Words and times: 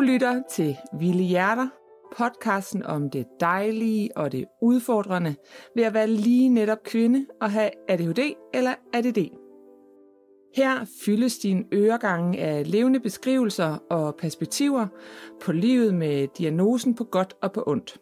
Du 0.00 0.04
lytter 0.04 0.42
til 0.50 0.76
Vilde 0.98 1.22
Hjerter, 1.22 1.68
podcasten 2.16 2.82
om 2.82 3.10
det 3.10 3.26
dejlige 3.40 4.16
og 4.16 4.32
det 4.32 4.44
udfordrende 4.62 5.34
ved 5.76 5.84
at 5.84 5.94
være 5.94 6.06
lige 6.06 6.48
netop 6.48 6.82
kvinde 6.84 7.26
og 7.40 7.50
have 7.50 7.70
ADHD 7.88 8.18
eller 8.54 8.74
ADD. 8.92 9.18
Her 10.56 10.86
fyldes 11.04 11.38
din 11.38 11.66
øregange 11.74 12.38
af 12.38 12.70
levende 12.70 13.00
beskrivelser 13.00 13.78
og 13.90 14.14
perspektiver 14.16 14.86
på 15.44 15.52
livet 15.52 15.94
med 15.94 16.28
diagnosen 16.38 16.94
på 16.94 17.04
godt 17.04 17.34
og 17.42 17.52
på 17.52 17.64
ondt. 17.66 18.00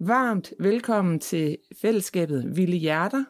Varmt 0.00 0.52
velkommen 0.60 1.18
til 1.18 1.56
fællesskabet 1.82 2.56
Vilde 2.56 2.76
Hjerter. 2.76 3.24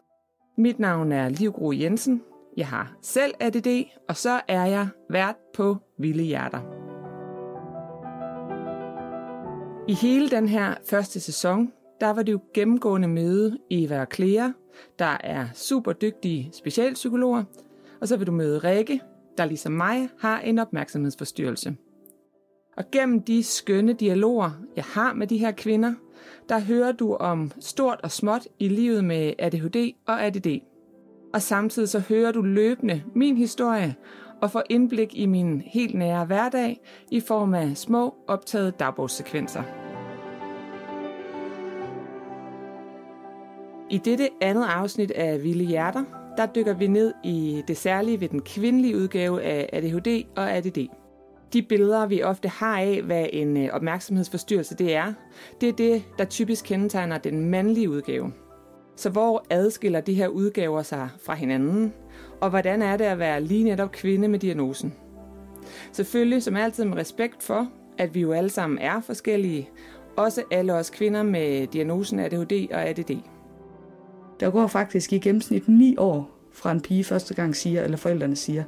Mit 0.61 0.79
navn 0.79 1.11
er 1.11 1.29
Liv 1.29 1.51
Gro 1.51 1.71
Jensen. 1.71 2.21
Jeg 2.57 2.67
har 2.67 2.97
selv 3.01 3.33
ADD, 3.39 3.85
og 4.09 4.17
så 4.17 4.41
er 4.47 4.65
jeg 4.65 4.87
vært 5.09 5.35
på 5.53 5.77
Vilde 5.97 6.23
Hjerter. 6.23 6.78
I 9.89 9.93
hele 9.93 10.29
den 10.29 10.47
her 10.47 10.75
første 10.89 11.19
sæson, 11.19 11.71
der 12.01 12.09
var 12.09 12.23
det 12.23 12.31
jo 12.31 12.39
gennemgående 12.53 13.07
møde 13.07 13.57
Eva 13.69 14.01
og 14.01 14.07
Clea, 14.13 14.49
der 14.99 15.17
er 15.23 15.47
super 15.53 15.93
dygtige 15.93 16.49
specialpsykologer, 16.53 17.43
og 18.01 18.07
så 18.07 18.17
vil 18.17 18.27
du 18.27 18.31
møde 18.31 18.59
Rikke, 18.59 19.01
der 19.37 19.45
ligesom 19.45 19.71
mig 19.71 20.09
har 20.19 20.39
en 20.39 20.59
opmærksomhedsforstyrrelse. 20.59 21.75
Og 22.77 22.83
gennem 22.91 23.21
de 23.21 23.43
skønne 23.43 23.93
dialoger, 23.93 24.51
jeg 24.75 24.83
har 24.83 25.13
med 25.13 25.27
de 25.27 25.37
her 25.37 25.51
kvinder, 25.51 25.93
der 26.49 26.59
hører 26.59 26.91
du 26.91 27.15
om 27.15 27.51
stort 27.59 27.99
og 28.03 28.11
småt 28.11 28.47
i 28.59 28.67
livet 28.67 29.03
med 29.03 29.33
ADHD 29.39 29.95
og 30.07 30.25
ADD. 30.25 30.47
Og 31.33 31.41
samtidig 31.41 31.89
så 31.89 31.99
hører 31.99 32.31
du 32.31 32.41
løbende 32.41 33.03
min 33.15 33.37
historie 33.37 33.95
og 34.41 34.51
få 34.51 34.61
indblik 34.69 35.15
i 35.15 35.25
min 35.25 35.61
helt 35.65 35.95
nære 35.95 36.25
hverdag 36.25 36.81
i 37.11 37.19
form 37.19 37.53
af 37.53 37.77
små 37.77 38.15
optagede 38.27 38.71
dagbogssekvenser. 38.71 39.63
I 43.91 43.97
dette 43.97 44.29
andet 44.41 44.65
afsnit 44.65 45.11
af 45.11 45.43
Vilde 45.43 45.63
Hjerter, 45.65 46.03
der 46.37 46.45
dykker 46.45 46.73
vi 46.73 46.87
ned 46.87 47.13
i 47.23 47.63
det 47.67 47.77
særlige 47.77 48.21
ved 48.21 48.29
den 48.29 48.41
kvindelige 48.41 48.97
udgave 48.97 49.41
af 49.43 49.69
ADHD 49.73 50.23
og 50.35 50.51
ADD. 50.51 50.87
De 51.53 51.61
billeder, 51.61 52.05
vi 52.05 52.23
ofte 52.23 52.49
har 52.49 52.79
af, 52.79 53.01
hvad 53.01 53.25
en 53.33 53.57
øh, 53.57 53.69
opmærksomhedsforstyrrelse 53.73 54.75
det 54.75 54.95
er, 54.95 55.13
det 55.61 55.69
er 55.69 55.73
det, 55.73 56.03
der 56.17 56.25
typisk 56.25 56.65
kendetegner 56.65 57.17
den 57.17 57.49
mandlige 57.49 57.89
udgave. 57.89 58.33
Så 58.95 59.09
hvor 59.09 59.45
adskiller 59.49 60.01
de 60.01 60.13
her 60.13 60.27
udgaver 60.27 60.81
sig 60.81 61.09
fra 61.25 61.33
hinanden? 61.33 61.93
Og 62.41 62.49
hvordan 62.49 62.81
er 62.81 62.97
det 62.97 63.05
at 63.05 63.19
være 63.19 63.43
lige 63.43 63.63
netop 63.63 63.91
kvinde 63.91 64.27
med 64.27 64.39
diagnosen? 64.39 64.93
Selvfølgelig 65.91 66.43
som 66.43 66.55
altid 66.55 66.85
med 66.85 66.97
respekt 66.97 67.43
for, 67.43 67.67
at 67.97 68.15
vi 68.15 68.21
jo 68.21 68.31
alle 68.31 68.49
sammen 68.49 68.79
er 68.79 69.01
forskellige, 69.01 69.69
også 70.17 70.43
alle 70.51 70.73
os 70.73 70.89
kvinder 70.89 71.23
med 71.23 71.67
diagnosen 71.67 72.19
ADHD 72.19 72.67
og 72.71 72.89
ADD. 72.89 73.11
Der 74.39 74.49
går 74.49 74.67
faktisk 74.67 75.13
i 75.13 75.17
gennemsnit 75.17 75.67
9 75.67 75.95
år 75.97 76.39
fra 76.53 76.71
en 76.71 76.81
pige 76.81 77.03
første 77.03 77.33
gang 77.33 77.55
siger, 77.55 77.83
eller 77.83 77.97
forældrene 77.97 78.35
siger, 78.35 78.63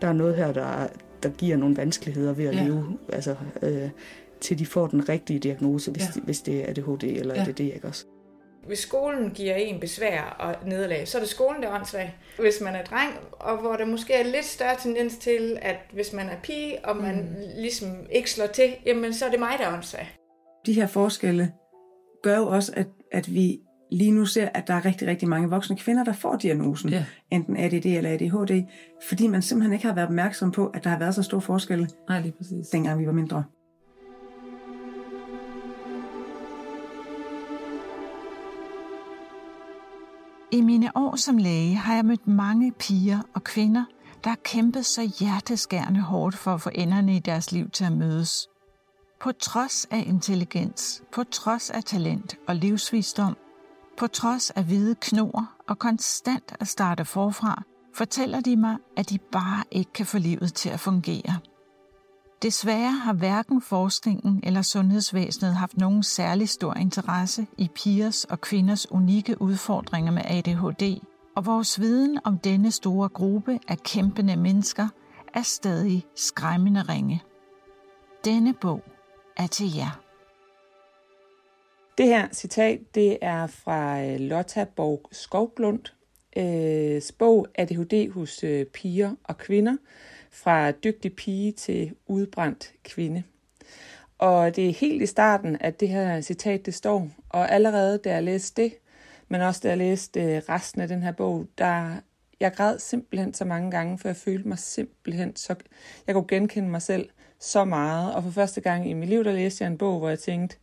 der 0.00 0.08
er 0.08 0.12
noget 0.12 0.36
her, 0.36 0.52
der, 0.52 0.86
der 1.22 1.28
giver 1.28 1.56
nogle 1.56 1.76
vanskeligheder 1.76 2.32
ved 2.32 2.44
at 2.44 2.54
ja. 2.54 2.64
leve, 2.64 2.98
altså, 3.12 3.36
øh, 3.62 3.90
til 4.40 4.58
de 4.58 4.66
får 4.66 4.86
den 4.86 5.08
rigtige 5.08 5.38
diagnose, 5.38 5.90
hvis, 5.90 6.02
ja. 6.02 6.20
de, 6.20 6.20
hvis 6.24 6.40
det 6.40 6.60
er 6.60 6.70
ADHD 6.70 7.04
eller 7.04 7.34
ja. 7.34 7.40
ADD, 7.40 7.60
ikke 7.60 7.88
også? 7.88 8.06
Hvis 8.66 8.78
skolen 8.78 9.30
giver 9.30 9.54
en 9.54 9.80
besvær 9.80 10.36
og 10.38 10.68
nederlag, 10.68 11.08
så 11.08 11.18
er 11.18 11.22
det 11.22 11.30
skolen, 11.30 11.62
der 11.62 11.68
er 11.68 11.74
åndssvag. 11.74 12.14
Hvis 12.38 12.60
man 12.60 12.74
er 12.74 12.84
dreng, 12.84 13.14
og 13.32 13.56
hvor 13.56 13.76
der 13.76 13.84
måske 13.84 14.12
er 14.12 14.24
lidt 14.24 14.44
større 14.44 14.76
tendens 14.82 15.16
til, 15.16 15.58
at 15.62 15.76
hvis 15.92 16.12
man 16.12 16.28
er 16.28 16.36
pige, 16.42 16.84
og 16.84 16.96
man 16.96 17.14
mm. 17.14 17.36
ligesom 17.56 17.88
ikke 18.12 18.30
slår 18.30 18.46
til, 18.46 18.74
jamen 18.86 19.14
så 19.14 19.26
er 19.26 19.30
det 19.30 19.38
mig, 19.38 19.52
der 19.58 19.66
er 19.66 19.74
åndssvag. 19.74 20.08
De 20.66 20.72
her 20.72 20.86
forskelle 20.86 21.52
gør 22.22 22.36
jo 22.36 22.46
også, 22.46 22.72
at, 22.76 22.86
at 23.12 23.34
vi 23.34 23.60
lige 23.90 24.10
nu 24.10 24.26
ser, 24.26 24.48
at 24.54 24.68
der 24.68 24.74
er 24.74 24.84
rigtig, 24.84 25.08
rigtig 25.08 25.28
mange 25.28 25.50
voksne 25.50 25.76
kvinder, 25.76 26.04
der 26.04 26.12
får 26.12 26.36
diagnosen, 26.36 26.90
ja. 26.90 27.04
enten 27.30 27.56
ADD 27.56 27.86
eller 27.86 28.10
ADHD, 28.10 28.62
fordi 29.08 29.26
man 29.26 29.42
simpelthen 29.42 29.72
ikke 29.72 29.86
har 29.86 29.94
været 29.94 30.06
opmærksom 30.06 30.50
på, 30.50 30.66
at 30.66 30.84
der 30.84 30.90
har 30.90 30.98
været 30.98 31.14
så 31.14 31.22
stor 31.22 31.40
forskel, 31.40 31.90
Nej, 32.08 32.20
lige 32.20 32.32
præcis. 32.32 32.68
dengang 32.68 33.00
vi 33.00 33.06
var 33.06 33.12
mindre. 33.12 33.44
I 40.54 40.60
mine 40.60 40.96
år 40.96 41.16
som 41.16 41.36
læge 41.36 41.74
har 41.74 41.94
jeg 41.94 42.04
mødt 42.04 42.26
mange 42.26 42.72
piger 42.72 43.20
og 43.34 43.44
kvinder, 43.44 43.84
der 44.24 44.30
har 44.30 44.38
kæmpet 44.44 44.86
så 44.86 45.12
hjerteskærende 45.20 46.00
hårdt 46.00 46.36
for 46.36 46.54
at 46.54 46.60
få 46.60 46.70
enderne 46.74 47.16
i 47.16 47.18
deres 47.18 47.52
liv 47.52 47.70
til 47.70 47.84
at 47.84 47.92
mødes. 47.92 48.48
På 49.20 49.32
trods 49.32 49.84
af 49.90 50.04
intelligens, 50.06 51.02
på 51.12 51.24
trods 51.24 51.70
af 51.70 51.84
talent 51.84 52.36
og 52.48 52.56
livsvisdom, 52.56 53.36
på 53.98 54.06
trods 54.06 54.50
af 54.50 54.64
hvide 54.64 54.94
knor 55.00 55.50
og 55.68 55.78
konstant 55.78 56.56
at 56.60 56.68
starte 56.68 57.04
forfra, 57.04 57.62
fortæller 57.94 58.40
de 58.40 58.56
mig, 58.56 58.76
at 58.96 59.10
de 59.10 59.18
bare 59.18 59.64
ikke 59.70 59.92
kan 59.92 60.06
få 60.06 60.18
livet 60.18 60.54
til 60.54 60.68
at 60.68 60.80
fungere. 60.80 61.38
Desværre 62.44 62.90
har 62.92 63.12
hverken 63.12 63.62
forskningen 63.62 64.40
eller 64.42 64.62
sundhedsvæsenet 64.62 65.54
haft 65.54 65.76
nogen 65.76 66.02
særlig 66.02 66.48
stor 66.48 66.74
interesse 66.74 67.46
i 67.58 67.68
pigers 67.74 68.24
og 68.24 68.40
kvinders 68.40 68.90
unikke 68.92 69.42
udfordringer 69.42 70.12
med 70.12 70.22
ADHD, 70.24 71.00
og 71.36 71.46
vores 71.46 71.80
viden 71.80 72.18
om 72.24 72.38
denne 72.38 72.70
store 72.70 73.08
gruppe 73.08 73.58
af 73.68 73.78
kæmpende 73.78 74.36
mennesker 74.36 74.88
er 75.34 75.42
stadig 75.42 76.04
skræmmende 76.16 76.82
ringe. 76.82 77.22
Denne 78.24 78.54
bog 78.54 78.82
er 79.36 79.46
til 79.46 79.74
jer. 79.76 80.00
Det 81.98 82.06
her 82.06 82.28
citat, 82.32 82.80
det 82.94 83.18
er 83.22 83.46
fra 83.46 84.04
øh, 84.04 84.20
Lotta 84.20 84.64
Borg 84.76 85.08
Skovglund, 85.12 85.82
øh, 86.36 87.02
bog 87.18 87.46
ADHD 87.54 88.12
hos 88.12 88.44
øh, 88.44 88.66
piger 88.66 89.14
og 89.24 89.38
kvinder, 89.38 89.76
fra 90.34 90.70
dygtig 90.70 91.16
pige 91.16 91.52
til 91.52 91.94
udbrændt 92.06 92.72
kvinde. 92.84 93.22
Og 94.18 94.56
det 94.56 94.68
er 94.68 94.72
helt 94.72 95.02
i 95.02 95.06
starten, 95.06 95.56
at 95.60 95.80
det 95.80 95.88
her 95.88 96.20
citat 96.20 96.66
det 96.66 96.74
står, 96.74 97.08
og 97.28 97.50
allerede 97.50 97.98
da 97.98 98.12
jeg 98.12 98.22
læste 98.22 98.62
det, 98.62 98.72
men 99.28 99.40
også 99.40 99.60
da 99.62 99.68
jeg 99.68 99.78
læste 99.78 100.20
øh, 100.22 100.42
resten 100.48 100.80
af 100.80 100.88
den 100.88 101.02
her 101.02 101.12
bog, 101.12 101.46
der 101.58 101.96
jeg 102.40 102.52
græd 102.52 102.78
simpelthen 102.78 103.34
så 103.34 103.44
mange 103.44 103.70
gange, 103.70 103.98
for 103.98 104.08
jeg 104.08 104.16
følte 104.16 104.48
mig 104.48 104.58
simpelthen 104.58 105.36
så... 105.36 105.54
Jeg 106.06 106.14
kunne 106.14 106.28
genkende 106.28 106.68
mig 106.68 106.82
selv 106.82 107.08
så 107.40 107.64
meget, 107.64 108.14
og 108.14 108.22
for 108.22 108.30
første 108.30 108.60
gang 108.60 108.90
i 108.90 108.92
mit 108.92 109.08
liv, 109.08 109.24
der 109.24 109.32
læste 109.32 109.64
jeg 109.64 109.70
en 109.70 109.78
bog, 109.78 109.98
hvor 109.98 110.08
jeg 110.08 110.18
tænkte, 110.18 110.56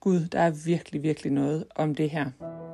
Gud, 0.00 0.20
der 0.20 0.40
er 0.40 0.50
virkelig, 0.50 1.02
virkelig 1.02 1.32
noget 1.32 1.64
om 1.74 1.94
det 1.94 2.10
her. 2.10 2.67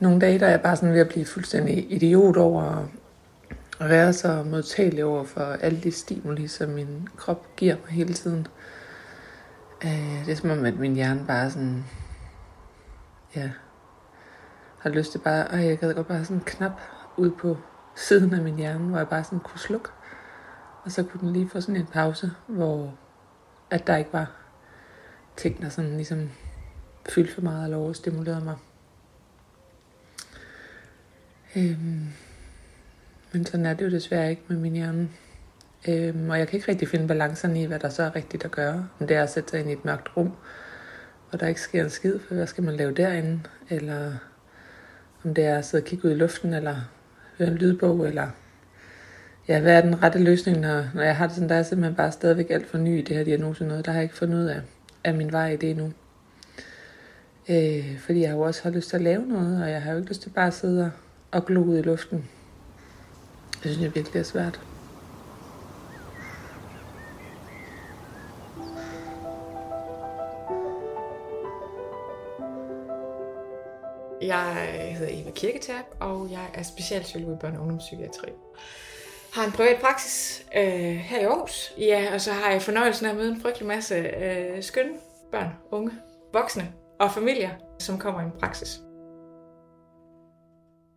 Nogle 0.00 0.20
dage 0.20 0.38
der 0.38 0.46
er 0.46 0.50
jeg 0.50 0.60
bare 0.60 0.76
sådan 0.76 0.92
ved 0.94 1.00
at 1.00 1.08
blive 1.08 1.26
fuldstændig 1.26 1.92
idiot 1.92 2.36
over 2.36 2.88
at 3.80 3.88
være 3.88 4.12
så 4.12 4.42
modtagelig 4.42 5.04
over 5.04 5.24
for 5.24 5.40
alle 5.40 5.80
de 5.80 5.92
stimuli, 5.92 6.48
som 6.48 6.70
min 6.70 7.08
krop 7.16 7.56
giver 7.56 7.76
mig 7.84 7.88
hele 7.88 8.14
tiden. 8.14 8.46
Øh, 9.84 10.26
det 10.26 10.32
er 10.32 10.36
som 10.36 10.50
om, 10.50 10.64
at 10.64 10.78
min 10.78 10.94
hjerne 10.94 11.24
bare 11.26 11.50
sådan, 11.50 11.84
ja, 13.36 13.50
har 14.78 14.90
lyst 14.90 15.12
til 15.12 15.18
bare, 15.18 15.46
og 15.46 15.64
jeg 15.64 15.78
gad 15.78 15.94
godt 15.94 16.08
bare 16.08 16.24
sådan 16.24 16.36
en 16.36 16.42
knap 16.46 16.80
ud 17.16 17.30
på 17.30 17.56
siden 17.96 18.34
af 18.34 18.42
min 18.42 18.56
hjerne, 18.56 18.84
hvor 18.88 18.98
jeg 18.98 19.08
bare 19.08 19.24
sådan 19.24 19.40
kunne 19.40 19.60
slukke. 19.60 19.88
Og 20.84 20.92
så 20.92 21.02
kunne 21.02 21.20
den 21.20 21.32
lige 21.32 21.48
få 21.48 21.60
sådan 21.60 21.76
en 21.76 21.86
pause, 21.86 22.30
hvor 22.46 22.94
at 23.70 23.86
der 23.86 23.96
ikke 23.96 24.12
var 24.12 24.30
ting, 25.36 25.62
der 25.62 25.68
sådan 25.68 25.96
ligesom 25.96 26.30
fyldte 27.08 27.34
for 27.34 27.40
meget 27.42 27.64
eller 27.64 27.76
overstimulerede 27.76 28.44
mig. 28.44 28.56
Øhm, 31.56 32.06
men 33.32 33.46
sådan 33.46 33.66
er 33.66 33.74
det 33.74 33.84
jo 33.84 33.90
desværre 33.90 34.30
ikke 34.30 34.42
med 34.48 34.56
min 34.56 34.72
hjerne. 34.72 35.08
Øhm, 35.88 36.30
og 36.30 36.38
jeg 36.38 36.48
kan 36.48 36.56
ikke 36.56 36.70
rigtig 36.70 36.88
finde 36.88 37.08
balancerne 37.08 37.62
i, 37.62 37.64
hvad 37.64 37.78
der 37.78 37.88
så 37.88 38.02
er 38.02 38.16
rigtigt 38.16 38.44
at 38.44 38.50
gøre. 38.50 38.88
Om 39.00 39.06
det 39.06 39.16
er 39.16 39.22
at 39.22 39.30
sætte 39.30 39.50
sig 39.50 39.60
ind 39.60 39.70
i 39.70 39.72
et 39.72 39.84
mørkt 39.84 40.16
rum, 40.16 40.32
hvor 41.30 41.38
der 41.38 41.46
ikke 41.46 41.60
sker 41.60 41.84
en 41.84 41.90
skid, 41.90 42.18
for 42.18 42.34
hvad 42.34 42.46
skal 42.46 42.64
man 42.64 42.76
lave 42.76 42.94
derinde? 42.94 43.40
Eller 43.70 44.12
om 45.24 45.34
det 45.34 45.44
er 45.44 45.58
at 45.58 45.64
sidde 45.64 45.82
og 45.82 45.86
kigge 45.86 46.08
ud 46.08 46.12
i 46.12 46.14
luften, 46.14 46.54
eller 46.54 46.76
høre 47.38 47.48
en 47.48 47.54
lydbog, 47.54 48.08
eller 48.08 48.28
ja, 49.48 49.60
hvad 49.60 49.76
er 49.76 49.80
den 49.80 50.02
rette 50.02 50.18
løsning, 50.18 50.60
når, 50.60 50.84
når 50.94 51.02
jeg 51.02 51.16
har 51.16 51.26
det 51.26 51.34
sådan, 51.34 51.48
der 51.48 51.54
er 51.54 51.62
simpelthen 51.62 51.96
bare 51.96 52.12
stadigvæk 52.12 52.50
alt 52.50 52.66
for 52.66 52.78
ny 52.78 52.98
i 52.98 53.02
det 53.02 53.16
her 53.16 53.24
diagnose 53.24 53.64
noget, 53.64 53.86
der 53.86 53.92
har 53.92 53.98
jeg 53.98 54.02
ikke 54.02 54.16
fundet 54.16 54.38
ud 54.38 54.44
af, 54.44 54.60
af 55.04 55.14
min 55.14 55.32
vej 55.32 55.50
i 55.50 55.56
det 55.56 55.70
endnu. 55.70 55.92
Øh, 57.48 57.98
fordi 57.98 58.20
jeg 58.20 58.28
har 58.28 58.36
jo 58.36 58.42
også 58.42 58.62
har 58.62 58.70
lyst 58.70 58.88
til 58.88 58.96
at 58.96 59.02
lave 59.02 59.26
noget, 59.26 59.62
og 59.62 59.70
jeg 59.70 59.82
har 59.82 59.92
jo 59.92 59.98
ikke 59.98 60.08
lyst 60.08 60.22
til 60.22 60.30
bare 60.30 60.46
at 60.46 60.54
sidde 60.54 60.84
og, 60.84 60.90
og 61.32 61.46
glo 61.46 61.62
ud 61.62 61.78
i 61.78 61.82
luften. 61.82 62.28
Det 63.52 63.72
synes 63.72 63.80
jeg 63.80 63.94
virkelig 63.94 64.20
er 64.20 64.24
svært. 64.24 64.60
Jeg 74.22 74.94
hedder 74.98 75.22
Eva 75.22 75.30
Kirketab, 75.30 75.84
og 76.00 76.30
jeg 76.30 76.50
er 76.54 76.62
specialpsykolog 76.62 77.32
i 77.32 77.46
børne- 77.46 77.56
og 77.56 77.60
ungdomspsykiatri. 77.60 78.28
Har 79.34 79.44
en 79.44 79.52
privat 79.52 79.80
praksis 79.80 80.46
øh, 80.56 80.62
her 80.96 81.20
i 81.20 81.24
Aarhus. 81.24 81.72
Ja, 81.78 82.14
og 82.14 82.20
så 82.20 82.32
har 82.32 82.50
jeg 82.50 82.62
fornøjelsen 82.62 83.06
af 83.06 83.10
at 83.10 83.16
møde 83.16 83.28
en 83.28 83.40
frygtelig 83.40 83.68
masse 83.68 83.94
øh, 83.94 84.62
skønne 84.62 84.94
børn, 85.32 85.48
unge, 85.70 85.92
voksne 86.32 86.72
og 87.00 87.12
familier, 87.12 87.50
som 87.78 87.98
kommer 87.98 88.20
i 88.20 88.24
en 88.24 88.32
praksis. 88.40 88.80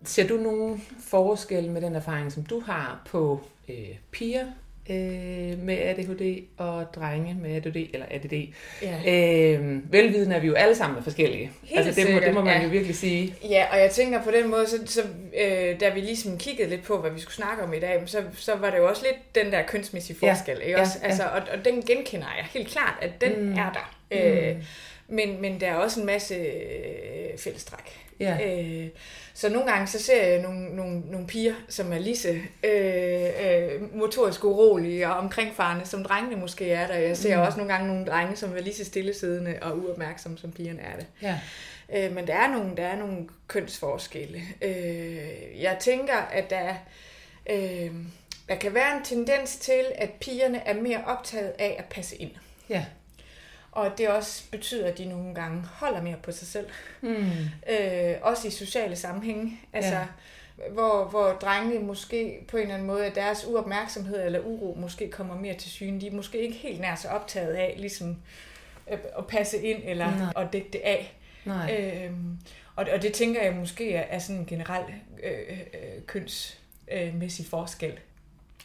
Ser 0.03 0.27
du 0.27 0.37
nogen 0.37 0.83
forskel 0.99 1.69
med 1.69 1.81
den 1.81 1.95
erfaring, 1.95 2.31
som 2.31 2.43
du 2.43 2.59
har 2.59 3.01
på 3.05 3.41
øh, 3.69 3.75
piger 4.11 4.45
øh, 4.89 5.59
med 5.59 5.77
ADHD 5.77 6.43
og 6.57 6.85
drenge 6.95 7.37
med 7.41 7.55
ADD 7.55 7.75
eller 7.75 8.05
ADD? 8.11 8.47
Ja. 8.81 8.99
Øh, 9.07 9.91
velvidende 9.91 10.35
er 10.35 10.39
vi 10.39 10.47
jo 10.47 10.53
alle 10.53 10.75
sammen 10.75 10.99
er 10.99 11.03
forskellige. 11.03 11.51
Helt 11.63 11.87
altså 11.87 12.01
det 12.01 12.13
må, 12.13 12.19
det 12.19 12.33
må 12.33 12.41
man 12.41 12.57
ja. 12.57 12.63
jo 12.63 12.69
virkelig 12.69 12.95
sige. 12.95 13.35
Ja, 13.43 13.65
og 13.71 13.79
jeg 13.79 13.91
tænker 13.91 14.23
på 14.23 14.31
den 14.31 14.49
måde, 14.49 14.67
så, 14.67 14.77
så 14.85 15.01
øh, 15.41 15.79
da 15.79 15.89
vi 15.89 15.99
ligesom 15.99 16.37
kiggede 16.37 16.69
lidt 16.69 16.83
på, 16.83 16.97
hvad 16.97 17.11
vi 17.11 17.19
skulle 17.19 17.35
snakke 17.35 17.63
om 17.63 17.73
i 17.73 17.79
dag, 17.79 18.01
så, 18.05 18.23
så 18.33 18.55
var 18.55 18.69
det 18.69 18.77
jo 18.77 18.89
også 18.89 19.03
lidt 19.03 19.35
den 19.35 19.53
der 19.53 19.63
kønsmæssige 19.67 20.17
forskel. 20.19 20.57
Ja. 20.59 20.65
Ikke 20.65 20.79
også? 20.79 20.97
Ja, 21.01 21.05
ja. 21.05 21.09
Altså, 21.09 21.23
og, 21.23 21.41
og 21.57 21.65
den 21.65 21.81
genkender 21.81 22.27
jeg 22.37 22.45
helt 22.53 22.67
klart, 22.67 22.97
at 23.01 23.11
den 23.21 23.45
mm. 23.45 23.57
er 23.57 23.71
der. 23.71 23.95
Mm. 24.11 24.17
Øh, 24.17 24.63
men, 25.07 25.41
men 25.41 25.61
der 25.61 25.67
er 25.67 25.75
også 25.75 25.99
en 25.99 26.05
masse 26.05 26.35
øh, 26.35 27.37
fællestræk. 27.37 27.99
Ja. 28.21 28.61
Øh, 28.61 28.87
så 29.33 29.49
nogle 29.49 29.71
gange 29.71 29.87
så 29.87 29.99
ser 29.99 30.25
jeg 30.25 30.41
nogle, 30.41 30.75
nogle, 30.75 30.99
nogle 30.99 31.27
piger, 31.27 31.53
som 31.69 31.93
er 31.93 31.99
lige 31.99 32.17
så 32.17 32.29
øh, 32.63 33.29
øh, 33.45 33.95
motorisk 33.95 34.43
urolige 34.43 35.07
og 35.07 35.13
omkringfarende, 35.13 35.85
som 35.85 36.03
drengene 36.03 36.35
måske 36.35 36.71
er 36.71 36.87
der. 36.87 36.93
Jeg 36.95 37.17
ser 37.17 37.37
mm. 37.37 37.43
også 37.43 37.57
nogle 37.57 37.73
gange 37.73 37.87
nogle 37.87 38.05
drenge, 38.05 38.35
som 38.35 38.57
er 38.57 38.61
lige 38.61 38.75
så 38.75 38.85
stillesiddende 38.85 39.57
og 39.61 39.77
uopmærksomme, 39.77 40.37
som 40.37 40.51
pigerne 40.51 40.81
er 40.81 40.95
det. 40.95 41.05
Ja. 41.21 41.39
Øh, 41.95 42.15
men 42.15 42.27
der 42.27 42.33
er 42.33 42.51
nogle, 42.51 42.77
der 42.77 42.83
er 42.83 42.97
nogle 42.97 43.27
kønsforskelle. 43.47 44.41
Øh, 44.61 45.61
jeg 45.61 45.77
tænker, 45.79 46.17
at 46.17 46.49
der, 46.49 46.57
er, 46.57 46.75
øh, 47.49 47.91
der 48.49 48.55
kan 48.55 48.73
være 48.73 48.97
en 48.97 49.03
tendens 49.03 49.55
til, 49.55 49.83
at 49.95 50.09
pigerne 50.09 50.67
er 50.67 50.73
mere 50.73 51.03
optaget 51.07 51.53
af 51.59 51.75
at 51.79 51.85
passe 51.85 52.15
ind. 52.15 52.31
Ja. 52.69 52.85
Og 53.71 53.91
det 53.97 54.09
også 54.09 54.43
betyder, 54.51 54.87
at 54.87 54.97
de 54.97 55.05
nogle 55.05 55.35
gange 55.35 55.63
holder 55.73 56.01
mere 56.01 56.17
på 56.23 56.31
sig 56.31 56.47
selv. 56.47 56.67
Mm. 57.01 57.25
Øh, 57.69 58.15
også 58.21 58.47
i 58.47 58.51
sociale 58.51 58.95
sammenhænge. 58.95 59.59
Altså, 59.73 59.95
Ja. 59.95 60.05
hvor, 60.71 61.05
hvor 61.05 61.27
drengene 61.41 61.79
måske 61.79 62.45
på 62.47 62.57
en 62.57 62.61
eller 62.63 62.73
anden 62.73 62.87
måde, 62.87 63.05
at 63.05 63.15
deres 63.15 63.45
uopmærksomhed 63.47 64.25
eller 64.25 64.39
uro 64.39 64.77
måske 64.79 65.11
kommer 65.11 65.35
mere 65.35 65.53
til 65.57 65.71
syne. 65.71 66.01
De 66.01 66.07
er 66.07 66.11
måske 66.11 66.37
ikke 66.37 66.55
helt 66.55 66.81
nær 66.81 66.95
så 66.95 67.07
optaget 67.07 67.53
af 67.53 67.75
ligesom, 67.77 68.17
øh, 68.91 68.97
at 69.17 69.27
passe 69.27 69.61
ind 69.61 69.81
eller 69.85 70.17
Nej. 70.17 70.43
at 70.43 70.53
dække 70.53 70.69
det 70.73 70.81
af. 70.83 71.13
Nej. 71.45 71.77
Øhm, 72.05 72.37
og, 72.75 72.87
og 72.93 73.01
det 73.01 73.13
tænker 73.13 73.43
jeg 73.43 73.53
måske 73.53 73.93
er, 73.93 74.01
er 74.01 74.19
sådan 74.19 74.39
en 74.39 74.45
generel 74.45 74.83
øh, 75.23 75.59
øh, 75.73 76.01
kønsmæssig 76.07 77.45
forskel. 77.45 77.99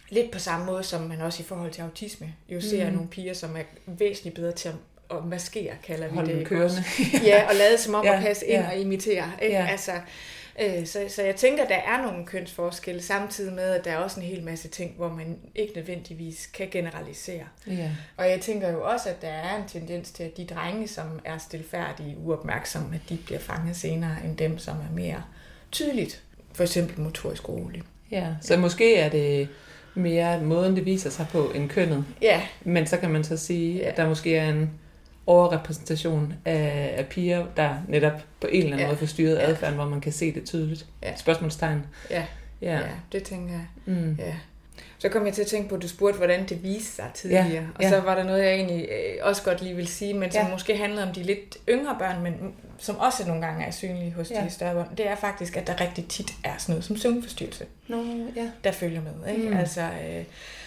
Lidt 0.09 0.31
på 0.31 0.38
samme 0.38 0.67
måde, 0.67 0.82
som 0.82 1.02
man 1.02 1.20
også 1.20 1.43
i 1.43 1.47
forhold 1.47 1.73
til 1.73 1.82
autisme 1.82 2.35
jo 2.49 2.61
ser 2.61 2.87
mm. 2.87 2.94
nogle 2.94 3.09
piger, 3.09 3.35
som 3.35 3.56
er 3.56 3.62
væsentligt 3.87 4.37
bedre 4.37 4.52
til 4.52 4.69
at, 4.69 4.75
at 5.11 5.25
maskere, 5.25 5.73
kalder 5.87 6.08
vi 6.08 6.14
Holde 6.14 6.32
det. 6.38 6.47
kørende. 6.47 6.85
ja, 7.31 7.49
og 7.49 7.55
lade 7.55 7.79
som 7.79 7.94
om 7.94 8.05
Ja, 8.05 8.17
at 8.17 8.23
passe 8.23 8.47
ind 8.47 8.62
ja. 8.62 8.69
og 8.70 8.76
imitere. 8.76 9.31
Ikke? 9.43 9.56
Ja. 9.56 9.67
Altså, 9.70 9.93
øh, 10.62 10.87
så, 10.87 11.05
så 11.08 11.23
jeg 11.23 11.37
tænker, 11.37 11.67
der 11.67 11.75
er 11.75 12.03
nogle 12.03 12.26
kønsforskelle, 12.26 13.03
samtidig 13.03 13.53
med, 13.53 13.62
at 13.75 13.85
der 13.85 13.91
er 13.91 13.97
også 13.97 14.20
en 14.20 14.26
hel 14.26 14.43
masse 14.44 14.69
ting, 14.69 14.94
hvor 14.97 15.08
man 15.08 15.38
ikke 15.55 15.73
nødvendigvis 15.76 16.47
kan 16.47 16.69
generalisere. 16.70 17.44
Ja. 17.67 17.91
Og 18.17 18.31
jeg 18.31 18.41
tænker 18.41 18.73
jo 18.73 18.85
også, 18.85 19.08
at 19.08 19.23
der 19.23 19.29
er 19.29 19.56
en 19.56 19.69
tendens 19.69 20.11
til, 20.11 20.23
at 20.23 20.37
de 20.37 20.44
drenge, 20.44 20.88
som 20.88 21.20
er 21.25 21.38
stilfærdige, 21.38 22.17
uopmærksomme, 22.19 22.94
at 22.94 23.00
de 23.09 23.17
bliver 23.26 23.41
fanget 23.41 23.76
senere 23.76 24.17
end 24.25 24.37
dem, 24.37 24.59
som 24.59 24.76
er 24.76 24.94
mere 24.94 25.23
tydeligt, 25.73 26.23
for 26.52 26.62
eksempel 26.62 27.00
motorisk 27.00 27.49
urolige. 27.49 27.82
ja. 28.11 28.26
Så 28.43 28.56
måske 28.56 28.97
er 28.97 29.09
det 29.09 29.49
mere 29.94 30.41
måden, 30.41 30.76
det 30.76 30.85
viser 30.85 31.11
sig 31.11 31.26
på 31.32 31.50
end 31.55 31.69
kønnet. 31.69 32.05
Ja, 32.23 32.43
Men 32.64 32.87
så 32.87 32.97
kan 32.97 33.11
man 33.11 33.25
så 33.25 33.37
sige, 33.37 33.79
Ja. 33.79 33.88
at 33.88 33.97
der 33.97 34.09
måske 34.09 34.37
er 34.37 34.49
en 34.49 34.70
overrepræsentation 35.26 36.34
af, 36.44 36.94
af 36.96 37.06
piger, 37.06 37.46
der 37.56 37.75
netop 37.88 38.12
på 38.40 38.46
en 38.46 38.55
eller 38.55 38.67
anden 38.67 38.81
Ja. 38.81 38.87
måde 38.87 38.99
får 38.99 39.06
styret 39.06 39.37
Ja. 39.37 39.43
adfærden, 39.50 39.75
hvor 39.76 39.84
man 39.88 40.00
kan 40.00 40.12
se 40.12 40.34
det 40.34 40.44
tydeligt. 40.44 40.87
Ja. 41.02 41.17
Spørgsmålstegn. 41.17 41.82
ja, 42.11 42.25
Ja. 42.62 42.73
ja. 42.76 42.81
det 43.12 43.23
tænker 43.23 43.52
jeg. 43.52 43.67
Mm. 43.87 44.17
Ja. 44.19 44.34
Så 44.99 45.08
kom 45.08 45.26
jeg 45.26 45.34
til 45.34 45.43
at 45.43 45.49
tænke 45.49 45.69
på, 45.69 45.75
at 45.75 45.82
du 45.82 45.88
spurgte, 45.88 46.17
hvordan 46.17 46.49
det 46.49 46.62
viste 46.62 46.93
sig 46.96 47.05
tidligere. 47.14 47.46
Ja, 47.46 47.62
Og 47.75 47.82
ja. 47.82 47.88
så 47.90 48.00
var 48.00 48.14
der 48.14 48.25
noget, 48.25 48.44
jeg 48.44 48.52
egentlig 48.55 48.88
øh, 48.90 49.17
også 49.23 49.43
godt 49.43 49.62
lige 49.62 49.76
vil 49.76 49.87
sige, 49.87 50.14
men 50.14 50.31
som 50.32 50.43
Ja. 50.46 50.50
måske 50.52 50.76
handlede 50.76 51.06
om 51.08 51.12
de 51.14 51.23
lidt 51.23 51.56
yngre 51.69 51.96
børn, 51.99 52.23
men 52.23 52.34
som 52.78 52.99
også 52.99 53.26
nogle 53.26 53.46
gange 53.46 53.64
er 53.67 53.70
synlige 53.70 54.12
hos 54.12 54.31
Ja. 54.31 54.44
de 54.44 54.50
større 54.50 54.75
børn. 54.75 54.88
Det 54.96 55.08
er 55.08 55.14
faktisk, 55.17 55.56
at 55.56 55.67
der 55.67 55.81
rigtig 55.81 56.08
tit 56.08 56.31
er 56.44 56.52
sådan 56.58 56.73
noget 56.73 56.84
som 56.84 56.96
søvnforstyrrelse. 56.96 57.64
Nå, 57.88 57.96
ja. 58.37 58.50
der 58.64 58.73
følger 58.73 59.00
med. 59.02 59.32
Ikke? 59.34 59.49
Mm. 59.50 59.56
Altså 59.56 59.81
øh, 59.81 60.25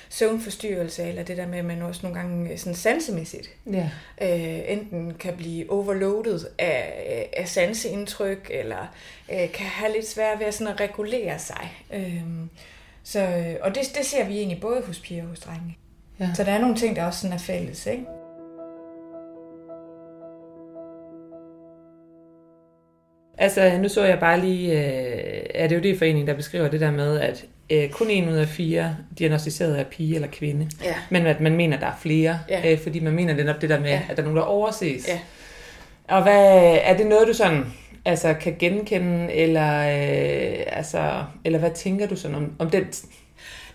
søvnforstyrrelse, 0.09 1.03
eller 1.03 1.23
det 1.23 1.37
der 1.37 1.47
med, 1.47 1.59
at 1.59 1.65
man 1.65 1.81
også 1.81 1.99
nogle 2.03 2.19
gange 2.19 2.51
øh, 2.51 2.57
sådan 2.57 2.75
sansemæssigt 2.75 3.49
Ja. 3.71 3.89
øh, 4.21 4.71
enten 4.71 5.13
kan 5.13 5.33
blive 5.37 5.71
overloadet 5.71 6.47
af, 6.57 7.29
af 7.37 7.47
sanseindtryk, 7.47 8.51
eller 8.53 8.93
øh, 9.31 9.51
kan 9.51 9.65
have 9.65 9.93
lidt 9.93 10.07
svært 10.07 10.39
ved 10.39 10.45
at, 10.45 10.53
sådan 10.53 10.73
at 10.73 10.79
regulere 10.81 11.39
sig. 11.39 11.71
Øh, 11.93 12.23
så, 13.03 13.19
og 13.61 13.75
det, 13.75 13.83
det 13.97 14.05
ser 14.05 14.27
vi 14.27 14.37
egentlig 14.37 14.61
både 14.61 14.81
hos 14.81 14.99
piger 14.99 15.23
og 15.23 15.29
hos 15.29 15.39
drenge. 15.39 15.77
Ja. 16.19 16.29
Så 16.35 16.43
der 16.43 16.51
er 16.51 16.59
nogle 16.59 16.75
ting, 16.75 16.95
der 16.95 17.05
også 17.05 17.19
sådan 17.19 17.33
er 17.33 17.39
fælles. 17.39 17.85
Ikke? 17.85 18.05
Altså, 23.37 23.77
nu 23.81 23.89
så 23.89 24.05
jeg 24.05 24.19
bare 24.19 24.39
lige 24.39 24.71
øh, 24.71 25.43
ADHD-foreningen, 25.55 26.27
der 26.27 26.33
beskriver 26.33 26.67
det 26.67 26.79
der 26.79 26.91
med, 26.91 27.19
at 27.19 27.45
øh, 27.69 27.89
kun 27.89 28.09
en 28.09 28.29
ud 28.29 28.33
af 28.35 28.47
fire 28.47 28.95
diagnostiseret 29.19 29.79
er 29.79 29.83
pige 29.83 30.15
eller 30.15 30.27
kvinde. 30.27 30.69
Ja. 30.83 30.93
Men 31.09 31.25
at 31.25 31.41
man 31.41 31.55
mener, 31.55 31.75
at 31.77 31.81
der 31.81 31.87
er 31.87 31.97
flere, 32.01 32.39
Ja. 32.49 32.71
øh, 32.71 32.79
fordi 32.79 32.99
man 32.99 33.13
mener 33.13 33.33
netop 33.33 33.61
det 33.61 33.69
der 33.69 33.79
med, 33.79 33.89
Ja. 33.89 34.01
at 34.09 34.17
der 34.17 34.23
er 34.23 34.25
nogen, 34.25 34.37
der 34.37 34.43
overses. 34.43 35.07
Ja. 35.07 35.19
Og 36.07 36.23
hvad, 36.23 36.77
er 36.83 36.97
det 36.97 37.07
noget, 37.07 37.27
du 37.27 37.33
sådan 37.33 37.65
altså, 38.05 38.33
kan 38.33 38.55
genkende, 38.59 39.33
eller, 39.33 39.79
øh, 39.79 40.63
altså, 40.67 41.23
eller 41.45 41.59
hvad 41.59 41.71
tænker 41.71 42.07
du 42.07 42.15
sådan 42.15 42.35
om, 42.37 42.53
om 42.59 42.69
den? 42.69 42.83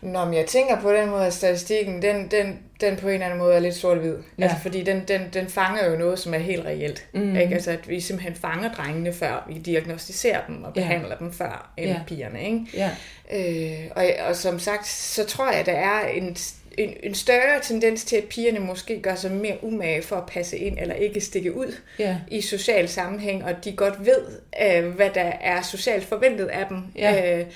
Nå, 0.04 0.24
men 0.24 0.34
jeg 0.34 0.46
tænker 0.46 0.80
på 0.80 0.92
den 0.92 1.10
måde, 1.10 1.26
at 1.26 1.32
statistikken, 1.32 2.02
den, 2.02 2.28
den, 2.30 2.58
den 2.80 2.96
på 2.96 3.06
en 3.08 3.12
eller 3.14 3.26
anden 3.26 3.38
måde 3.38 3.54
er 3.54 3.60
lidt 3.60 3.74
sort-hvid. 3.74 4.10
Ja. 4.14 4.22
Ja. 4.38 4.42
Altså, 4.42 4.58
fordi 4.62 4.82
den, 4.82 5.02
den, 5.08 5.20
den 5.34 5.48
fanger 5.48 5.90
jo 5.90 5.96
noget, 5.96 6.18
som 6.18 6.34
er 6.34 6.38
helt 6.38 6.64
reelt. 6.66 7.06
Mm. 7.12 7.36
Ikke? 7.36 7.54
Altså, 7.54 7.70
at 7.70 7.88
vi 7.88 8.00
simpelthen 8.00 8.34
fanger 8.34 8.72
drengene, 8.72 9.12
før 9.12 9.44
vi 9.48 9.58
diagnostiserer 9.58 10.40
dem 10.46 10.64
og 10.64 10.72
Ja. 10.76 10.80
behandler 10.80 11.16
dem 11.16 11.32
før 11.32 11.72
end 11.76 11.86
Ja. 11.86 11.92
ja. 11.92 12.00
pigerne. 12.06 12.44
Ikke? 12.44 12.60
Ja. 12.74 12.90
Øh, 13.32 13.90
og, 13.96 14.04
og 14.28 14.36
som 14.36 14.58
sagt, 14.58 14.86
så 14.88 15.24
tror 15.26 15.50
jeg, 15.50 15.60
at 15.60 15.66
der 15.66 15.72
er 15.72 16.06
en, 16.08 16.36
en, 16.78 16.94
en 17.02 17.14
større 17.14 17.60
tendens 17.62 18.04
til, 18.04 18.16
at 18.16 18.24
pigerne 18.24 18.58
måske 18.58 19.00
gør 19.00 19.14
sig 19.14 19.30
mere 19.32 19.56
umage 19.64 20.02
for 20.02 20.16
at 20.16 20.26
passe 20.26 20.58
ind 20.58 20.78
eller 20.80 20.94
ikke 20.94 21.20
stikke 21.20 21.56
ud 21.56 21.76
Ja. 21.98 22.16
i 22.30 22.40
social 22.40 22.88
sammenhæng, 22.88 23.44
og 23.44 23.64
de 23.64 23.72
godt 23.72 24.06
ved, 24.06 24.22
øh, 24.62 24.90
hvad 24.94 25.10
der 25.10 25.32
er 25.40 25.62
socialt 25.62 26.04
forventet 26.04 26.46
af 26.46 26.66
dem. 26.68 26.78
Ja. 26.96 27.38
Øh, 27.38 27.46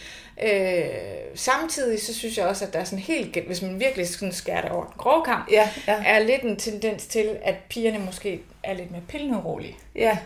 øh, 0.42 0.84
samtidig 1.34 2.02
så 2.02 2.14
synes 2.14 2.38
jeg 2.38 2.46
også, 2.46 2.64
at 2.64 2.72
der 2.72 2.78
er 2.78 2.84
sådan 2.84 2.98
helt, 2.98 3.46
hvis 3.46 3.62
man 3.62 3.80
virkelig 3.80 4.08
sådan 4.08 4.32
skærer 4.32 4.60
det 4.62 4.70
over 4.70 4.84
den 4.84 4.94
grove 4.98 5.24
kamp, 5.24 5.50
Ja. 5.52 5.68
Ja. 5.88 5.96
er 6.06 6.18
lidt 6.18 6.42
en 6.42 6.56
tendens 6.56 7.06
til, 7.06 7.36
at 7.44 7.54
pigerne 7.68 7.98
måske 7.98 8.40
er 8.64 8.74
lidt 8.74 8.90
mere 8.90 9.02
pillenurolige. 9.08 9.76
Ja. 9.96 10.18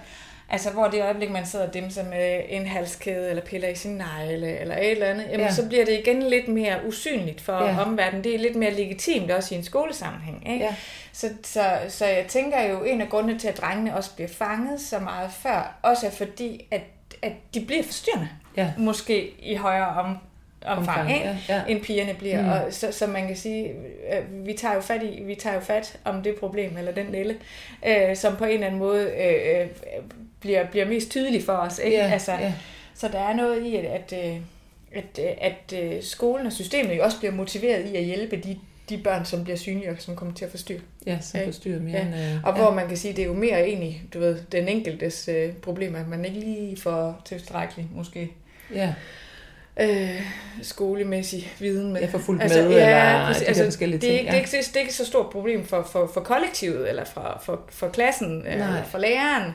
Altså, 0.52 0.70
hvor 0.70 0.88
det 0.88 1.02
øjeblik, 1.02 1.30
man 1.30 1.46
sidder 1.46 1.66
og 1.66 1.74
dimser 1.74 2.04
med 2.04 2.40
en 2.48 2.66
halskæde, 2.66 3.30
eller 3.30 3.42
piller 3.42 3.68
i 3.68 3.74
sin 3.74 3.90
negle, 3.90 4.58
eller 4.58 4.76
et 4.76 4.90
eller 4.90 5.06
andet, 5.06 5.24
jamen, 5.24 5.40
Ja. 5.46 5.52
så 5.52 5.68
bliver 5.68 5.84
det 5.84 5.98
igen 5.98 6.22
lidt 6.22 6.48
mere 6.48 6.76
usynligt 6.86 7.40
for 7.40 7.52
Ja. 7.52 7.82
omverdenen. 7.82 8.24
Det 8.24 8.34
er 8.34 8.38
lidt 8.38 8.56
mere 8.56 8.70
legitimt 8.70 9.30
også 9.30 9.54
i 9.54 9.58
en 9.58 9.64
skolesammenhæng. 9.64 10.52
Ikke? 10.52 10.64
Ja. 10.64 10.74
Så, 11.12 11.28
så, 11.44 11.64
så 11.88 12.06
jeg 12.06 12.24
tænker 12.28 12.62
jo, 12.62 12.84
en 12.84 13.00
af 13.00 13.08
grundene 13.08 13.38
til, 13.38 13.48
at 13.48 13.56
drengene 13.56 13.96
også 13.96 14.14
bliver 14.14 14.28
fanget 14.28 14.80
så 14.80 14.98
meget 14.98 15.30
før, 15.32 15.78
også 15.82 16.06
er 16.06 16.10
fordi, 16.10 16.66
at, 16.70 16.80
at 17.22 17.32
de 17.54 17.60
bliver 17.60 17.82
forstyrrende. 17.82 18.28
Ja. 18.56 18.72
Måske 18.78 19.30
i 19.42 19.54
højere 19.54 19.86
om, 19.88 20.16
omfang, 20.66 20.78
Omfang, 20.98 21.12
ikke? 21.14 21.38
ja, 21.48 21.54
ja. 21.54 21.62
end 21.68 21.82
pigerne 21.82 22.14
bliver. 22.14 22.40
Mm. 22.40 22.46
Mm. 22.46 22.52
Og 22.52 22.62
så, 22.70 22.92
så 22.92 23.06
man 23.06 23.26
kan 23.26 23.36
sige, 23.36 23.68
øh, 24.12 24.46
vi 24.46 24.52
tager 24.52 24.74
jo 24.74 24.80
fat 24.80 25.02
i, 25.02 25.22
vi 25.22 25.34
tager 25.34 25.54
jo 25.54 25.60
fat 25.60 25.98
om 26.04 26.22
det 26.22 26.34
problem, 26.36 26.76
eller 26.76 26.92
den 26.92 27.06
lille, 27.12 27.36
øh, 27.86 28.16
som 28.16 28.36
på 28.36 28.44
en 28.44 28.50
eller 28.50 28.66
anden 28.66 28.78
måde 28.80 29.10
øh, 29.10 29.60
øh, 29.60 29.66
bliver, 30.42 30.66
bliver 30.70 30.86
mest 30.88 31.10
tydelig 31.10 31.44
for 31.44 31.52
os. 31.52 31.78
Ikke? 31.78 31.96
Ja, 31.96 32.10
altså, 32.10 32.32
ja. 32.32 32.52
Så 32.94 33.08
der 33.08 33.18
er 33.20 33.34
noget 33.36 33.62
i, 33.66 33.76
at, 33.76 33.84
at, 33.84 34.12
øh, 34.26 34.36
at, 34.92 35.18
øh, 35.18 35.30
at 35.40 35.82
øh, 35.82 36.02
skolen 36.02 36.46
og 36.46 36.52
systemet 36.52 36.96
jo 36.96 37.02
også 37.04 37.18
bliver 37.18 37.32
motiveret 37.32 37.86
i 37.92 37.96
at 37.96 38.04
hjælpe 38.04 38.36
de, 38.36 38.58
de 38.88 38.98
børn, 38.98 39.24
som 39.24 39.44
bliver 39.44 39.56
synlige 39.56 39.90
og 39.90 39.96
som 39.98 40.16
kommer 40.16 40.34
til 40.34 40.44
at 40.44 40.50
forstyrre. 40.50 40.80
Ja, 41.06 41.18
som 41.20 41.40
Ja. 41.40 41.46
forstyrrer 41.46 41.80
mere 41.80 41.96
Ja. 41.98 42.06
end... 42.06 42.14
Øh, 42.14 42.44
Og 42.44 42.52
hvor 42.56 42.74
man 42.74 42.88
kan 42.88 42.96
sige, 42.96 43.12
det 43.16 43.22
er 43.22 43.26
jo 43.26 43.32
mere 43.34 43.66
egentlig, 43.66 44.02
du 44.14 44.18
ved, 44.18 44.38
den 44.52 44.68
enkeltes 44.68 45.28
øh, 45.28 45.52
problem, 45.52 45.94
at 45.94 46.08
man 46.08 46.24
ikke 46.24 46.40
lige 46.40 46.76
får 46.76 47.22
tilstrækkeligt 47.24 47.88
måske 47.96 48.30
Ja. 48.74 48.94
Øh, 49.80 50.22
skolemæssig 50.62 51.52
viden 51.58 51.92
med. 51.92 52.00
Ja, 52.00 52.06
for 52.06 52.18
fuldt 52.18 52.42
altså, 52.42 52.62
med, 52.62 52.70
ja, 52.70 52.78
eller 52.78 53.38
de 53.38 53.46
altså, 53.46 53.64
forskellige 53.64 54.00
det, 54.00 54.10
er, 54.10 54.16
ting. 54.16 54.24
Ja. 54.26 54.30
Det, 54.30 54.38
er 54.38 54.56
ikke, 54.56 54.66
det 54.68 54.76
er 54.76 54.80
ikke 54.80 54.94
så 54.94 55.06
stort 55.06 55.30
problem 55.30 55.66
for, 55.66 55.88
for, 55.92 56.10
for 56.14 56.20
kollektivet, 56.20 56.88
eller 56.88 57.04
for, 57.04 57.40
for, 57.44 57.60
for 57.68 57.88
klassen, 57.88 58.28
Nej. 58.28 58.52
eller 58.52 58.82
for 58.84 58.98
læreren, 58.98 59.52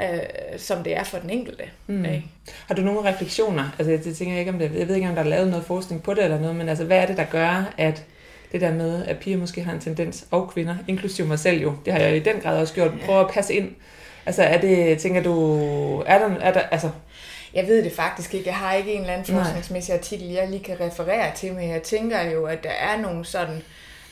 øh, 0.00 0.18
som 0.58 0.82
det 0.82 0.96
er 0.96 1.04
for 1.04 1.18
den 1.18 1.30
enkelte. 1.30 1.64
Mm. 1.86 2.04
Ikke? 2.04 2.24
Har 2.66 2.74
du 2.74 2.82
nogle 2.82 3.12
refleksioner? 3.12 3.74
Altså, 3.78 4.08
jeg, 4.08 4.14
tænker 4.16 4.38
ikke, 4.38 4.50
om 4.50 4.58
det, 4.58 4.70
jeg 4.78 4.88
ved 4.88 4.94
ikke, 4.94 5.08
om 5.08 5.14
der 5.14 5.22
er 5.22 5.28
lavet 5.28 5.48
noget 5.48 5.64
forskning 5.64 6.02
på 6.02 6.14
det 6.14 6.24
eller 6.24 6.40
noget, 6.40 6.56
men 6.56 6.68
altså, 6.68 6.84
hvad 6.84 6.98
er 6.98 7.06
det, 7.06 7.16
der 7.16 7.24
gør, 7.24 7.72
at 7.78 8.04
det 8.52 8.60
der 8.60 8.72
med, 8.72 9.04
at 9.04 9.18
piger 9.18 9.36
måske 9.36 9.62
har 9.62 9.72
en 9.72 9.80
tendens, 9.80 10.26
og 10.30 10.50
kvinder, 10.50 10.76
inklusive 10.88 11.26
mig 11.26 11.38
selv 11.38 11.62
jo, 11.62 11.74
det 11.84 11.92
har 11.92 12.00
jeg 12.00 12.16
i 12.16 12.20
den 12.20 12.40
grad 12.42 12.60
også 12.60 12.74
gjort, 12.74 12.90
prøve 13.06 13.20
at 13.20 13.30
passe 13.30 13.54
ind. 13.54 13.70
Altså, 14.26 14.42
er 14.42 14.60
det, 14.60 14.98
tænker 14.98 15.22
du, 15.22 15.58
er 16.06 16.18
der, 16.18 16.36
er 16.40 16.52
der 16.52 16.60
altså, 16.60 16.90
jeg 17.54 17.66
ved 17.66 17.84
det 17.84 17.92
faktisk 17.92 18.34
ikke. 18.34 18.48
Jeg 18.48 18.56
har 18.56 18.74
ikke 18.74 18.92
en 18.92 19.00
eller 19.00 19.12
anden 19.12 19.34
forskningsmæssig 19.34 19.94
artikel, 19.94 20.28
jeg 20.28 20.48
lige 20.48 20.64
kan 20.64 20.80
referere 20.80 21.34
til, 21.34 21.52
men 21.52 21.70
jeg 21.70 21.82
tænker 21.82 22.22
jo, 22.22 22.44
at 22.44 22.62
der 22.62 22.70
er 22.70 23.00
nogle 23.00 23.24
sådan... 23.24 23.62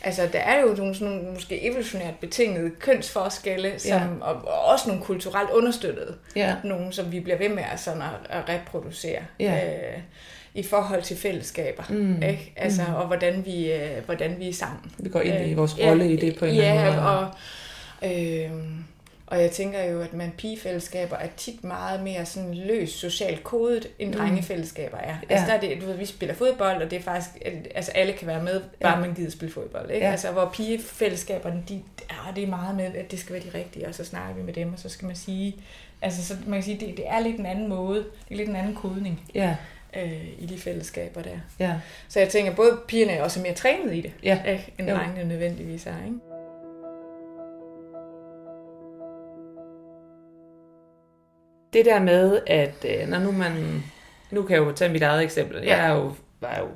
Altså, 0.02 0.28
der 0.32 0.38
er 0.38 0.60
jo 0.60 0.74
nogle, 0.74 0.94
sådan 0.94 1.14
nogle 1.14 1.30
måske 1.32 1.62
evolutionært 1.64 2.14
betingede 2.20 2.70
kønsforskelle, 2.70 3.78
som, 3.78 3.90
ja. 3.90 4.06
og, 4.20 4.34
og 4.34 4.64
også 4.64 4.88
nogle 4.88 5.02
kulturelt 5.02 5.50
understøttede. 5.50 6.14
Ja. 6.36 6.54
Nogle, 6.64 6.92
som 6.92 7.12
vi 7.12 7.20
bliver 7.20 7.38
ved 7.38 7.48
med 7.48 7.62
at, 7.72 7.80
sådan 7.80 8.02
at, 8.02 8.08
at 8.30 8.48
reproducere. 8.48 9.20
Ja. 9.40 9.66
Øh, 9.66 9.98
i 10.56 10.62
forhold 10.62 11.02
til 11.02 11.16
fællesskaber, 11.16 11.82
mm. 11.88 12.22
ikke? 12.22 12.52
Altså, 12.56 12.82
mm. 12.88 12.94
og 12.94 13.06
hvordan 13.06 13.42
vi, 13.44 13.72
øh, 13.72 14.04
hvordan 14.04 14.34
vi 14.38 14.48
er 14.48 14.52
sammen. 14.52 14.92
Vi 14.98 15.08
går 15.08 15.20
ind 15.20 15.46
i 15.46 15.50
øh, 15.50 15.56
vores 15.56 15.78
rolle 15.78 16.04
ja, 16.04 16.10
i 16.10 16.16
det 16.16 16.38
på 16.38 16.44
en 16.44 16.54
ja, 16.54 16.70
eller 16.70 16.82
anden 16.82 17.02
måde. 17.02 17.18
og 17.18 17.28
øh, 18.02 18.50
og 19.26 19.42
jeg 19.42 19.50
tænker 19.50 19.84
jo, 19.84 20.02
at 20.02 20.12
man 20.12 20.32
pigefællesskaber 20.38 21.16
er 21.16 21.28
tit 21.36 21.64
meget 21.64 22.02
mere 22.02 22.26
sådan 22.26 22.54
løs 22.54 22.90
socialt 22.90 23.44
kodet, 23.44 23.88
end 23.98 24.10
mm. 24.10 24.18
drengefællesskaber 24.18 24.96
er. 24.96 25.14
Ja. 25.30 25.34
Altså 25.34 25.46
der 25.46 25.52
er 25.52 25.60
det, 25.60 25.82
du 25.82 25.86
ved, 25.86 25.96
vi 25.96 26.06
spiller 26.06 26.34
fodbold, 26.34 26.82
og 26.82 26.90
det 26.90 26.98
er 26.98 27.02
faktisk, 27.02 27.30
altså 27.74 27.92
alle 27.92 28.12
kan 28.12 28.26
være 28.26 28.42
med, 28.42 28.60
bare 28.80 28.94
ja. 28.94 29.00
man 29.00 29.14
gider 29.14 29.30
spille 29.30 29.54
fodbold. 29.54 29.90
Ikke? 29.90 30.06
Ja. 30.06 30.12
Altså 30.12 30.32
hvor 30.32 30.50
pigefællesskaberne, 30.54 31.62
de, 31.68 31.82
ja, 32.10 32.32
det 32.34 32.42
er 32.42 32.48
meget 32.48 32.76
med, 32.76 32.84
at 32.84 33.10
det 33.10 33.18
skal 33.18 33.32
være 33.32 33.42
de 33.42 33.58
rigtige, 33.58 33.88
og 33.88 33.94
så 33.94 34.04
snakker 34.04 34.34
vi 34.34 34.42
med 34.42 34.52
dem, 34.52 34.72
og 34.72 34.78
så 34.78 34.88
skal 34.88 35.06
man 35.06 35.16
sige, 35.16 35.56
altså 36.02 36.24
så 36.24 36.34
man 36.46 36.54
kan 36.54 36.62
sige, 36.62 36.86
det, 36.86 36.96
det 36.96 37.08
er 37.08 37.20
lidt 37.20 37.36
en 37.36 37.46
anden 37.46 37.68
måde, 37.68 37.98
det 37.98 38.30
er 38.30 38.36
lidt 38.36 38.48
en 38.48 38.56
anden 38.56 38.74
kodning. 38.74 39.20
Ja 39.34 39.56
øh, 39.96 40.28
i 40.38 40.46
de 40.46 40.58
fællesskaber 40.58 41.22
der. 41.22 41.38
Ja. 41.58 41.74
Så 42.08 42.20
jeg 42.20 42.28
tænker, 42.28 42.54
både 42.54 42.78
pigerne 42.88 43.12
er 43.12 43.22
også 43.22 43.40
mere 43.40 43.54
trænet 43.54 43.94
i 43.94 44.00
det, 44.00 44.12
ja. 44.22 44.42
ikke, 44.42 44.72
end 44.78 44.90
drengene 44.90 45.28
nødvendigvis 45.28 45.86
er. 45.86 46.04
Ikke? 46.06 46.35
Det 51.76 51.84
der 51.84 52.00
med, 52.00 52.40
at 52.46 52.84
øh, 52.84 53.08
når 53.08 53.18
nu 53.18 53.32
man... 53.32 53.82
Nu 54.30 54.42
kan 54.42 54.56
jeg 54.56 54.66
jo 54.66 54.72
tage 54.72 54.92
mit 54.92 55.02
eget 55.02 55.22
eksempel. 55.22 55.64
Jeg 55.64 55.86
er 55.86 55.94
jo, 55.94 56.12
var 56.40 56.58
jo 56.58 56.68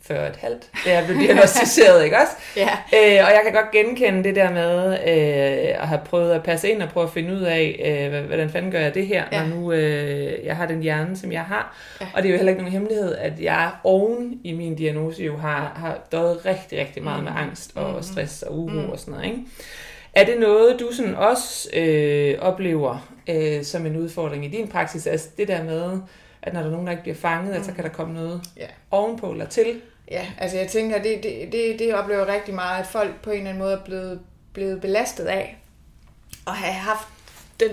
40 0.00 0.28
et 0.28 0.36
halvt, 0.36 0.70
da 0.84 0.92
jeg 0.92 1.04
blev 1.06 1.18
diagnostiseret, 1.18 2.04
ikke 2.04 2.16
også? 2.16 2.32
Ja. 2.56 2.70
Øh, 2.70 3.26
og 3.26 3.32
jeg 3.32 3.40
kan 3.44 3.52
godt 3.52 3.70
genkende 3.70 4.24
det 4.24 4.36
der 4.36 4.50
med 4.50 4.92
øh, 4.92 5.82
at 5.82 5.88
have 5.88 6.00
prøvet 6.04 6.32
at 6.32 6.42
passe 6.42 6.70
ind 6.70 6.82
og 6.82 6.88
prøve 6.88 7.04
at 7.04 7.12
finde 7.12 7.34
ud 7.34 7.40
af, 7.40 7.82
øh, 8.14 8.26
hvordan 8.26 8.50
fanden 8.50 8.72
gør 8.72 8.80
jeg 8.80 8.94
det 8.94 9.06
her, 9.06 9.24
ja. 9.32 9.46
når 9.46 9.56
nu 9.56 9.72
øh, 9.72 10.44
jeg 10.44 10.56
har 10.56 10.66
den 10.66 10.82
hjerne, 10.82 11.16
som 11.16 11.32
jeg 11.32 11.42
har. 11.42 11.76
Ja. 12.00 12.06
Og 12.14 12.22
det 12.22 12.28
er 12.28 12.32
jo 12.32 12.36
heller 12.36 12.50
ikke 12.50 12.62
nogen 12.62 12.72
hemmelighed, 12.72 13.14
at 13.14 13.32
jeg 13.40 13.70
oven 13.84 14.40
i 14.44 14.52
min 14.52 14.74
diagnose 14.74 15.22
jo 15.22 15.36
har, 15.36 15.72
har 15.76 15.98
døjet 16.12 16.46
rigtig, 16.46 16.78
rigtig 16.78 17.02
meget 17.02 17.18
mm. 17.18 17.24
med 17.24 17.32
angst 17.36 17.72
og 17.74 17.96
mm. 17.96 18.02
stress 18.02 18.42
og 18.42 18.58
uro 18.58 18.70
mm. 18.70 18.90
og 18.90 18.98
sådan 18.98 19.14
noget, 19.14 19.26
ikke? 19.26 19.38
Er 20.14 20.24
det 20.24 20.40
noget, 20.40 20.80
du 20.80 20.88
sådan 20.92 21.14
også 21.14 21.68
øh, 21.76 22.34
oplever 22.38 23.11
øh, 23.28 23.64
som 23.64 23.86
en 23.86 23.96
udfordring 23.96 24.44
i 24.44 24.48
din 24.48 24.68
praksis? 24.68 25.06
Altså 25.06 25.28
det 25.36 25.48
der 25.48 25.64
med, 25.64 26.00
at 26.42 26.52
når 26.52 26.60
der 26.60 26.66
er 26.66 26.72
nogen, 26.72 26.86
der 26.86 26.92
ikke 26.92 27.02
bliver 27.02 27.16
fanget, 27.16 27.54
mm. 27.54 27.60
at 27.60 27.66
så 27.66 27.72
kan 27.72 27.84
der 27.84 27.90
komme 27.90 28.14
noget 28.14 28.42
ja. 28.56 28.66
ovenpå 28.90 29.32
eller 29.32 29.46
til? 29.46 29.80
Ja, 30.10 30.26
altså 30.38 30.56
jeg 30.56 30.68
tænker, 30.68 31.02
det, 31.02 31.22
det, 31.22 31.52
det, 31.52 31.78
det 31.78 31.94
oplever 31.94 32.26
rigtig 32.26 32.54
meget, 32.54 32.80
at 32.80 32.86
folk 32.86 33.22
på 33.22 33.30
en 33.30 33.36
eller 33.36 33.50
anden 33.50 33.62
måde 33.62 33.74
er 33.74 33.84
blevet, 33.84 34.20
blevet 34.52 34.80
belastet 34.80 35.24
af 35.24 35.56
at 36.46 36.52
have 36.52 36.74
haft 36.74 37.08
den 37.60 37.70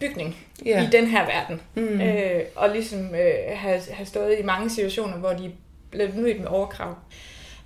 bygning 0.00 0.36
yeah. 0.66 0.84
i 0.84 0.86
den 0.86 1.06
her 1.06 1.26
verden. 1.26 1.60
Mm. 1.74 2.00
Øh, 2.00 2.40
og 2.56 2.68
ligesom 2.68 3.14
øh, 3.14 3.34
have, 3.56 3.80
have 3.90 4.06
stået 4.06 4.38
i 4.38 4.42
mange 4.42 4.70
situationer, 4.70 5.16
hvor 5.16 5.32
de 5.32 5.46
er 5.46 5.50
blevet 5.90 6.16
mødt 6.16 6.40
med 6.40 6.46
overkrav. 6.46 6.94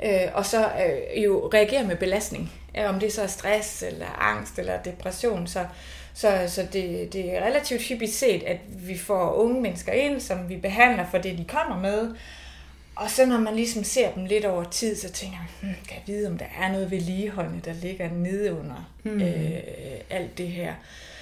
Øh, 0.04 0.28
og 0.34 0.46
så 0.46 0.64
øh, 0.64 1.24
jo 1.24 1.50
reagere 1.54 1.84
med 1.84 1.96
belastning. 1.96 2.52
Ja, 2.74 2.88
om 2.88 3.00
det 3.00 3.12
så 3.12 3.22
er 3.22 3.26
stress, 3.26 3.82
eller 3.82 4.06
angst, 4.18 4.58
eller 4.58 4.82
depression. 4.82 5.46
Så, 5.46 5.66
så, 6.16 6.44
så 6.48 6.66
det, 6.72 7.12
det 7.12 7.36
er 7.36 7.46
relativt 7.46 7.82
hyppigt 7.82 8.12
set, 8.12 8.42
at 8.42 8.58
vi 8.68 8.98
får 8.98 9.32
unge 9.32 9.60
mennesker 9.60 9.92
ind, 9.92 10.20
som 10.20 10.48
vi 10.48 10.56
behandler 10.56 11.06
for 11.10 11.18
det, 11.18 11.38
de 11.38 11.44
kommer 11.44 11.80
med. 11.80 12.14
Og 12.94 13.10
så 13.10 13.26
når 13.26 13.38
man 13.38 13.56
ligesom 13.56 13.84
ser 13.84 14.12
dem 14.12 14.24
lidt 14.24 14.44
over 14.44 14.64
tid, 14.64 14.96
så 14.96 15.12
tænker 15.12 15.38
man, 15.38 15.48
hmm, 15.60 15.84
kan 15.88 15.96
jeg 15.96 16.14
vide, 16.14 16.28
om 16.28 16.38
der 16.38 16.46
er 16.60 16.72
noget 16.72 16.90
vedligeholdende, 16.90 17.60
der 17.64 17.72
ligger 17.72 18.10
nede 18.10 18.52
under 18.52 18.90
mm. 19.04 19.22
øh, 19.22 19.60
alt 20.10 20.38
det 20.38 20.48
her. 20.48 20.70
Øh, 20.70 21.15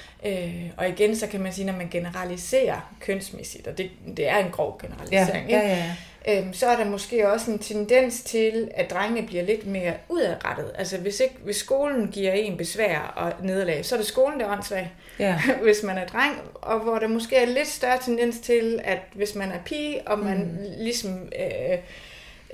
og 0.77 0.89
igen, 0.89 1.17
så 1.17 1.27
kan 1.27 1.41
man 1.41 1.53
sige, 1.53 1.67
når 1.67 1.73
man 1.73 1.89
generaliserer 1.91 2.95
kønsmæssigt, 3.01 3.67
og 3.67 3.79
det, 3.79 3.91
det 4.17 4.29
er 4.29 4.39
en 4.39 4.51
grov 4.51 4.81
generalisering, 4.83 5.51
ja, 5.51 5.59
ja, 5.59 5.69
ja 5.69 5.95
øhm, 6.29 6.53
så 6.53 6.67
er 6.67 6.77
der 6.77 6.85
måske 6.85 7.29
også 7.29 7.51
en 7.51 7.59
tendens 7.59 8.23
til, 8.23 8.71
at 8.75 8.91
drengene 8.91 9.27
bliver 9.27 9.43
lidt 9.43 9.67
mere 9.67 9.93
udadrettet. 10.09 10.71
Altså 10.75 10.99
hvis, 10.99 11.21
ikke, 11.21 11.35
hvis 11.45 11.57
skolen 11.57 12.09
giver 12.09 12.33
en 12.33 12.57
besvær 12.57 13.13
og 13.17 13.33
nederlag, 13.47 13.85
så 13.85 13.95
er 13.95 13.99
det 13.99 14.07
skolen, 14.07 14.41
der 14.41 14.47
er 14.47 14.53
åndssvag, 14.53 14.93
ja. 15.19 15.41
hvis 15.63 15.83
man 15.83 15.99
er 15.99 16.07
dreng. 16.07 16.41
Og 16.55 16.81
hvor 16.81 16.99
der 16.99 17.09
måske 17.09 17.37
er 17.37 17.47
lidt 17.47 17.69
større 17.69 17.99
tendens 18.03 18.39
til, 18.39 18.81
at 18.85 18.99
hvis 19.15 19.35
man 19.35 19.51
er 19.51 19.59
pige, 19.65 20.09
og 20.09 20.19
man 20.19 20.39
mm. 20.39 20.85
ligesom... 20.85 21.29
Øh, 21.39 21.79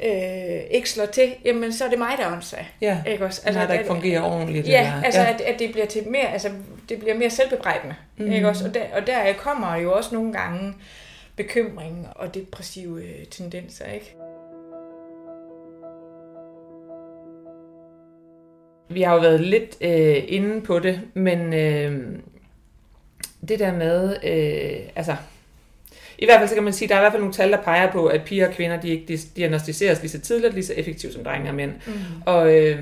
øh, 0.03 0.61
ikke 0.71 0.91
slår 0.91 1.07
til, 1.07 1.35
jamen 1.45 1.73
så 1.73 1.85
er 1.85 1.89
det 1.89 1.99
mig, 1.99 2.13
der 2.19 2.27
er 2.27 2.33
åndssvag. 2.33 2.71
Ja, 2.81 3.03
ikke 3.07 3.25
også? 3.25 3.43
Altså, 3.45 3.61
der 3.61 3.73
ikke 3.73 3.87
fungerer 3.87 4.23
ordentligt. 4.23 4.69
Ja, 4.69 4.81
eller, 4.81 5.03
altså 5.03 5.21
ja. 5.21 5.35
At, 5.35 5.41
at 5.41 5.59
det 5.59 5.73
bliver 5.73 5.87
til 5.87 6.09
mere, 6.09 6.33
altså 6.33 6.51
det 6.89 6.99
bliver 6.99 7.15
mere 7.15 7.31
selvbebrejdende. 7.31 7.95
Mm. 8.17 8.33
Ikke 8.33 8.49
også? 8.49 8.69
Og, 8.69 8.75
der, 8.75 8.83
og 8.93 9.07
der 9.07 9.33
kommer 9.33 9.77
jo 9.77 9.93
også 9.93 10.15
nogle 10.15 10.33
gange 10.33 10.75
bekymring 11.37 12.09
og 12.17 12.35
depressive 12.35 13.03
øh, 13.03 13.27
tendenser. 13.27 13.85
Ikke? 13.85 14.17
Vi 18.89 19.03
har 19.03 19.15
jo 19.15 19.21
været 19.21 19.41
lidt 19.41 19.77
øh, 19.81 20.25
inde 20.29 20.61
på 20.61 20.79
det, 20.79 21.01
men 21.15 21.55
øh, 21.55 22.19
det 23.49 23.59
der 23.59 23.73
med, 23.73 24.17
øh, 24.25 24.89
altså 24.97 25.17
i 26.21 26.25
hvert 26.25 26.39
fald 26.39 26.49
så 26.49 26.55
kan 26.55 26.65
man 26.65 26.73
sige, 26.73 26.87
at 26.87 26.91
der 26.91 26.95
er 26.95 27.01
i 27.01 27.03
hvert 27.03 27.13
fald 27.13 27.23
nogle 27.23 27.35
tal, 27.35 27.53
der 27.53 27.63
peger 27.63 27.93
på, 27.93 28.07
at 28.07 28.23
piger 28.23 28.49
og 28.49 28.55
kvinder, 28.55 28.81
de 28.81 28.89
ikke 28.89 29.19
diagnostiseres 29.37 30.01
lige 30.01 30.11
så 30.11 30.21
tidligt, 30.21 30.55
lige 30.55 30.65
så 30.65 30.75
effektivt 30.77 31.13
som 31.13 31.25
drenge 31.25 31.49
og 31.49 31.55
mænd. 31.55 31.73
Mm. 31.87 31.93
Og 32.27 32.57
øh, 32.57 32.79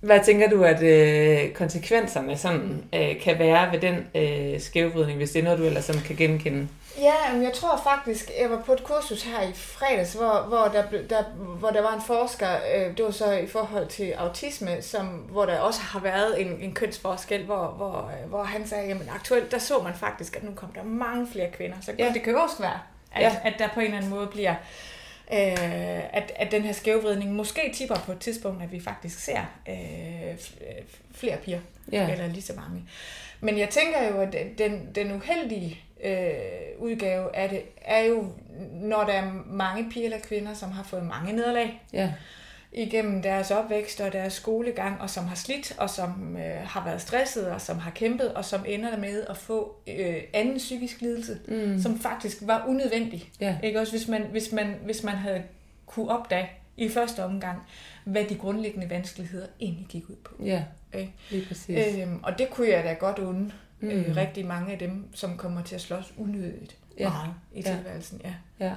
hvad 0.00 0.20
tænker 0.24 0.50
du, 0.50 0.64
at 0.64 0.82
øh, 0.82 1.52
konsekvenserne 1.52 2.36
sådan, 2.36 2.84
øh, 2.94 3.20
kan 3.20 3.38
være 3.38 3.72
ved 3.72 3.80
den 3.80 4.06
øh, 4.14 4.60
skævvridning, 4.60 5.18
hvis 5.18 5.30
det 5.30 5.38
er 5.38 5.44
noget, 5.44 5.58
du 5.58 5.64
ellers 5.64 5.84
sådan 5.84 6.02
kan 6.02 6.16
genkende? 6.16 6.68
Ja, 7.00 7.32
men 7.32 7.42
jeg 7.42 7.52
tror 7.52 7.80
faktisk, 7.84 8.30
jeg 8.40 8.50
var 8.50 8.62
på 8.66 8.72
et 8.72 8.84
kursus 8.84 9.22
her 9.22 9.42
i 9.42 9.52
fredags, 9.54 10.12
hvor, 10.12 10.44
hvor, 10.48 10.70
der, 10.72 10.82
der, 11.10 11.22
hvor 11.58 11.70
der 11.70 11.82
var 11.82 11.94
en 11.94 12.02
forsker, 12.02 12.48
øh, 12.74 12.96
det 12.96 13.04
var 13.04 13.10
så 13.10 13.32
i 13.32 13.46
forhold 13.46 13.86
til 13.86 14.12
autisme, 14.12 14.82
som, 14.82 15.06
hvor 15.06 15.46
der 15.46 15.58
også 15.58 15.80
har 15.80 16.00
været 16.00 16.40
en, 16.40 16.58
en 16.60 16.74
kønsforskel, 16.74 17.44
hvor, 17.44 17.66
hvor, 17.76 18.12
øh, 18.22 18.28
hvor 18.28 18.42
han 18.42 18.66
sagde, 18.66 18.90
at 18.90 18.96
aktuelt, 19.14 19.52
der 19.52 19.58
så 19.58 19.82
man 19.82 19.94
faktisk, 19.94 20.36
at 20.36 20.44
nu 20.44 20.50
kom 20.54 20.68
der 20.74 20.82
mange 20.82 21.28
flere 21.32 21.50
kvinder. 21.50 21.76
Så 21.80 21.92
ja. 21.98 22.10
det 22.14 22.22
kan 22.22 22.32
jo 22.32 22.38
også 22.38 22.56
være, 22.60 22.80
at, 23.12 23.22
ja. 23.22 23.36
at 23.44 23.54
der 23.58 23.68
på 23.74 23.80
en 23.80 23.86
eller 23.86 23.96
anden 23.96 24.10
måde 24.10 24.26
bliver 24.26 24.54
øh, 25.32 26.16
at, 26.16 26.32
at 26.36 26.52
den 26.52 26.62
her 26.62 26.72
skævvridning 26.72 27.32
måske 27.32 27.72
tipper 27.74 27.96
på 27.96 28.12
et 28.12 28.18
tidspunkt, 28.18 28.62
at 28.62 28.72
vi 28.72 28.80
faktisk 28.80 29.18
ser 29.18 29.40
øh, 29.68 30.38
flere 31.14 31.36
piger, 31.36 31.60
ja. 31.92 32.10
eller 32.12 32.26
lige 32.26 32.42
så 32.42 32.52
mange. 32.56 32.84
Men 33.40 33.58
jeg 33.58 33.68
tænker 33.68 34.08
jo, 34.08 34.20
at 34.20 34.36
den, 34.58 34.88
den 34.94 35.12
uheldige 35.12 35.80
øh, 36.04 36.78
udgave 36.78 37.36
af 37.36 37.48
det, 37.48 37.62
er 37.84 38.04
jo, 38.04 38.32
når 38.72 39.04
der 39.04 39.12
er 39.12 39.32
mange 39.46 39.90
piger 39.90 40.04
eller 40.04 40.18
kvinder, 40.18 40.54
som 40.54 40.70
har 40.70 40.82
fået 40.82 41.02
mange 41.02 41.32
nederlag. 41.32 41.82
Ja 41.92 42.12
igennem 42.72 43.22
deres 43.22 43.50
opvækst 43.50 44.00
og 44.00 44.12
deres 44.12 44.32
skolegang, 44.32 45.00
og 45.00 45.10
som 45.10 45.26
har 45.26 45.36
slidt, 45.36 45.74
og 45.78 45.90
som 45.90 46.36
øh, 46.36 46.56
har 46.64 46.84
været 46.84 47.00
stresset, 47.00 47.50
og 47.50 47.60
som 47.60 47.78
har 47.78 47.90
kæmpet, 47.90 48.34
og 48.34 48.44
som 48.44 48.64
ender 48.66 48.96
med 48.96 49.24
at 49.30 49.36
få 49.36 49.76
øh, 49.86 50.16
anden 50.32 50.56
psykisk 50.56 51.00
lidelse, 51.00 51.38
mm. 51.48 51.80
som 51.82 51.98
faktisk 51.98 52.38
var 52.40 52.64
unødvendig. 52.68 53.30
Ja. 53.40 53.58
Ikke 53.62 53.80
også 53.80 53.92
hvis 53.92 54.08
man, 54.08 54.22
hvis, 54.22 54.52
man, 54.52 54.74
hvis 54.84 55.02
man 55.02 55.14
havde 55.14 55.42
kunne 55.86 56.10
opdage 56.10 56.50
i 56.76 56.88
første 56.88 57.24
omgang, 57.24 57.58
hvad 58.04 58.24
de 58.24 58.34
grundlæggende 58.34 58.90
vanskeligheder 58.90 59.46
egentlig 59.60 59.86
gik 59.86 60.10
ud 60.10 60.16
på. 60.24 60.34
Ja, 60.44 60.64
okay? 60.88 61.06
lige 61.30 61.46
præcis. 61.46 61.98
Øhm, 61.98 62.20
og 62.22 62.38
det 62.38 62.50
kunne 62.50 62.68
jeg 62.68 62.84
da 62.84 62.92
godt 62.92 63.18
unde 63.18 63.52
mm. 63.80 63.88
øh, 63.88 64.16
rigtig 64.16 64.46
mange 64.46 64.72
af 64.72 64.78
dem, 64.78 65.04
som 65.14 65.36
kommer 65.36 65.62
til 65.62 65.74
at 65.74 65.80
slås 65.80 66.14
unødigt 66.16 66.76
ja. 66.98 67.08
meget 67.08 67.34
i 67.54 67.62
tilværelsen. 67.62 68.20
Ja. 68.24 68.34
Ja. 68.60 68.72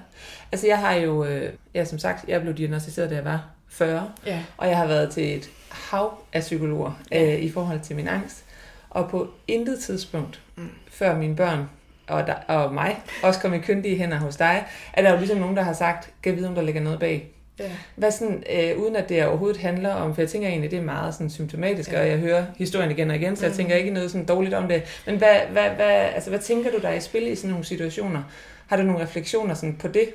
Altså 0.52 0.68
jeg 0.68 0.80
har 0.80 0.94
jo, 0.94 1.26
øh, 1.26 1.54
ja, 1.74 1.86
som 1.86 2.00
sagt, 2.00 2.28
jeg 2.28 2.42
blev 2.42 2.54
diagnostiseret, 2.54 3.10
da 3.10 3.16
jeg 3.16 3.26
var 3.26 3.50
40, 3.72 4.12
ja. 4.26 4.44
og 4.58 4.68
jeg 4.68 4.78
har 4.78 4.88
været 4.88 5.12
til 5.12 5.38
et 5.38 5.50
hav 5.70 6.18
af 6.34 6.42
psykologer 6.42 7.02
ja. 7.12 7.34
øh, 7.34 7.40
i 7.40 7.52
forhold 7.52 7.80
til 7.80 7.96
min 7.96 8.08
angst. 8.08 8.44
Og 8.90 9.10
på 9.10 9.28
intet 9.48 9.80
tidspunkt, 9.80 10.42
mm. 10.56 10.70
før 10.92 11.18
mine 11.18 11.36
børn 11.36 11.70
og, 12.08 12.28
der, 12.28 12.34
og 12.34 12.74
mig 12.74 13.00
også 13.24 13.40
kom 13.40 13.54
i 13.54 13.60
kyndige 13.60 13.98
hænder 13.98 14.18
hos 14.18 14.36
dig, 14.36 14.66
at 14.94 15.04
der 15.04 15.10
er 15.10 15.14
jo 15.14 15.20
ligesom 15.20 15.38
nogen, 15.38 15.58
der 15.58 15.64
har 15.64 15.74
sagt, 15.74 16.10
kan 16.24 16.36
vide, 16.36 16.48
om 16.48 16.56
der 16.56 16.62
ligger 16.62 16.82
noget 16.82 17.00
bag. 17.00 17.28
Ja. 17.60 17.72
Hvad 17.96 18.12
sådan, 18.12 18.44
øh, 18.54 18.78
uden 18.78 18.96
at 18.96 19.10
det 19.10 19.26
overhovedet 19.26 19.62
handler 19.62 19.94
om, 19.94 20.16
for 20.16 20.22
jeg 20.22 20.30
tænker 20.30 20.48
egentlig, 20.48 20.72
det 20.72 20.80
er 20.80 20.84
meget 20.84 21.14
sådan 21.14 21.30
symptomatisk, 21.30 21.92
ja. 21.92 22.02
og 22.02 22.08
jeg 22.08 22.18
hører 22.18 22.46
historien 22.58 22.92
igen 22.92 23.10
og 23.10 23.16
igen, 23.16 23.36
så 23.36 23.46
jeg 23.46 23.52
mm. 23.52 23.58
tænker 23.58 23.76
ikke 23.76 23.92
noget 23.92 24.12
sådan 24.12 24.26
dårligt 24.26 24.54
om 24.54 24.68
det. 24.68 25.02
Men 25.06 25.18
hvad, 25.18 25.40
hvad, 25.52 25.70
hvad, 25.70 25.92
altså, 26.16 26.30
hvad 26.30 26.40
tænker 26.40 26.72
du 26.72 26.78
der 26.78 26.92
i 26.92 27.00
spil 27.00 27.28
i 27.28 27.36
sådan 27.36 27.50
nogle 27.50 27.66
situationer? 27.66 28.24
Har 28.68 28.78
du 28.78 28.84
nogle 28.84 29.04
refleksioner 29.04 29.54
sådan 29.54 29.76
på 29.76 29.88
det? 29.88 30.10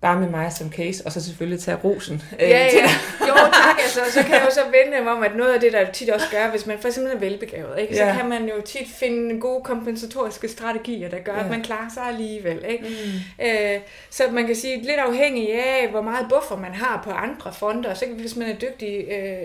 Bare 0.00 0.20
med 0.20 0.28
mig 0.28 0.52
som 0.52 0.72
case, 0.72 1.06
og 1.06 1.12
så 1.12 1.24
selvfølgelig 1.24 1.60
tage 1.60 1.76
rosen. 1.84 2.22
Øh, 2.40 2.48
ja, 2.48 2.64
ja. 2.64 2.90
Jo, 3.28 3.34
tak. 3.34 3.76
Altså, 3.82 4.00
så 4.12 4.22
kan 4.22 4.34
jeg 4.34 4.42
jo 4.46 4.50
så 4.50 4.60
vende 4.64 5.04
mig 5.04 5.12
om, 5.12 5.22
at 5.22 5.36
noget 5.36 5.54
af 5.54 5.60
det, 5.60 5.72
der 5.72 5.92
tit 5.92 6.10
også 6.10 6.26
gør, 6.30 6.50
hvis 6.50 6.66
man 6.66 6.78
for 6.78 6.88
eksempel 6.88 7.12
er 7.12 7.18
velbegavet, 7.18 7.78
ikke, 7.78 7.96
så 7.96 8.04
ja. 8.04 8.16
kan 8.16 8.28
man 8.28 8.48
jo 8.48 8.54
tit 8.64 8.88
finde 8.98 9.40
gode 9.40 9.64
kompensatoriske 9.64 10.48
strategier, 10.48 11.08
der 11.08 11.18
gør, 11.18 11.34
ja. 11.34 11.44
at 11.44 11.50
man 11.50 11.62
klarer 11.62 11.88
sig 11.94 12.02
alligevel. 12.02 12.64
Ikke? 12.68 12.84
Mm. 12.88 13.46
Øh, 13.46 13.80
så 14.10 14.22
man 14.32 14.46
kan 14.46 14.56
sige, 14.56 14.76
lidt 14.76 14.98
afhængig 14.98 15.52
af, 15.54 15.88
hvor 15.90 16.02
meget 16.02 16.26
buffer 16.28 16.56
man 16.56 16.74
har 16.74 17.00
på 17.04 17.10
andre 17.10 17.52
fronter. 17.52 17.94
Så 17.94 18.06
hvis 18.18 18.36
man 18.36 18.48
er 18.50 18.56
dygtig 18.56 19.08
øh, 19.10 19.44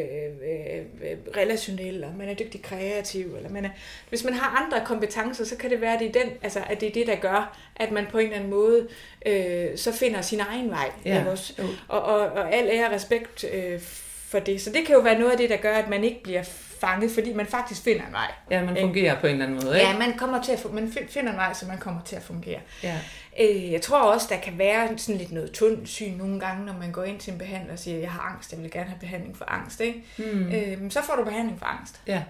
øh, 0.51 1.17
relationel, 1.37 1.93
eller 1.93 2.07
man 2.17 2.29
er 2.29 2.33
dygtig 2.33 2.61
kreativ, 2.61 3.35
eller 3.37 3.49
man 3.49 3.65
er, 3.65 3.69
hvis 4.09 4.23
man 4.23 4.33
har 4.33 4.63
andre 4.65 4.85
kompetencer, 4.85 5.45
så 5.45 5.55
kan 5.57 5.69
det 5.69 5.81
være, 5.81 5.93
at 5.93 5.99
det 5.99 6.15
er, 6.15 6.23
den, 6.23 6.31
altså, 6.41 6.59
at 6.69 6.81
det, 6.81 6.89
er 6.89 6.93
det, 6.93 7.07
der 7.07 7.15
gør, 7.15 7.57
at 7.75 7.91
man 7.91 8.05
på 8.11 8.17
en 8.17 8.25
eller 8.25 8.37
anden 8.37 8.49
måde 8.49 8.87
øh, 9.25 9.77
så 9.77 9.91
finder 9.91 10.21
sin 10.21 10.39
egen 10.49 10.69
vej. 10.69 10.91
Ja. 11.05 11.25
Også? 11.27 11.53
Og, 11.87 12.01
og, 12.01 12.19
og 12.19 12.53
al 12.53 12.67
ære 12.67 12.85
og 12.85 12.91
respekt 12.91 13.45
øh, 13.53 13.79
for 14.27 14.39
det. 14.39 14.61
Så 14.61 14.69
det 14.69 14.85
kan 14.85 14.95
jo 14.95 15.01
være 15.01 15.19
noget 15.19 15.31
af 15.31 15.37
det, 15.37 15.49
der 15.49 15.57
gør, 15.57 15.75
at 15.75 15.89
man 15.89 16.03
ikke 16.03 16.23
bliver 16.23 16.43
fanget, 16.79 17.11
fordi 17.11 17.33
man 17.33 17.45
faktisk 17.45 17.83
finder 17.83 18.05
en 18.07 18.13
vej. 18.13 18.31
Ja, 18.51 18.65
man 18.65 18.77
fungerer 18.81 19.19
på 19.19 19.27
en 19.27 19.33
eller 19.33 19.45
anden 19.45 19.59
måde, 19.65 19.79
ikke? 19.79 19.91
Ja, 19.91 19.97
man, 19.97 20.17
kommer 20.17 20.41
til 20.41 20.51
at, 20.51 20.73
man 20.73 20.93
finder 21.09 21.31
en 21.31 21.37
vej, 21.37 21.53
så 21.53 21.65
man 21.65 21.77
kommer 21.77 22.01
til 22.01 22.15
at 22.15 22.23
fungere. 22.23 22.59
Ja. 22.83 22.99
Øh, 23.39 23.71
jeg 23.71 23.81
tror 23.81 24.01
også, 24.01 24.27
der 24.29 24.39
kan 24.39 24.57
være 24.57 24.97
sådan 24.97 25.19
lidt 25.19 25.31
noget 25.31 25.51
tundt 25.51 25.89
syn 25.89 26.13
nogle 26.13 26.39
gange, 26.39 26.65
når 26.65 26.73
man 26.73 26.91
går 26.91 27.03
ind 27.03 27.19
til 27.19 27.33
en 27.33 27.39
behandler 27.39 27.73
og 27.73 27.79
siger, 27.79 27.99
jeg 27.99 28.11
har 28.11 28.21
angst, 28.21 28.51
jeg 28.51 28.61
vil 28.61 28.71
gerne 28.71 28.89
have 28.89 28.99
behandling 28.99 29.37
for 29.37 29.45
angst. 29.45 29.81
Ikke? 29.81 30.03
Mm. 30.17 30.51
Øh, 30.53 30.91
så 30.91 31.01
får 31.01 31.15
du 31.15 31.23
behandling 31.23 31.59
for 31.59 31.65
angst. 31.65 32.01
Ja. 32.07 32.23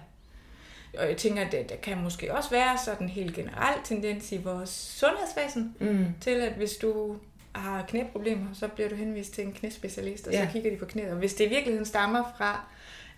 Og 0.98 1.08
jeg 1.08 1.16
tænker, 1.16 1.44
at 1.44 1.52
det, 1.52 1.68
der 1.68 1.76
kan 1.76 2.02
måske 2.02 2.34
også 2.34 2.50
være 2.50 2.78
sådan 2.84 3.06
en 3.06 3.10
helt 3.10 3.34
generel 3.34 3.74
tendens 3.84 4.32
i 4.32 4.36
vores 4.36 4.70
sundhedsvæsen, 4.70 5.74
mm. 5.80 6.06
til 6.20 6.30
at 6.30 6.52
hvis 6.52 6.72
du 6.72 7.16
har 7.54 7.84
knæproblemer, 7.88 8.46
så 8.52 8.68
bliver 8.68 8.88
du 8.88 8.94
henvist 8.94 9.34
til 9.34 9.44
en 9.44 9.52
knæspecialist, 9.52 10.26
og 10.26 10.32
ja. 10.32 10.46
så 10.46 10.52
kigger 10.52 10.70
de 10.70 10.76
på 10.76 10.84
knæet. 10.84 11.10
Og 11.10 11.16
hvis 11.16 11.34
det 11.34 11.44
i 11.44 11.48
virkeligheden 11.48 11.86
stammer 11.86 12.34
fra 12.38 12.66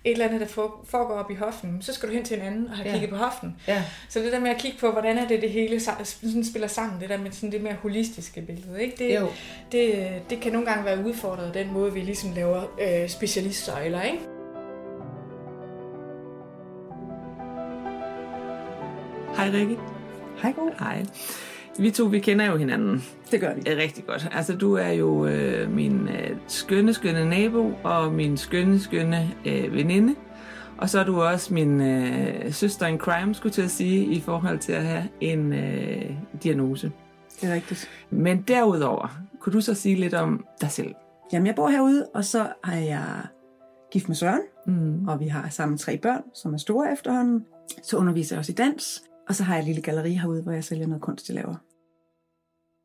et 0.05 0.13
eller 0.13 0.25
andet, 0.25 0.41
der 0.41 0.47
foregår 0.85 1.15
op 1.15 1.31
i 1.31 1.35
hoften, 1.35 1.83
så 1.83 1.93
skal 1.93 2.09
du 2.09 2.15
hen 2.15 2.25
til 2.25 2.37
en 2.37 2.43
anden 2.43 2.67
og 2.67 2.77
have 2.77 2.87
ja. 2.87 2.93
kigget 2.93 3.11
på 3.11 3.17
hoften. 3.17 3.57
Ja. 3.69 3.85
Så 4.09 4.21
det 4.21 4.33
der 4.33 4.41
med 4.41 4.51
at 4.51 4.59
kigge 4.59 4.79
på, 4.79 4.91
hvordan 4.91 5.19
er 5.19 5.29
det, 5.29 5.43
det 5.43 5.51
hele 5.51 5.81
sådan 5.81 6.45
spiller 6.45 6.69
sammen, 6.69 7.01
det 7.01 7.09
der 7.09 7.19
med 7.19 7.33
sådan 7.33 7.53
det 7.53 7.63
mere 7.63 7.75
holistiske 7.83 8.43
billede, 8.43 8.83
ikke? 8.83 8.97
Det, 8.99 9.21
jo. 9.21 9.29
det, 9.73 10.23
det 10.31 10.41
kan 10.41 10.53
nogle 10.53 10.67
gange 10.67 10.85
være 10.85 11.05
udfordret, 11.05 11.55
den 11.55 11.73
måde, 11.73 11.93
vi 11.93 12.01
ligesom 12.01 12.33
laver 12.33 12.63
øh, 12.81 13.09
specialistsøjler, 13.09 14.03
ikke? 14.03 14.19
Hej 19.37 19.51
Rikke. 19.51 19.77
Hej 20.43 20.53
God. 20.53 20.71
Hej. 20.79 21.05
Vi 21.79 21.91
to, 21.91 22.05
vi 22.05 22.19
kender 22.19 22.47
jo 22.47 22.57
hinanden. 22.57 23.05
Det 23.31 23.41
gør 23.41 23.55
vi. 23.55 23.61
Rigtig 23.61 24.07
godt. 24.07 24.29
Altså, 24.33 24.57
du 24.57 24.75
er 24.75 24.89
jo 24.91 25.27
øh, 25.27 25.71
min 25.71 26.09
øh, 26.09 26.37
skønne, 26.47 26.95
skønne 26.95 27.29
nabo, 27.29 27.73
og 27.85 28.13
min 28.13 28.37
skønne, 28.37 28.81
skønne 28.81 29.31
øh, 29.47 29.75
veninde. 29.75 30.15
Og 30.79 30.91
så 30.91 31.01
er 31.01 31.05
du 31.05 31.23
også 31.23 31.55
min 31.55 31.81
øh, 31.81 32.53
søster 32.53 32.87
in 32.87 32.99
crime, 32.99 33.35
skulle 33.35 33.53
til 33.53 33.63
at 33.63 33.71
sige, 33.71 34.05
i 34.05 34.21
forhold 34.21 34.59
til 34.59 34.73
at 34.73 34.83
have 34.83 35.09
en 35.21 35.53
øh, 35.53 36.11
diagnose. 36.43 36.93
Det 37.41 37.51
er 37.51 37.55
rigtigt. 37.55 37.89
Men 38.11 38.43
derudover, 38.49 39.19
kunne 39.41 39.53
du 39.53 39.61
så 39.61 39.75
sige 39.75 39.95
lidt 39.95 40.15
om 40.15 40.45
dig 40.61 40.71
selv? 40.71 40.95
Jamen, 41.33 41.47
jeg 41.47 41.55
bor 41.55 41.69
herude, 41.69 42.07
og 42.15 42.25
så 42.25 42.47
er 42.65 42.79
jeg 42.79 43.05
gift 43.93 44.09
med 44.09 44.17
Søren, 44.17 44.41
mm. 44.67 45.09
og 45.09 45.21
vi 45.21 45.27
har 45.27 45.49
sammen 45.49 45.79
tre 45.79 45.99
børn, 45.99 46.23
som 46.35 46.55
er 46.55 46.59
store 46.59 46.93
efterhånden. 46.93 47.45
Så 47.83 47.97
underviser 47.97 48.37
jeg 48.37 48.39
også 48.39 48.53
i 48.53 48.55
dans, 48.55 49.03
og 49.29 49.35
så 49.35 49.45
har 49.45 49.55
jeg 49.55 49.61
et 49.61 49.67
lille 49.67 49.83
galleri 49.83 50.13
herude, 50.13 50.43
hvor 50.43 50.53
jeg 50.53 50.65
sælger 50.65 50.87
noget 50.87 51.03
kunst, 51.03 51.29
jeg 51.29 51.35
laver. 51.35 51.55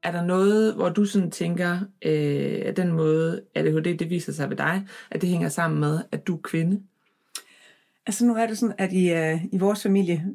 Er 0.03 0.11
der 0.11 0.25
noget, 0.25 0.75
hvor 0.75 0.89
du 0.89 1.05
sådan 1.05 1.31
tænker, 1.31 1.79
øh, 2.05 2.61
at 2.65 2.77
den 2.77 2.91
måde, 2.91 3.41
at 3.55 3.65
det, 3.65 4.09
viser 4.09 4.31
sig 4.31 4.49
ved 4.49 4.57
dig, 4.57 4.87
at 5.11 5.21
det 5.21 5.29
hænger 5.29 5.49
sammen 5.49 5.79
med, 5.79 5.99
at 6.11 6.27
du 6.27 6.35
er 6.35 6.41
kvinde? 6.43 6.81
Altså 8.05 8.25
nu 8.25 8.35
er 8.35 8.47
det 8.47 8.57
sådan, 8.57 8.75
at 8.77 8.93
i, 8.93 9.13
uh, 9.13 9.45
i 9.53 9.57
vores 9.57 9.83
familie, 9.83 10.25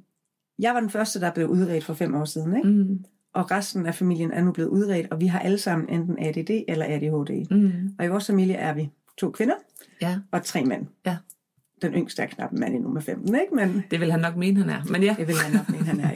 jeg 0.58 0.74
var 0.74 0.80
den 0.80 0.90
første, 0.90 1.20
der 1.20 1.32
blev 1.32 1.48
udredt 1.48 1.84
for 1.84 1.94
fem 1.94 2.14
år 2.14 2.24
siden, 2.24 2.56
ikke? 2.56 2.68
Mm. 2.68 3.04
og 3.32 3.50
resten 3.50 3.86
af 3.86 3.94
familien 3.94 4.32
er 4.32 4.42
nu 4.42 4.52
blevet 4.52 4.68
udredt, 4.68 5.12
og 5.12 5.20
vi 5.20 5.26
har 5.26 5.38
alle 5.38 5.58
sammen 5.58 5.88
enten 5.88 6.18
ADD 6.18 6.64
eller 6.68 6.86
ADHD. 6.88 7.46
Mm. 7.50 7.94
Og 7.98 8.04
i 8.04 8.08
vores 8.08 8.26
familie 8.26 8.54
er 8.54 8.74
vi 8.74 8.90
to 9.18 9.30
kvinder 9.30 9.54
ja. 10.00 10.18
og 10.30 10.44
tre 10.44 10.64
mænd. 10.64 10.86
Ja 11.06 11.16
den 11.82 11.92
yngste 11.92 12.22
er 12.22 12.26
knap 12.26 12.52
en 12.52 12.60
mand 12.60 12.74
endnu 12.74 12.88
med 12.90 13.02
15, 13.02 13.34
ikke? 13.34 13.54
Men, 13.54 13.84
det 13.90 14.00
vil 14.00 14.10
han 14.10 14.20
nok 14.20 14.36
mene, 14.36 14.60
han 14.60 14.70
er. 14.70 14.84
Men 14.90 15.02
ja. 15.02 15.14
Det 15.18 15.26
vil 15.26 15.36
han 15.36 15.52
nok 15.52 15.68
mene, 15.68 15.84
han 15.84 16.00
er, 16.00 16.10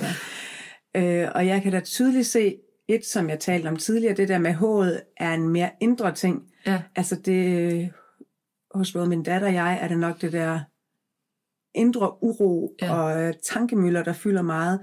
ja. 0.94 1.24
øh, 1.24 1.32
og 1.34 1.46
jeg 1.46 1.62
kan 1.62 1.72
da 1.72 1.80
tydeligt 1.80 2.26
se, 2.26 2.56
et 2.88 3.06
som 3.06 3.30
jeg 3.30 3.40
talte 3.40 3.68
om 3.68 3.76
tidligere, 3.76 4.14
det 4.14 4.28
der 4.28 4.38
med 4.38 4.54
håret 4.54 5.02
er 5.16 5.34
en 5.34 5.48
mere 5.48 5.70
indre 5.80 6.14
ting. 6.14 6.42
Ja. 6.66 6.82
Altså 6.96 7.16
det, 7.16 7.90
hos 8.74 8.92
både 8.92 9.06
min 9.06 9.22
datter 9.22 9.48
og 9.48 9.54
jeg, 9.54 9.78
er 9.82 9.88
det 9.88 9.98
nok 9.98 10.20
det 10.20 10.32
der 10.32 10.60
indre 11.74 12.22
uro 12.22 12.76
ja. 12.82 12.94
og 12.94 13.22
øh, 13.22 13.34
tankemøller, 13.42 14.02
der 14.02 14.12
fylder 14.12 14.42
meget. 14.42 14.80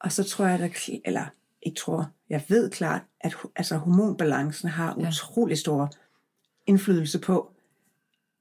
Og 0.00 0.12
så 0.12 0.24
tror 0.24 0.46
jeg, 0.46 0.60
at, 0.60 0.88
eller 1.04 1.24
ikke 1.62 1.76
tror, 1.76 2.10
jeg 2.30 2.42
ved 2.48 2.70
klart, 2.70 3.02
at 3.20 3.36
altså, 3.56 3.76
hormonbalancen 3.76 4.68
har 4.68 4.96
ja. 5.00 5.08
utrolig 5.08 5.58
stor 5.58 5.90
indflydelse 6.66 7.20
på, 7.20 7.49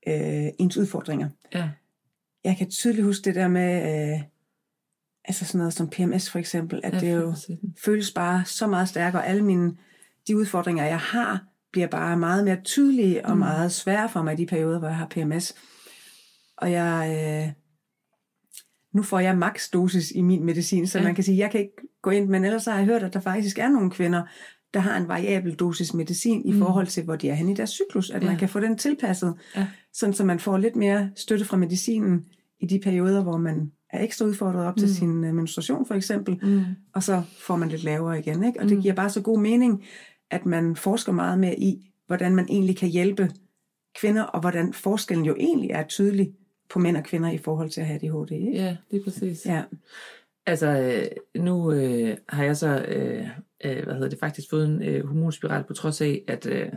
øh, 0.09 0.51
ens 0.59 0.77
udfordringer. 0.77 1.29
Ja. 1.53 1.69
Jeg 2.43 2.57
kan 2.57 2.69
tydeligt 2.69 3.05
huske 3.05 3.25
det 3.25 3.35
der 3.35 3.47
med, 3.47 3.81
øh, 4.13 4.21
altså 5.25 5.45
sådan 5.45 5.59
noget 5.59 5.73
som 5.73 5.89
PMS 5.89 6.29
for 6.29 6.39
eksempel, 6.39 6.81
at 6.83 6.93
ja, 6.93 6.99
det 6.99 7.15
jo 7.15 7.35
føles 7.85 8.11
bare 8.11 8.45
så 8.45 8.67
meget 8.67 8.89
stærkere, 8.89 9.21
og 9.21 9.27
alle 9.27 9.43
mine, 9.43 9.77
de 10.27 10.37
udfordringer, 10.37 10.85
jeg 10.85 10.99
har, 10.99 11.43
bliver 11.71 11.87
bare 11.87 12.17
meget 12.17 12.45
mere 12.45 12.61
tydelige 12.63 13.25
og 13.25 13.31
mm. 13.31 13.39
meget 13.39 13.71
svære 13.71 14.09
for 14.09 14.21
mig 14.21 14.33
i 14.33 14.37
de 14.37 14.45
perioder, 14.45 14.79
hvor 14.79 14.87
jeg 14.87 14.97
har 14.97 15.07
PMS. 15.07 15.55
Og 16.57 16.71
jeg, 16.71 17.15
øh, 17.17 17.53
nu 18.93 19.03
får 19.03 19.19
jeg 19.19 19.37
max 19.37 19.69
dosis 19.69 20.11
i 20.11 20.21
min 20.21 20.43
medicin, 20.43 20.87
så 20.87 20.97
ja. 20.97 21.03
man 21.03 21.15
kan 21.15 21.23
sige, 21.23 21.37
jeg 21.37 21.51
kan 21.51 21.59
ikke 21.59 21.87
gå 22.01 22.09
ind, 22.09 22.29
men 22.29 22.45
ellers 22.45 22.65
har 22.65 22.77
jeg 22.77 22.85
hørt, 22.85 23.03
at 23.03 23.13
der 23.13 23.19
faktisk 23.19 23.59
er 23.59 23.69
nogle 23.69 23.91
kvinder, 23.91 24.23
der 24.73 24.79
har 24.79 24.97
en 24.97 25.07
variabel 25.07 25.55
dosis 25.55 25.93
medicin 25.93 26.45
i 26.45 26.51
mm. 26.51 26.59
forhold 26.59 26.87
til, 26.87 27.03
hvor 27.03 27.15
de 27.15 27.29
er 27.29 27.33
henne 27.33 27.51
i 27.51 27.55
deres 27.55 27.69
cyklus, 27.69 28.09
at 28.09 28.23
ja. 28.23 28.27
man 28.27 28.37
kan 28.37 28.49
få 28.49 28.59
den 28.59 28.77
tilpasset, 28.77 29.33
ja. 29.55 29.67
sådan 29.93 30.13
så 30.13 30.25
man 30.25 30.39
får 30.39 30.57
lidt 30.57 30.75
mere 30.75 31.09
støtte 31.15 31.45
fra 31.45 31.57
medicinen 31.57 32.25
i 32.59 32.65
de 32.65 32.79
perioder, 32.79 33.23
hvor 33.23 33.37
man 33.37 33.71
er 33.89 34.03
ekstra 34.03 34.25
udfordret 34.25 34.65
op 34.65 34.75
mm. 34.75 34.79
til 34.79 34.95
sin 34.95 35.09
uh, 35.09 35.35
menstruation 35.35 35.85
for 35.85 35.93
eksempel, 35.95 36.39
mm. 36.43 36.63
og 36.93 37.03
så 37.03 37.21
får 37.39 37.55
man 37.55 37.69
lidt 37.69 37.83
lavere 37.83 38.19
igen. 38.19 38.43
Ikke? 38.43 38.59
Og 38.59 38.65
mm. 38.65 38.69
det 38.69 38.81
giver 38.81 38.93
bare 38.93 39.09
så 39.09 39.21
god 39.21 39.39
mening, 39.39 39.83
at 40.31 40.45
man 40.45 40.75
forsker 40.75 41.11
meget 41.11 41.39
mere 41.39 41.59
i, 41.59 41.91
hvordan 42.07 42.35
man 42.35 42.45
egentlig 42.49 42.77
kan 42.77 42.89
hjælpe 42.89 43.31
kvinder, 43.99 44.23
og 44.23 44.41
hvordan 44.41 44.73
forskellen 44.73 45.25
jo 45.25 45.35
egentlig 45.39 45.69
er 45.71 45.83
tydelig 45.83 46.33
på 46.69 46.79
mænd 46.79 46.97
og 46.97 47.03
kvinder 47.03 47.31
i 47.31 47.37
forhold 47.37 47.69
til 47.69 47.81
at 47.81 47.87
have 47.87 47.95
ADHD. 48.03 48.31
Ikke? 48.31 48.51
Ja, 48.51 48.77
det 48.91 48.99
er 48.99 49.03
præcis. 49.03 49.45
Ja. 49.45 49.63
Altså, 50.45 50.67
øh, 50.67 51.41
nu 51.43 51.71
øh, 51.71 52.17
har 52.29 52.43
jeg 52.43 52.57
så 52.57 52.85
øh, 52.87 53.27
øh, 53.65 53.83
hvad 53.83 53.93
hedder 53.93 54.09
det, 54.09 54.19
faktisk 54.19 54.49
fået 54.49 54.65
en 54.65 54.83
øh, 54.83 55.07
hormonspiral, 55.07 55.63
på 55.63 55.73
trods 55.73 56.01
af, 56.01 56.21
at 56.27 56.45
øh, 56.45 56.67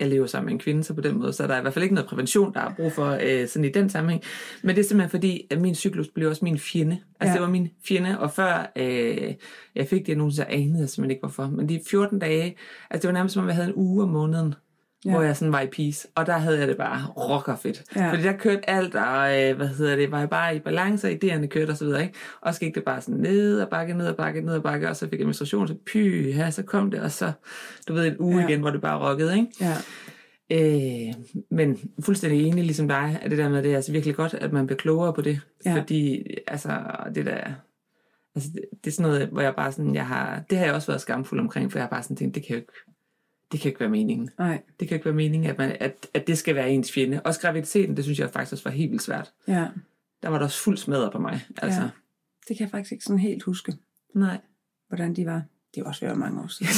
jeg 0.00 0.08
lever 0.08 0.26
sammen 0.26 0.46
med 0.46 0.52
en 0.52 0.58
kvinde, 0.58 0.84
så 0.84 0.94
på 0.94 1.00
den 1.00 1.18
måde, 1.18 1.32
så 1.32 1.42
er 1.42 1.46
der 1.46 1.58
i 1.58 1.60
hvert 1.60 1.74
fald 1.74 1.82
ikke 1.82 1.94
noget 1.94 2.08
prævention, 2.08 2.54
der 2.54 2.60
er 2.60 2.74
brug 2.74 2.92
for 2.92 3.18
øh, 3.22 3.48
sådan 3.48 3.64
i 3.64 3.68
den 3.68 3.90
sammenhæng. 3.90 4.22
Men 4.62 4.76
det 4.76 4.82
er 4.82 4.88
simpelthen 4.88 5.10
fordi, 5.10 5.46
at 5.50 5.60
min 5.60 5.74
cyklus 5.74 6.08
blev 6.08 6.28
også 6.28 6.44
min 6.44 6.58
fjende. 6.58 6.98
Altså 7.20 7.30
ja. 7.30 7.32
det 7.32 7.42
var 7.42 7.48
min 7.48 7.70
fjende, 7.84 8.18
og 8.18 8.30
før 8.30 8.72
øh, 8.76 9.34
jeg 9.74 9.86
fik 9.86 10.06
diagnosen, 10.06 10.36
så 10.36 10.44
anede 10.48 10.80
jeg 10.80 10.88
simpelthen 10.88 11.10
ikke 11.10 11.20
hvorfor. 11.20 11.46
Men 11.46 11.68
de 11.68 11.80
14 11.90 12.18
dage, 12.18 12.56
altså 12.90 13.02
det 13.02 13.08
var 13.08 13.12
nærmest 13.12 13.32
som 13.32 13.42
om 13.42 13.48
jeg 13.48 13.56
havde 13.56 13.68
en 13.68 13.74
uge 13.74 14.02
om 14.02 14.08
måneden, 14.08 14.54
ja. 15.04 15.10
hvor 15.10 15.22
jeg 15.22 15.36
sådan 15.36 15.52
var 15.52 15.60
i 15.60 15.66
peace. 15.66 16.08
Og 16.14 16.26
der 16.26 16.38
havde 16.38 16.58
jeg 16.58 16.68
det 16.68 16.76
bare 16.76 17.06
rockerfedt. 17.06 17.82
Ja. 17.96 18.10
Fordi 18.10 18.22
der 18.22 18.32
kørte 18.32 18.70
alt, 18.70 18.94
og 18.94 19.42
øh, 19.42 19.56
hvad 19.56 19.68
hedder 19.68 19.96
det, 19.96 20.10
var 20.10 20.18
jeg 20.18 20.30
bare 20.30 20.56
i 20.56 20.58
balance, 20.58 21.06
og 21.06 21.12
idéerne 21.12 21.46
kørte 21.46 21.70
og 21.70 21.76
så 21.76 21.84
videre, 21.84 22.02
ikke? 22.02 22.14
Og 22.40 22.54
så 22.54 22.60
gik 22.60 22.74
det 22.74 22.84
bare 22.84 23.00
sådan 23.00 23.20
ned 23.20 23.60
og 23.60 23.68
bakke, 23.68 23.94
ned 23.94 24.08
og 24.08 24.16
bakke, 24.16 24.40
ned 24.40 24.54
og 24.54 24.62
bakke, 24.62 24.88
og 24.88 24.96
så 24.96 25.08
fik 25.08 25.18
jeg 25.18 25.26
menstruation, 25.26 25.68
så 25.68 25.74
py, 25.92 26.36
ja, 26.36 26.50
så 26.50 26.62
kom 26.62 26.90
det, 26.90 27.00
og 27.00 27.10
så, 27.10 27.32
du 27.88 27.94
ved, 27.94 28.06
en 28.06 28.16
uge 28.18 28.40
ja. 28.40 28.48
igen, 28.48 28.60
hvor 28.60 28.70
det 28.70 28.80
bare 28.80 29.10
rockede, 29.10 29.36
ikke? 29.36 29.48
Ja. 29.60 29.76
Øh, 30.52 31.14
men 31.50 31.78
fuldstændig 32.04 32.46
enig, 32.46 32.64
ligesom 32.64 32.88
dig, 32.88 33.18
at 33.22 33.30
det 33.30 33.38
der 33.38 33.48
med, 33.48 33.62
det 33.62 33.72
er 33.72 33.76
altså 33.76 33.92
virkelig 33.92 34.16
godt, 34.16 34.34
at 34.34 34.52
man 34.52 34.66
bliver 34.66 34.78
klogere 34.78 35.12
på 35.12 35.20
det. 35.20 35.40
Ja. 35.66 35.76
Fordi, 35.76 36.24
altså, 36.46 36.80
det 37.14 37.26
der, 37.26 37.40
altså, 38.34 38.50
det, 38.54 38.60
det, 38.84 38.90
er 38.90 38.94
sådan 38.94 39.10
noget, 39.10 39.28
hvor 39.28 39.40
jeg 39.40 39.54
bare 39.56 39.72
sådan, 39.72 39.94
jeg 39.94 40.06
har, 40.06 40.42
det 40.50 40.58
har 40.58 40.64
jeg 40.64 40.74
også 40.74 40.86
været 40.86 41.00
skamfuld 41.00 41.40
omkring, 41.40 41.72
for 41.72 41.78
jeg 41.78 41.84
har 41.84 41.90
bare 41.90 42.02
sådan 42.02 42.16
tænkt, 42.16 42.34
det 42.34 42.46
kan 42.46 42.56
jo 42.56 42.60
ikke, 42.60 42.72
det 43.52 43.60
kan 43.60 43.68
ikke 43.68 43.80
være 43.80 43.88
meningen. 43.88 44.30
Nej. 44.38 44.62
Det 44.80 44.88
kan 44.88 44.94
ikke 44.94 45.04
være 45.04 45.14
meningen, 45.14 45.50
at, 45.50 45.58
man, 45.58 45.76
at, 45.80 46.06
at 46.14 46.26
det 46.26 46.38
skal 46.38 46.54
være 46.54 46.70
ens 46.70 46.92
fjende. 46.92 47.20
Også 47.24 47.40
graviditeten, 47.40 47.96
det 47.96 48.04
synes 48.04 48.18
jeg 48.18 48.30
faktisk 48.30 48.52
også 48.52 48.64
var 48.64 48.70
helt 48.70 48.90
vildt 48.90 49.02
svært. 49.02 49.32
Ja. 49.48 49.66
Der 50.22 50.28
var 50.28 50.38
der 50.38 50.44
også 50.44 50.58
fuld 50.62 50.76
smadret 50.76 51.12
på 51.12 51.18
mig. 51.18 51.40
Altså. 51.62 51.80
Ja. 51.80 51.88
Det 52.48 52.56
kan 52.56 52.64
jeg 52.64 52.70
faktisk 52.70 52.92
ikke 52.92 53.04
sådan 53.04 53.18
helt 53.18 53.42
huske. 53.42 53.74
Nej. 54.14 54.38
Hvordan 54.88 55.16
de 55.16 55.26
var. 55.26 55.42
Det 55.74 55.80
er 55.80 55.84
også 55.84 56.00
været 56.00 56.18
mange 56.18 56.40
år 56.40 56.46
siden. 56.48 56.68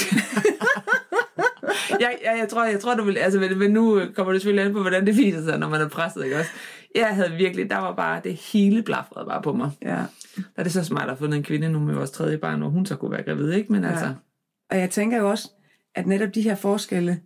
jeg, 2.01 2.19
jeg, 2.25 2.37
jeg, 2.39 2.49
tror, 2.49 2.65
jeg 2.65 2.81
tror, 2.81 2.95
du 2.95 3.05
vil... 3.05 3.17
Altså, 3.19 3.41
men, 3.41 3.59
men 3.59 3.71
nu 3.71 4.03
kommer 4.15 4.33
det 4.33 4.43
selvfølgelig 4.43 4.67
an 4.67 4.73
på, 4.73 4.81
hvordan 4.81 5.07
det 5.07 5.17
viser 5.17 5.45
sig, 5.45 5.59
når 5.59 5.69
man 5.69 5.81
er 5.81 5.89
presset, 5.89 6.25
ikke 6.25 6.37
også? 6.39 6.51
Jeg 6.95 7.15
havde 7.15 7.31
virkelig... 7.33 7.71
Der 7.71 7.79
var 7.79 7.95
bare... 7.95 8.21
Det 8.25 8.35
hele 8.35 8.83
blafrede 8.83 9.27
bare 9.27 9.43
på 9.43 9.53
mig. 9.53 9.71
ja. 9.83 10.03
Der 10.37 10.43
er 10.57 10.63
det 10.63 10.73
så 10.73 10.85
smart 10.85 11.03
at 11.03 11.09
have 11.09 11.17
fundet 11.17 11.37
en 11.37 11.43
kvinde 11.43 11.69
nu 11.69 11.79
med 11.79 11.95
vores 11.95 12.11
tredje 12.11 12.39
barn, 12.39 12.61
hvor 12.61 12.69
hun 12.69 12.87
så 12.87 12.97
kunne 12.97 13.11
være 13.11 13.23
gravid, 13.23 13.53
ikke? 13.53 13.73
Men 13.73 13.85
Ja. 13.85 13.91
altså... 13.91 14.15
Og 14.71 14.79
jeg 14.79 14.91
tænker 14.91 15.19
jo 15.19 15.31
også, 15.31 15.51
at 15.95 16.07
netop 16.07 16.35
de 16.35 16.43
her 16.43 16.55
forskelle 16.55 17.21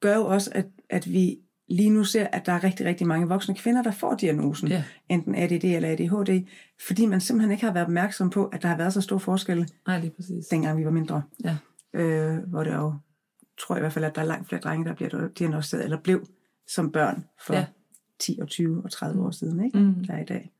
gør 0.00 0.16
jo 0.16 0.26
også, 0.26 0.50
at, 0.54 0.66
at 0.90 1.12
vi 1.12 1.38
lige 1.68 1.90
nu 1.90 2.04
ser, 2.04 2.26
at 2.26 2.46
der 2.46 2.52
er 2.52 2.64
rigtig, 2.64 2.86
rigtig 2.86 3.06
mange 3.06 3.28
voksne 3.28 3.54
kvinder, 3.54 3.82
der 3.82 3.90
får 3.90 4.14
diagnosen, 4.14 4.68
Ja. 4.68 4.84
enten 5.08 5.34
ADD 5.34 5.64
eller 5.64 5.88
ADHD, 5.92 6.46
fordi 6.86 7.06
man 7.06 7.20
simpelthen 7.20 7.50
ikke 7.52 7.64
har 7.64 7.72
været 7.72 7.86
opmærksom 7.86 8.30
på, 8.30 8.44
at 8.46 8.62
der 8.62 8.68
har 8.68 8.76
været 8.76 8.92
så 8.92 9.00
stor 9.00 9.18
forskel, 9.18 9.68
Nej, 9.86 10.00
lige 10.00 10.10
præcis. 10.10 10.46
dengang 10.46 10.78
vi 10.78 10.84
var 10.84 10.90
mindre. 10.90 11.22
Ja. 11.44 11.56
Øh, 11.94 12.38
hvor 12.48 12.64
det 12.64 12.72
jo, 12.74 12.94
tror 13.60 13.74
jeg 13.74 13.80
i 13.80 13.82
hvert 13.82 13.92
fald, 13.92 14.04
at 14.04 14.14
der 14.14 14.20
er 14.22 14.26
langt 14.26 14.48
flere 14.48 14.60
drenge, 14.60 14.86
der 14.86 14.94
bliver 14.94 15.28
diagnosticeret, 15.38 15.84
eller 15.84 15.98
blev 16.00 16.26
som 16.68 16.92
børn 16.92 17.24
for 17.46 17.54
Ja. 17.54 17.64
Ja. 18.20 18.24
10 18.32 18.38
og 18.42 18.48
20 18.48 18.82
og 18.84 18.90
30 18.90 19.22
år 19.22 19.30
siden, 19.30 19.64
ikke? 19.64 19.78
Mm. 19.78 20.04
Der 20.04 20.14
er 20.14 20.22
i 20.22 20.24
dag. 20.24 20.50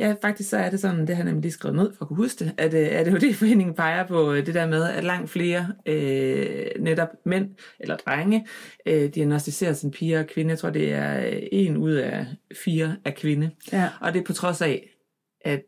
Ja, 0.00 0.14
faktisk 0.22 0.50
så 0.50 0.56
er 0.56 0.70
det 0.70 0.80
sådan, 0.80 1.00
det 1.00 1.08
har 1.08 1.16
jeg 1.16 1.24
nemlig 1.24 1.42
lige 1.42 1.52
skrevet 1.52 1.76
ned 1.76 1.92
for 1.94 2.04
at 2.04 2.08
kunne 2.08 2.16
huske 2.16 2.44
det, 2.44 2.54
at 2.58 2.74
øh, 2.74 3.00
ADHD-foreningen 3.00 3.74
peger 3.84 4.06
på 4.06 4.32
øh, 4.32 4.46
det 4.46 4.54
der 4.54 4.66
med, 4.66 4.84
at 4.84 5.04
langt 5.04 5.30
flere 5.30 5.72
øh, 5.86 6.66
netop 6.80 7.08
mænd 7.24 7.50
eller 7.80 7.96
drenge 7.96 8.46
øh, 8.86 9.14
diagnostiserer 9.14 9.72
som 9.72 9.90
piger 9.90 10.20
og 10.20 10.26
kvinder. 10.26 10.52
Jeg 10.52 10.58
tror, 10.58 10.70
det 10.70 10.92
er 10.92 11.26
øh, 11.26 11.42
en 11.52 11.76
ud 11.76 11.92
af 11.92 12.26
fire 12.64 12.96
af 13.04 13.14
kvinde. 13.14 13.50
Ja. 13.72 13.88
Og 14.00 14.12
det 14.12 14.20
er 14.20 14.24
på 14.24 14.32
trods 14.32 14.62
af, 14.62 14.96
at 15.40 15.62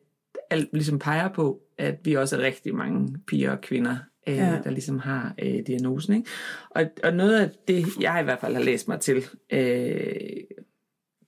alt 0.51 0.69
ligesom 0.73 0.99
peger 0.99 1.29
på, 1.29 1.61
at 1.79 1.99
vi 2.05 2.15
også 2.15 2.37
er 2.37 2.41
rigtig 2.41 2.75
mange 2.75 3.19
piger 3.27 3.51
og 3.51 3.61
kvinder, 3.61 3.97
øh. 4.29 4.37
Ja. 4.37 4.59
der 4.65 4.71
ligesom 4.71 4.99
har 4.99 5.35
øh, 5.43 5.67
diagnosen. 5.67 6.15
Ikke? 6.15 6.29
Og, 6.71 6.85
og 7.05 7.13
noget 7.13 7.41
af 7.41 7.51
det, 7.69 7.87
jeg 8.01 8.21
i 8.21 8.25
hvert 8.25 8.41
fald 8.41 8.55
har 8.55 8.63
læst 8.63 8.89
mig 8.89 9.01
til, 9.01 9.25
øh, 9.53 10.11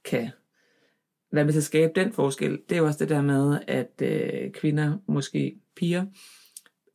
kan 0.04 0.30
være 1.32 1.44
med 1.44 1.52
til 1.52 1.60
at 1.60 1.64
skabe 1.64 1.92
den 1.96 2.12
forskel, 2.12 2.50
det 2.68 2.74
er 2.74 2.78
jo 2.78 2.86
også 2.86 2.98
det 2.98 3.08
der 3.08 3.22
med, 3.22 3.58
at 3.66 4.02
øh, 4.02 4.52
kvinder, 4.52 4.98
måske 5.08 5.56
piger, 5.76 6.06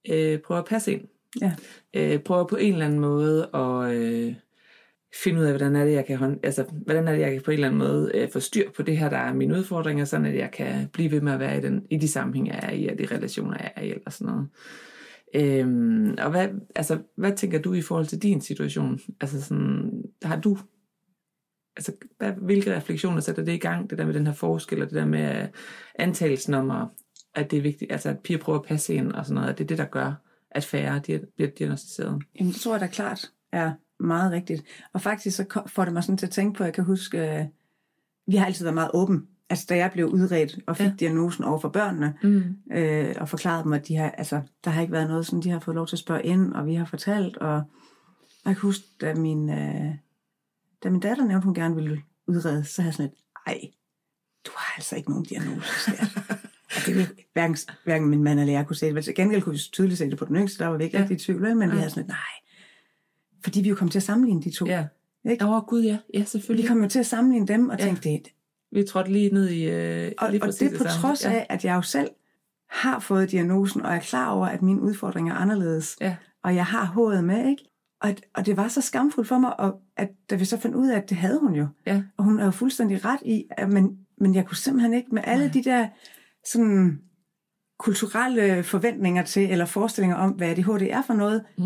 øh, 0.09 0.39
prøver 0.39 0.61
at 0.61 0.67
passe 0.67 0.93
ind. 0.93 1.01
Ja. 1.41 1.53
Øh, 1.93 2.19
prøver 2.19 2.43
på 2.43 2.55
en 2.55 2.73
eller 2.73 2.85
anden 2.85 2.99
måde 2.99 3.49
at 3.53 3.95
øh, 3.95 4.33
finde 5.23 5.39
ud 5.39 5.45
af, 5.45 5.51
hvordan 5.51 5.75
er 5.75 5.85
det, 5.85 5.93
jeg 5.93 6.05
kan, 6.05 6.17
hånd, 6.17 6.39
altså, 6.43 6.65
hvordan 6.85 7.07
er 7.07 7.11
det, 7.11 7.19
jeg 7.19 7.31
kan 7.31 7.41
på 7.41 7.51
en 7.51 7.55
eller 7.55 7.67
anden 7.67 7.79
måde 7.79 8.11
øh, 8.13 8.31
få 8.31 8.39
styr 8.39 8.71
på 8.71 8.81
det 8.81 8.97
her, 8.97 9.09
der 9.09 9.17
er 9.17 9.33
mine 9.33 9.55
udfordringer, 9.55 10.05
sådan 10.05 10.25
at 10.25 10.35
jeg 10.35 10.51
kan 10.51 10.87
blive 10.93 11.11
ved 11.11 11.21
med 11.21 11.33
at 11.33 11.39
være 11.39 11.57
i, 11.57 11.61
den, 11.61 11.87
i 11.89 11.97
de 11.97 12.07
sammenhænge, 12.07 12.53
jeg 12.53 12.63
er 12.63 12.71
i, 12.71 12.87
og 12.87 12.99
de 12.99 13.15
relationer, 13.15 13.57
jeg 13.59 13.71
er 13.75 13.81
i, 13.81 13.89
eller 13.89 14.09
sådan 14.09 14.33
noget. 14.33 14.47
Øhm, 15.33 16.15
og 16.17 16.31
hvad, 16.31 16.47
altså, 16.75 16.97
hvad 17.15 17.31
tænker 17.31 17.61
du 17.61 17.73
i 17.73 17.81
forhold 17.81 18.05
til 18.05 18.21
din 18.21 18.41
situation? 18.41 18.99
Altså 19.21 19.41
sådan, 19.41 20.03
har 20.23 20.39
du 20.39 20.57
altså, 21.77 21.91
hvad, 22.17 22.31
hvilke 22.31 22.75
refleksioner 22.75 23.19
sætter 23.21 23.43
det 23.43 23.53
i 23.53 23.57
gang, 23.57 23.89
det 23.89 23.97
der 23.97 24.05
med 24.05 24.13
den 24.13 24.27
her 24.27 24.33
forskel, 24.33 24.81
og 24.81 24.89
det 24.89 24.95
der 24.95 25.05
med 25.05 25.41
øh, 25.41 25.47
antagelsen 25.95 26.53
om, 26.53 26.71
at, 26.71 26.87
at 27.35 27.51
det 27.51 27.57
er 27.57 27.61
vigtigt, 27.61 27.91
altså 27.91 28.09
at 28.09 28.19
piger 28.19 28.39
prøver 28.39 28.59
at 28.59 28.65
passe 28.65 28.93
ind 28.93 29.11
og 29.11 29.25
sådan 29.25 29.35
noget, 29.35 29.49
at 29.49 29.57
det 29.57 29.63
er 29.63 29.67
det, 29.67 29.77
der 29.77 29.85
gør, 29.85 30.13
at 30.51 30.65
færre 30.65 30.99
de 30.99 31.21
bliver 31.35 31.51
diagnostiseret. 31.51 32.21
Jamen, 32.39 32.53
det 32.53 32.61
tror 32.61 32.71
jeg 32.73 32.81
da 32.81 32.87
klart 32.87 33.31
er 33.51 33.71
meget 33.99 34.31
rigtigt. 34.31 34.63
Og 34.93 35.01
faktisk 35.01 35.35
så 35.37 35.63
får 35.67 35.83
det 35.85 35.93
mig 35.93 36.03
sådan 36.03 36.17
til 36.17 36.25
at 36.25 36.31
tænke 36.31 36.57
på, 36.57 36.63
at 36.63 36.65
jeg 36.67 36.73
kan 36.73 36.83
huske, 36.83 37.39
øh, 37.39 37.45
vi 38.27 38.35
har 38.35 38.45
altid 38.45 38.65
været 38.65 38.73
meget 38.75 38.91
åben. 38.93 39.27
Altså 39.49 39.65
da 39.69 39.75
jeg 39.77 39.91
blev 39.93 40.07
udredt 40.07 40.59
og 40.67 40.77
fik 40.77 40.85
Ja. 40.87 40.93
diagnosen 40.99 41.43
over 41.43 41.59
for 41.59 41.69
børnene, 41.69 42.13
Mm. 42.23 42.43
øh, 42.71 43.15
og 43.19 43.29
forklaret 43.29 43.63
dem, 43.63 43.73
at 43.73 43.87
de 43.87 43.95
har, 43.95 44.09
altså, 44.11 44.41
der 44.63 44.71
har 44.71 44.81
ikke 44.81 44.93
været 44.93 45.07
noget, 45.07 45.25
sådan 45.25 45.41
de 45.41 45.49
har 45.49 45.59
fået 45.59 45.75
lov 45.75 45.87
til 45.87 45.95
at 45.95 45.99
spørge 45.99 46.23
ind, 46.23 46.53
og 46.53 46.65
vi 46.65 46.73
har 46.75 46.85
fortalt, 46.85 47.37
og 47.37 47.53
jeg 48.45 48.55
kan 48.55 48.61
huske, 48.61 48.83
da 49.01 49.13
min, 49.13 49.49
øh, 49.49 49.85
da 50.83 50.89
min 50.89 50.99
datter 50.99 51.25
nævnte, 51.25 51.45
hun 51.45 51.53
gerne 51.53 51.75
ville 51.75 52.01
udredes, 52.27 52.67
så 52.67 52.81
havde 52.81 52.89
jeg 52.89 52.93
sådan 52.93 53.11
et, 53.11 53.17
ej, 53.47 53.59
du 54.45 54.51
har 54.55 54.73
altså 54.77 54.95
ikke 54.95 55.09
nogen 55.09 55.25
diagnose, 55.25 55.67
skat." 55.79 56.17
Og 56.75 56.81
det 56.85 56.95
ville 56.95 57.09
hverken, 57.33 57.57
hverken 57.83 58.09
min 58.09 58.23
mand 58.23 58.39
eller 58.39 58.53
jeg 58.53 58.67
kunne 58.67 58.75
se 58.75 58.85
det. 58.85 58.93
Men 58.93 59.03
til 59.03 59.15
gengæld 59.15 59.41
kunne 59.41 59.53
vi 59.55 59.59
tydeligt 59.71 59.97
se 59.97 60.09
det 60.09 60.17
på 60.17 60.25
den 60.25 60.35
yngste, 60.35 60.63
der 60.63 60.69
var 60.69 60.77
vi 60.77 60.83
ikke 60.83 60.97
Ja. 60.97 61.03
ja. 61.03 61.09
rigtig 61.09 61.21
i 61.23 61.25
tvivl, 61.25 61.41
men 61.55 61.69
vi 61.69 61.73
Ja. 61.75 61.79
havde 61.79 61.89
sådan 61.89 62.03
et, 62.03 62.07
nej. 62.07 62.17
Fordi 63.43 63.61
vi 63.61 63.69
jo 63.69 63.75
kom 63.75 63.89
til 63.89 63.99
at 63.99 64.03
sammenligne 64.03 64.41
de 64.41 64.51
to. 64.51 64.65
Ja. 64.65 64.85
Ikke? 65.29 65.45
Åh, 65.45 65.51
oh, 65.51 65.61
gud 65.63 65.81
ja. 65.83 65.97
Ja, 66.13 66.19
Vi 66.19 66.25
selvfølgelig. 66.25 66.67
kom 66.69 66.83
jo 66.83 66.89
til 66.89 66.99
at 66.99 67.05
sammenligne 67.05 67.47
dem 67.47 67.69
og 67.69 67.77
Ja. 67.79 67.83
tænkte, 67.85 68.09
det, 68.09 68.27
Vi 68.71 68.83
trådte 68.83 69.11
lige 69.11 69.29
ned 69.29 69.49
i 69.49 69.63
øh, 69.63 70.11
og, 70.17 70.31
lige 70.31 70.41
og 70.41 70.45
præcis 70.45 70.69
det 70.69 70.77
på 70.77 70.83
samme. 70.83 71.01
trods 71.01 71.25
af, 71.25 71.45
at 71.49 71.65
jeg 71.65 71.75
jo 71.75 71.81
selv 71.81 72.09
har 72.69 72.99
fået 72.99 73.31
diagnosen, 73.31 73.81
og 73.81 73.95
er 73.95 73.99
klar 73.99 74.29
over, 74.31 74.47
at 74.47 74.61
mine 74.61 74.81
udfordringer 74.81 75.33
er 75.33 75.37
anderledes. 75.37 75.97
Ja. 76.01 76.15
Og 76.43 76.55
jeg 76.55 76.65
har 76.65 76.85
hovedet 76.85 77.23
med, 77.23 77.49
ikke? 77.49 77.63
Og, 78.01 78.15
og 78.33 78.45
det 78.45 78.57
var 78.57 78.67
så 78.67 78.81
skamfuldt 78.81 79.27
for 79.27 79.37
mig, 79.37 79.59
og 79.59 79.79
at, 79.97 80.09
da 80.29 80.35
vi 80.35 80.45
så 80.45 80.57
fandt 80.57 80.75
ud 80.75 80.87
af, 80.89 80.97
at 80.97 81.09
det 81.09 81.17
havde 81.17 81.39
hun 81.39 81.53
jo. 81.53 81.67
Ja. 81.85 82.01
Og 82.17 82.23
hun 82.23 82.39
er 82.39 82.45
jo 82.45 82.51
fuldstændig 82.51 83.05
ret 83.05 83.19
i, 83.25 83.43
at, 83.51 83.69
men, 83.69 83.97
men 84.17 84.35
jeg 84.35 84.45
kunne 84.45 84.57
simpelthen 84.57 84.93
ikke 84.93 85.09
med 85.11 85.21
alle 85.25 85.43
Nej. 85.45 85.53
de 85.53 85.63
der 85.63 85.87
sådan 86.51 86.99
kulturelle 87.79 88.63
forventninger 88.63 89.23
til, 89.23 89.51
eller 89.51 89.65
forestillinger 89.65 90.17
om, 90.17 90.31
hvad 90.31 90.47
ADHD 90.49 90.81
er 90.89 91.01
for 91.01 91.13
noget, 91.13 91.43
Mm. 91.57 91.65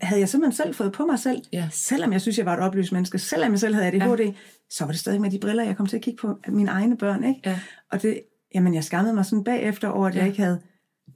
havde 0.00 0.20
jeg 0.20 0.28
simpelthen 0.28 0.56
selv 0.56 0.74
fået 0.74 0.92
på 0.92 1.06
mig 1.06 1.18
selv. 1.18 1.42
Ja. 1.52 1.68
Selvom 1.72 2.12
jeg 2.12 2.20
synes, 2.20 2.38
jeg 2.38 2.46
var 2.46 2.54
et 2.56 2.60
oplyst 2.60 2.92
menneske, 2.92 3.18
selvom 3.18 3.50
jeg 3.50 3.58
selv 3.60 3.74
havde 3.74 3.86
ADHD, 3.86 4.20
ja. 4.20 4.32
så 4.70 4.84
var 4.84 4.90
det 4.92 5.00
stadig 5.00 5.20
med 5.20 5.30
de 5.30 5.38
briller, 5.38 5.64
jeg 5.64 5.76
kom 5.76 5.86
til 5.86 5.96
at 5.96 6.02
kigge 6.02 6.18
på 6.20 6.38
mine 6.48 6.70
egne 6.70 6.96
børn. 6.96 7.24
Ikke? 7.24 7.40
Ja. 7.46 7.60
Og 7.92 8.02
det, 8.02 8.20
jamen, 8.54 8.74
jeg 8.74 8.84
skammede 8.84 9.14
mig 9.14 9.24
sådan 9.26 9.44
bagefter 9.44 9.88
over, 9.88 10.06
at 10.08 10.14
Ja. 10.14 10.18
jeg 10.20 10.28
ikke 10.28 10.42
havde 10.42 10.60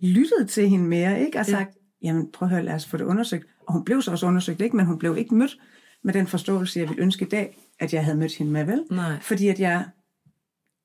lyttet 0.03 0.49
til 0.49 0.69
hende 0.69 0.85
mere, 0.85 1.21
ikke? 1.21 1.39
og 1.39 1.47
Ja. 1.47 1.51
sagt, 1.53 1.77
jamen 2.03 2.33
prøv 2.33 2.47
at 2.47 2.51
høre, 2.55 2.65
lad 2.65 2.75
os 2.75 2.87
få 2.87 2.97
det 2.97 3.05
undersøgt. 3.05 3.47
Og 3.67 3.73
hun 3.73 3.85
blev 3.85 4.03
så 4.03 4.11
også 4.11 4.27
undersøgt, 4.27 4.61
ikke? 4.61 4.77
men 4.77 4.87
hun 4.87 4.99
blev 4.99 5.17
ikke 5.17 5.35
mødt 5.35 5.59
med 6.03 6.15
den 6.15 6.27
forståelse, 6.27 6.81
jeg 6.81 6.89
ville 6.89 7.03
ønske 7.03 7.25
i 7.25 7.29
dag, 7.29 7.59
at 7.79 7.95
jeg 7.95 8.05
havde 8.05 8.19
mødt 8.19 8.35
hende 8.37 8.53
med, 8.53 8.65
vel? 8.65 8.85
Nej, 8.91 9.21
Fordi 9.21 9.49
at 9.49 9.61
jeg, 9.61 9.85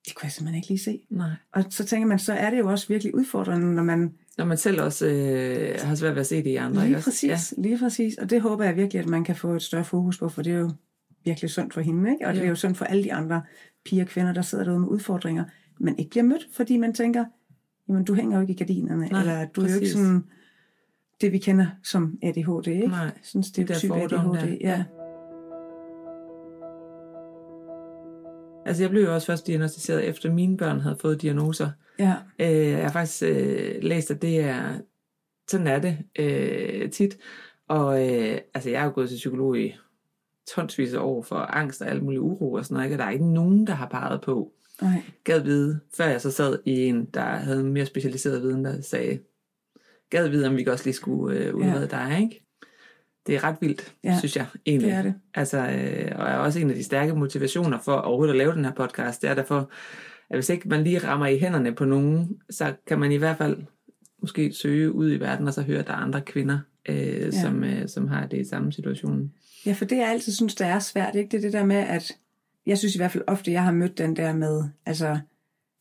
det 0.06 0.16
kunne 0.16 0.26
jeg 0.26 0.32
simpelthen 0.32 0.56
ikke 0.58 0.68
lige 0.68 0.80
se. 0.80 1.02
nej. 1.10 1.30
Og 1.54 1.64
så 1.70 1.86
tænker 1.86 2.08
man, 2.08 2.20
så 2.20 2.34
er 2.34 2.50
det 2.50 2.60
jo 2.60 2.70
også 2.72 2.88
virkelig 2.88 3.16
udfordrende, 3.16 3.74
når 3.74 3.84
man 3.84 4.14
Når 4.38 4.46
man 4.46 4.58
selv 4.58 4.82
også 4.82 5.08
øh, 5.08 5.80
har 5.88 5.96
svært 5.96 6.16
ved 6.16 6.20
at 6.20 6.28
se 6.28 6.36
det 6.38 6.48
i 6.50 6.56
andre. 6.56 6.76
Lige 6.76 6.86
ikke 6.86 6.98
også? 6.98 7.10
præcis, 7.10 7.54
ja. 7.58 7.62
lige 7.62 7.78
præcis. 7.78 8.18
Og 8.18 8.30
det 8.30 8.42
håber 8.42 8.64
jeg 8.64 8.76
virkelig, 8.76 9.00
at 9.00 9.08
man 9.10 9.24
kan 9.24 9.36
få 9.36 9.54
et 9.54 9.62
større 9.62 9.84
fokus 9.84 10.18
på, 10.18 10.30
for 10.30 10.42
det 10.42 10.54
er 10.54 10.58
jo 10.58 10.72
virkelig 11.26 11.50
sundt 11.50 11.74
for 11.74 11.82
hende, 11.82 12.12
ikke? 12.12 12.28
Og 12.28 12.34
det 12.34 12.44
er 12.44 12.48
jo 12.48 12.56
sundt 12.56 12.78
for 12.78 12.86
alle 12.86 13.04
de 13.04 13.14
andre 13.14 13.42
piger 13.86 14.04
og 14.04 14.10
kvinder, 14.10 14.34
der 14.34 14.42
sidder 14.42 14.64
derude 14.64 14.80
med 14.80 14.88
udfordringer, 14.88 15.44
men 15.80 16.00
ikke 16.00 16.10
bliver 16.10 16.24
mødt, 16.24 16.48
fordi 16.54 16.78
man 16.78 16.94
tænker, 16.94 17.26
jamen 17.90 18.04
du 18.04 18.14
hænger 18.14 18.38
jo 18.38 18.42
ikke 18.42 18.54
i 18.54 18.58
gardinerne, 18.58 19.08
Nej, 19.08 19.20
eller 19.20 19.46
du 19.46 19.62
er 19.62 19.66
jo 19.66 19.74
ikke 19.74 19.80
præcis. 19.80 19.94
sådan 19.98 20.24
det, 21.22 21.32
vi 21.32 21.38
kender 21.38 21.68
som 21.84 22.18
ADHD, 22.24 22.68
ikke? 22.68 22.88
Nej, 22.88 23.12
sådan 23.24 23.44
de 23.56 23.64
der 23.64 23.74
stereotyp 23.74 24.10
fordomme 24.10 24.40
ADHD, 24.40 24.50
der. 24.50 24.58
ja. 24.62 24.84
Altså, 28.66 28.84
jeg 28.84 28.90
blev 28.90 29.04
jo 29.04 29.14
også 29.14 29.28
først 29.28 29.48
diagnostiseret, 29.48 30.08
efter 30.08 30.34
mine 30.34 30.58
børn 30.58 30.80
havde 30.80 30.98
fået 31.02 31.22
diagnoser. 31.22 31.70
ja. 32.00 32.14
Øh, 32.40 32.68
jeg 32.68 32.84
har 32.84 32.92
faktisk 32.92 33.24
øh, 33.24 33.76
læst, 33.84 34.12
at 34.12 34.22
det 34.22 34.40
er, 34.40 34.80
sådan 35.50 35.68
er 35.68 35.80
det 35.80 35.98
øh, 36.20 36.92
tit. 36.92 37.18
Og 37.68 38.10
øh, 38.10 38.38
altså, 38.54 38.70
jeg 38.70 38.80
har 38.80 38.88
jo 38.88 38.94
gået 38.96 39.10
til 39.10 39.16
psykolog 39.16 39.60
i 39.60 39.76
tonsvis 40.56 40.94
af 40.94 41.00
år 41.00 41.22
for 41.22 41.36
angst 41.36 41.82
og 41.82 41.88
alle 41.88 42.02
mulige 42.02 42.22
uro 42.22 42.54
og 42.54 42.66
sådan 42.66 42.76
noget, 42.76 42.86
ikke? 42.86 42.96
og 42.96 43.00
der 43.00 43.06
er 43.06 43.10
ikke 43.10 43.34
nogen, 43.34 43.68
der 43.68 43.74
har 43.74 43.88
peget 43.88 44.22
på, 44.22 44.52
Nej. 44.82 45.02
gad 45.24 45.40
vide, 45.40 45.80
før 45.98 46.06
jeg 46.06 46.22
så 46.22 46.32
sad 46.32 46.60
i 46.66 46.86
en, 46.86 47.06
der 47.06 47.22
havde 47.22 47.64
mere 47.64 47.86
specialiseret 47.86 48.42
viden, 48.42 48.66
der 48.66 48.82
sagde, 48.82 49.20
gad 50.12 50.28
vide, 50.28 50.48
om 50.48 50.58
vi 50.58 50.66
også 50.66 50.86
lige 50.86 50.94
skulle 50.94 51.38
øh, 51.40 51.56
udrede 51.56 51.90
ja. 51.92 51.98
dig, 52.10 52.20
ikke? 52.22 52.46
Det 53.28 53.36
er 53.36 53.44
ret 53.44 53.56
vildt, 53.62 53.94
ja, 54.04 54.10
Ja, 54.12 54.20
synes 54.20 54.36
jeg 54.38 54.46
egentlig. 54.66 54.90
det 54.92 54.98
er 54.98 55.02
det. 55.02 55.14
Altså, 55.34 55.58
øh, 55.58 56.12
og 56.20 56.28
er 56.28 56.36
også 56.36 56.60
en 56.60 56.70
af 56.70 56.76
de 56.76 56.84
stærke 56.84 57.14
motivationer 57.16 57.80
for 57.80 57.94
overhovedet 57.94 58.34
at 58.34 58.38
lave 58.38 58.54
den 58.54 58.66
her 58.66 58.72
podcast, 58.72 59.22
det 59.22 59.30
er 59.30 59.34
derfor, 59.34 59.70
at 60.30 60.36
hvis 60.38 60.50
ikke 60.50 60.70
man 60.70 60.84
lige 60.84 61.00
rammer 61.00 61.28
i 61.28 61.38
hænderne 61.40 61.76
på 61.76 61.86
nogen, 61.86 62.30
så 62.50 62.74
kan 62.88 63.00
man 63.00 63.12
i 63.12 63.16
hvert 63.16 63.38
fald 63.38 63.58
måske 64.22 64.54
søge 64.54 64.92
ud 64.92 65.12
i 65.12 65.20
verden, 65.20 65.48
og 65.48 65.54
så 65.54 65.62
høre, 65.62 65.80
at 65.80 65.88
der 65.88 65.94
er 65.94 65.98
andre 65.98 66.22
kvinder, 66.22 66.60
øh, 66.90 66.96
ja. 66.98 67.32
som, 67.32 67.64
øh, 67.64 67.88
som 67.90 68.08
har 68.08 68.28
det 68.28 68.40
i 68.40 68.50
samme 68.50 68.74
situation. 68.74 69.32
Ja, 69.66 69.72
for 69.74 69.86
det 69.86 69.98
jeg 69.98 70.10
altid 70.10 70.34
synes, 70.34 70.56
der 70.56 70.66
er 70.66 70.80
svært, 70.80 71.16
ikke? 71.16 71.30
det 71.32 71.38
er 71.38 71.42
det 71.42 71.54
der 71.54 71.66
med, 71.66 71.76
at 71.76 72.12
jeg 72.66 72.78
synes 72.78 72.96
i 72.96 72.98
hvert 72.98 73.12
fald 73.12 73.24
ofte, 73.28 73.52
jeg 73.52 73.64
har 73.64 73.72
mødt 73.72 73.98
den 73.98 74.16
der 74.16 74.34
med, 74.34 74.64
altså, 74.86 75.20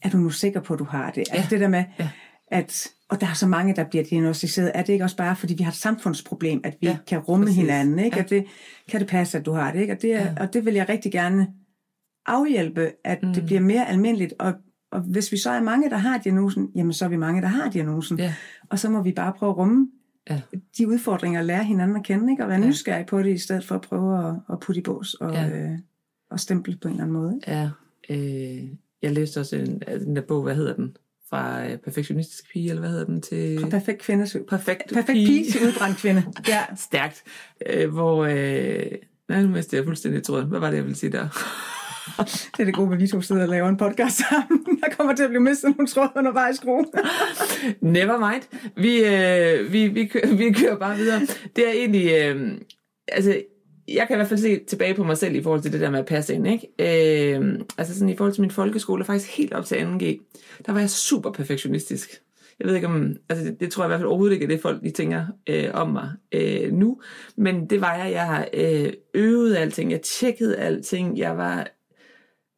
er 0.02 0.10
du 0.10 0.16
nu 0.16 0.30
sikker 0.30 0.60
på, 0.60 0.72
at 0.72 0.78
du 0.78 0.84
har 0.84 1.10
det? 1.10 1.24
Altså 1.30 1.50
det 1.50 1.60
der 1.60 1.68
med, 1.68 1.84
Ja. 1.98 2.08
at, 2.46 2.88
og 3.10 3.20
der 3.20 3.26
er 3.26 3.34
så 3.34 3.46
mange, 3.46 3.76
der 3.76 3.84
bliver 3.84 4.04
diagnostiseret, 4.04 4.72
er 4.74 4.82
det 4.82 4.92
ikke 4.92 5.04
også 5.04 5.16
bare, 5.16 5.36
fordi 5.36 5.54
vi 5.54 5.62
har 5.62 5.70
et 5.70 5.76
samfundsproblem, 5.76 6.60
at 6.64 6.76
vi 6.80 6.86
Ja, 6.86 6.98
kan 7.06 7.18
rumme 7.18 7.46
præcis. 7.46 7.60
hinanden, 7.60 7.98
ikke? 7.98 8.16
Ja. 8.16 8.22
At 8.22 8.30
det, 8.30 8.44
kan 8.88 9.00
det 9.00 9.08
passe, 9.08 9.38
at 9.38 9.46
du 9.46 9.52
har 9.52 9.72
det, 9.72 9.80
ikke? 9.80 9.92
Og 9.92 10.02
det, 10.02 10.14
er, 10.14 10.22
Ja. 10.22 10.34
og 10.40 10.52
det 10.52 10.64
vil 10.64 10.74
jeg 10.74 10.88
rigtig 10.88 11.12
gerne 11.12 11.46
afhjælpe, 12.26 12.90
at 13.04 13.22
Mm. 13.22 13.34
det 13.34 13.44
bliver 13.46 13.60
mere 13.60 13.88
almindeligt, 13.88 14.34
og, 14.38 14.52
og 14.92 15.00
hvis 15.00 15.32
vi 15.32 15.36
så 15.36 15.50
er 15.50 15.60
mange, 15.62 15.90
der 15.90 15.96
har 15.96 16.18
diagnosen, 16.18 16.68
jamen 16.76 16.92
så 16.92 17.04
er 17.04 17.08
vi 17.08 17.16
mange, 17.16 17.42
der 17.42 17.48
har 17.48 17.70
diagnosen. 17.70 18.18
Ja. 18.18 18.34
Og 18.70 18.78
så 18.78 18.90
må 18.90 19.02
vi 19.02 19.12
bare 19.12 19.32
prøve 19.38 19.50
at 19.50 19.56
rumme 19.56 19.88
Ja. 20.30 20.40
de 20.78 20.88
udfordringer, 20.88 21.40
og 21.40 21.46
lære 21.46 21.64
hinanden 21.64 21.96
at 21.96 22.02
kende, 22.04 22.32
ikke? 22.32 22.42
og 22.42 22.48
være 22.48 22.60
Ja. 22.60 22.66
nysgerrig 22.66 23.06
på 23.06 23.22
det, 23.22 23.34
i 23.34 23.38
stedet 23.38 23.64
for 23.64 23.74
at 23.74 23.80
prøve 23.80 24.28
at, 24.28 24.34
at 24.52 24.60
putte 24.60 24.78
i 24.78 24.82
bås 24.82 25.14
og, 25.14 25.32
Ja. 25.34 25.48
øh, 25.48 25.78
og 26.30 26.40
stemple 26.40 26.76
på 26.82 26.88
en 26.88 26.92
eller 26.94 27.04
anden 27.04 27.16
måde. 27.16 27.34
Ikke? 27.34 27.50
Ja, 27.50 27.70
øh, 28.10 28.68
jeg 29.02 29.12
læste 29.12 29.40
også 29.40 29.56
en, 29.56 29.82
altså 29.86 30.06
den 30.06 30.16
der 30.16 30.22
bog, 30.22 30.42
hvad 30.42 30.54
hedder 30.54 30.74
den? 30.74 30.96
Fra 31.30 31.66
øh, 31.66 31.78
perfektionistisk 31.78 32.52
pige, 32.52 32.68
eller 32.68 32.80
hvad 32.80 32.90
hedder 32.90 33.04
den? 33.04 33.22
Til... 33.22 33.60
Fra 33.60 33.68
perfekt 33.68 34.02
kvinde 34.02 34.26
perfekt, 34.48 34.82
perfekt 34.88 35.06
pige. 35.06 35.26
pige 35.26 35.52
til 35.52 35.66
udbrændt 35.66 35.98
kvinde. 35.98 36.22
ja. 36.48 36.60
Stærkt. 36.76 37.22
Øh, 37.66 37.90
hvor... 37.90 38.24
Øh, 38.24 38.86
nej, 39.28 39.42
nu 39.42 39.48
mistede 39.48 39.76
jeg 39.76 39.84
fuldstændig 39.84 40.22
tråden. 40.22 40.48
Hvad 40.48 40.60
var 40.60 40.70
det, 40.70 40.76
jeg 40.76 40.84
ville 40.84 40.96
sige 40.96 41.12
der? 41.12 41.28
det 42.56 42.60
er 42.60 42.64
det 42.64 42.74
gode, 42.74 42.92
at 42.92 43.00
vi 43.00 43.06
to 43.06 43.20
sidder 43.20 43.42
og 43.42 43.48
laver 43.48 43.68
en 43.68 43.76
podcast 43.76 44.16
sammen. 44.28 44.66
Jeg 44.82 44.92
kommer 44.96 45.14
til 45.14 45.22
at 45.22 45.30
blive 45.30 45.42
mistet 45.42 45.76
nogle 45.76 45.88
tråde 45.88 46.10
undervejs, 46.16 46.60
Gro. 46.60 46.84
Never 47.80 48.30
mind. 48.30 48.42
Vi, 48.76 49.04
øh, 49.04 49.72
vi, 49.72 49.88
vi, 49.88 50.06
kører, 50.06 50.34
vi 50.34 50.52
kører 50.52 50.76
bare 50.76 50.96
videre. 50.96 51.20
Det 51.56 51.68
er 51.68 51.72
egentlig... 51.72 52.10
Øh, 52.12 52.52
altså, 53.08 53.42
jeg 53.94 54.06
kan 54.06 54.14
i 54.14 54.18
hvert 54.18 54.28
fald 54.28 54.40
se 54.40 54.64
tilbage 54.64 54.94
på 54.94 55.04
mig 55.04 55.18
selv 55.18 55.34
i 55.34 55.42
forhold 55.42 55.62
til 55.62 55.72
det 55.72 55.80
der 55.80 55.90
med 55.90 55.98
at 55.98 56.06
passe 56.06 56.34
ind. 56.34 56.46
Ikke? 56.46 57.36
Øh, 57.38 57.60
altså 57.78 57.94
sådan 57.94 58.08
i 58.08 58.16
forhold 58.16 58.34
til 58.34 58.40
min 58.40 58.50
folkeskole, 58.50 59.04
faktisk 59.04 59.36
helt 59.36 59.52
op 59.52 59.64
til 59.64 59.74
2G, 59.74 60.04
der 60.66 60.72
var 60.72 60.80
jeg 60.80 60.90
super 60.90 61.32
perfektionistisk. 61.32 62.22
Jeg 62.60 62.68
ved 62.68 62.74
ikke 62.74 62.86
om, 62.86 63.16
altså 63.28 63.44
det, 63.44 63.60
det 63.60 63.72
tror 63.72 63.82
jeg 63.82 63.88
i 63.88 63.90
hvert 63.90 64.00
fald 64.00 64.08
overhovedet 64.08 64.34
ikke 64.34 64.44
er 64.44 64.48
det 64.48 64.60
folk, 64.60 64.82
de 64.82 64.90
tænker 64.90 65.26
øh, 65.46 65.70
om 65.72 65.88
mig 65.88 66.10
øh, 66.32 66.72
nu. 66.72 67.00
Men 67.36 67.70
det 67.70 67.80
var 67.80 67.94
jeg, 67.94 68.12
jeg 68.12 68.26
har 68.26 68.48
øh, 68.54 68.92
øvet 69.14 69.56
alting, 69.56 69.90
jeg 69.90 70.00
tjekkede 70.00 70.56
alting, 70.56 71.18
jeg 71.18 71.36
var 71.36 71.66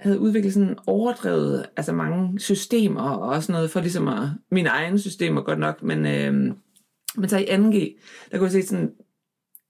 havde 0.01 0.18
udviklet 0.18 0.53
sådan 0.53 0.77
overdrevet, 0.87 1.66
altså 1.77 1.92
mange 1.92 2.40
systemer 2.40 3.01
og 3.01 3.29
også 3.29 3.53
noget 3.53 3.71
for 3.71 3.81
ligesom 3.81 4.09
at, 4.09 4.29
mine 4.51 4.68
egne 4.68 4.99
systemer 4.99 5.42
godt 5.42 5.59
nok, 5.59 5.83
men, 5.83 6.07
øh, 6.07 6.35
men 7.16 7.29
så 7.29 7.38
i 7.38 7.45
2G, 7.45 8.01
der 8.31 8.38
kunne 8.38 8.45
jeg 8.45 8.53
se 8.53 8.66
sådan, 8.66 8.90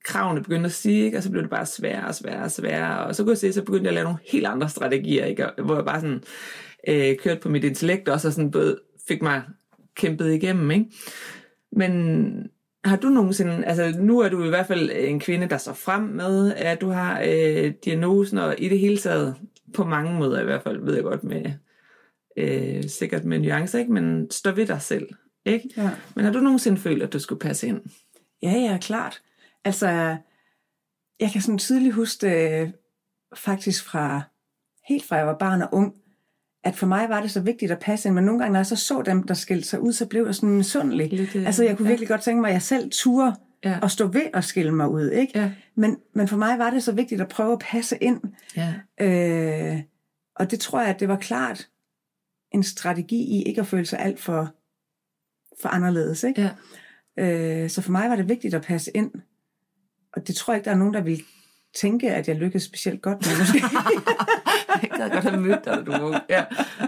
kravene 0.03 0.43
begyndte 0.43 0.65
at 0.65 0.73
sige, 0.73 1.05
ikke? 1.05 1.17
og 1.17 1.23
så 1.23 1.31
blev 1.31 1.41
det 1.41 1.49
bare 1.49 1.65
sværere 1.65 2.07
og 2.07 2.15
sværere 2.15 2.43
og 2.43 2.51
sværere, 2.51 3.05
og 3.05 3.15
så 3.15 3.23
kunne 3.23 3.31
jeg 3.31 3.37
se, 3.37 3.53
så 3.53 3.63
begyndte 3.63 3.83
jeg 3.83 3.89
at 3.89 3.93
lave 3.93 4.03
nogle 4.03 4.19
helt 4.31 4.45
andre 4.45 4.69
strategier, 4.69 5.25
ikke? 5.25 5.45
hvor 5.63 5.75
jeg 5.75 5.85
bare 5.85 6.01
sådan 6.01 6.23
øh, 6.87 7.17
kørte 7.17 7.41
på 7.41 7.49
mit 7.49 7.63
intellekt 7.63 8.09
også, 8.09 8.27
og 8.27 8.33
sådan 8.33 8.51
både 8.51 8.79
fik 9.07 9.21
mig 9.21 9.41
kæmpet 9.95 10.33
igennem, 10.33 10.71
ikke? 10.71 10.85
Men 11.71 12.49
har 12.85 12.97
du 12.97 13.07
nogensinde, 13.07 13.65
altså 13.65 13.93
nu 13.99 14.19
er 14.19 14.29
du 14.29 14.43
i 14.43 14.49
hvert 14.49 14.67
fald 14.67 14.89
en 14.93 15.19
kvinde, 15.19 15.49
der 15.49 15.57
står 15.57 15.73
frem 15.73 16.01
med, 16.01 16.53
at 16.53 16.81
du 16.81 16.89
har 16.89 17.21
øh, 17.27 17.73
diagnosen, 17.85 18.37
og 18.37 18.55
i 18.57 18.69
det 18.69 18.79
hele 18.79 18.97
taget, 18.97 19.35
på 19.73 19.83
mange 19.83 20.19
måder 20.19 20.41
i 20.41 20.45
hvert 20.45 20.63
fald, 20.63 20.85
ved 20.85 20.95
jeg 20.95 21.03
godt 21.03 21.23
med, 21.23 21.45
øh, 22.37 22.83
sikkert 22.83 23.25
med 23.25 23.39
nuancer, 23.39 23.79
ikke? 23.79 23.91
men 23.91 24.31
står 24.31 24.51
ved 24.51 24.65
dig 24.65 24.81
selv, 24.81 25.07
ikke? 25.45 25.69
Ja. 25.77 25.89
Men 26.15 26.25
har 26.25 26.31
du 26.31 26.39
nogensinde 26.39 26.77
følt, 26.77 27.03
at 27.03 27.13
du 27.13 27.19
skulle 27.19 27.39
passe 27.39 27.67
ind? 27.67 27.81
Ja, 28.43 28.51
ja, 28.51 28.77
klart. 28.81 29.21
Altså, 29.65 30.17
jeg 31.19 31.31
kan 31.31 31.41
sådan 31.41 31.57
tydeligt 31.57 31.95
huske 31.95 32.59
øh, 32.61 32.69
faktisk 33.35 33.83
fra, 33.83 34.21
helt 34.87 35.05
fra 35.05 35.15
jeg 35.15 35.27
var 35.27 35.37
barn 35.37 35.61
og 35.61 35.69
ung, 35.71 35.93
at 36.63 36.75
for 36.75 36.87
mig 36.87 37.09
var 37.09 37.21
det 37.21 37.31
så 37.31 37.41
vigtigt 37.41 37.71
at 37.71 37.79
passe 37.79 38.09
ind, 38.09 38.15
men 38.15 38.23
nogle 38.23 38.39
gange, 38.39 38.53
når 38.53 38.59
jeg 38.59 38.65
så 38.65 38.75
så 38.75 39.01
dem, 39.01 39.23
der 39.23 39.33
skilte 39.33 39.67
sig 39.67 39.79
ud, 39.79 39.93
så 39.93 40.05
blev 40.05 40.25
jeg 40.25 40.35
sådan 40.35 40.49
misundelig. 40.49 41.13
Lidt, 41.13 41.35
øh, 41.35 41.45
altså, 41.45 41.63
jeg 41.63 41.77
kunne 41.77 41.85
ja. 41.85 41.91
virkelig 41.91 42.09
godt 42.09 42.21
tænke 42.21 42.41
mig, 42.41 42.47
at 42.47 42.53
jeg 42.53 42.61
selv 42.61 42.91
turde 42.91 43.35
ja. 43.63 43.79
at 43.83 43.91
stå 43.91 44.07
ved 44.07 44.29
at 44.33 44.43
skille 44.43 44.71
mig 44.71 44.89
ud, 44.89 45.09
ikke? 45.09 45.39
Ja. 45.39 45.51
Men, 45.75 45.97
men 46.15 46.27
for 46.27 46.37
mig 46.37 46.59
var 46.59 46.69
det 46.69 46.83
så 46.83 46.91
vigtigt 46.91 47.21
at 47.21 47.27
prøve 47.27 47.53
at 47.53 47.59
passe 47.59 47.97
ind. 48.01 48.21
Ja. 48.55 48.73
Øh, 49.01 49.81
og 50.35 50.51
det 50.51 50.59
tror 50.59 50.81
jeg, 50.81 50.89
at 50.89 50.99
det 50.99 51.07
var 51.07 51.17
klart 51.17 51.69
en 52.51 52.63
strategi 52.63 53.23
i 53.23 53.43
ikke 53.43 53.61
at 53.61 53.67
føle 53.67 53.85
sig 53.85 53.99
alt 53.99 54.19
for, 54.19 54.55
for 55.61 55.69
anderledes, 55.69 56.23
ikke? 56.23 56.51
Ja. 57.17 57.63
Øh, 57.63 57.69
så 57.69 57.81
for 57.81 57.91
mig 57.91 58.09
var 58.09 58.15
det 58.15 58.29
vigtigt 58.29 58.53
at 58.53 58.61
passe 58.61 58.91
ind. 58.95 59.11
Og 60.13 60.27
det 60.27 60.35
tror 60.35 60.53
jeg 60.53 60.57
ikke, 60.57 60.65
der 60.65 60.71
er 60.71 60.79
nogen, 60.79 60.93
der 60.93 61.01
vil 61.01 61.23
tænke, 61.75 62.11
at 62.11 62.27
jeg 62.27 62.35
lykkedes 62.35 62.63
specielt 62.63 63.01
godt 63.01 63.17
med, 63.27 63.39
måske. 63.39 63.57
jeg 64.81 65.09
kan 65.09 65.09
godt 65.09 65.23
have 65.23 65.41
mødt 65.41 65.65
dig, 65.65 65.83
du 65.85 65.91
var 65.91 66.25
ja. 66.29 66.43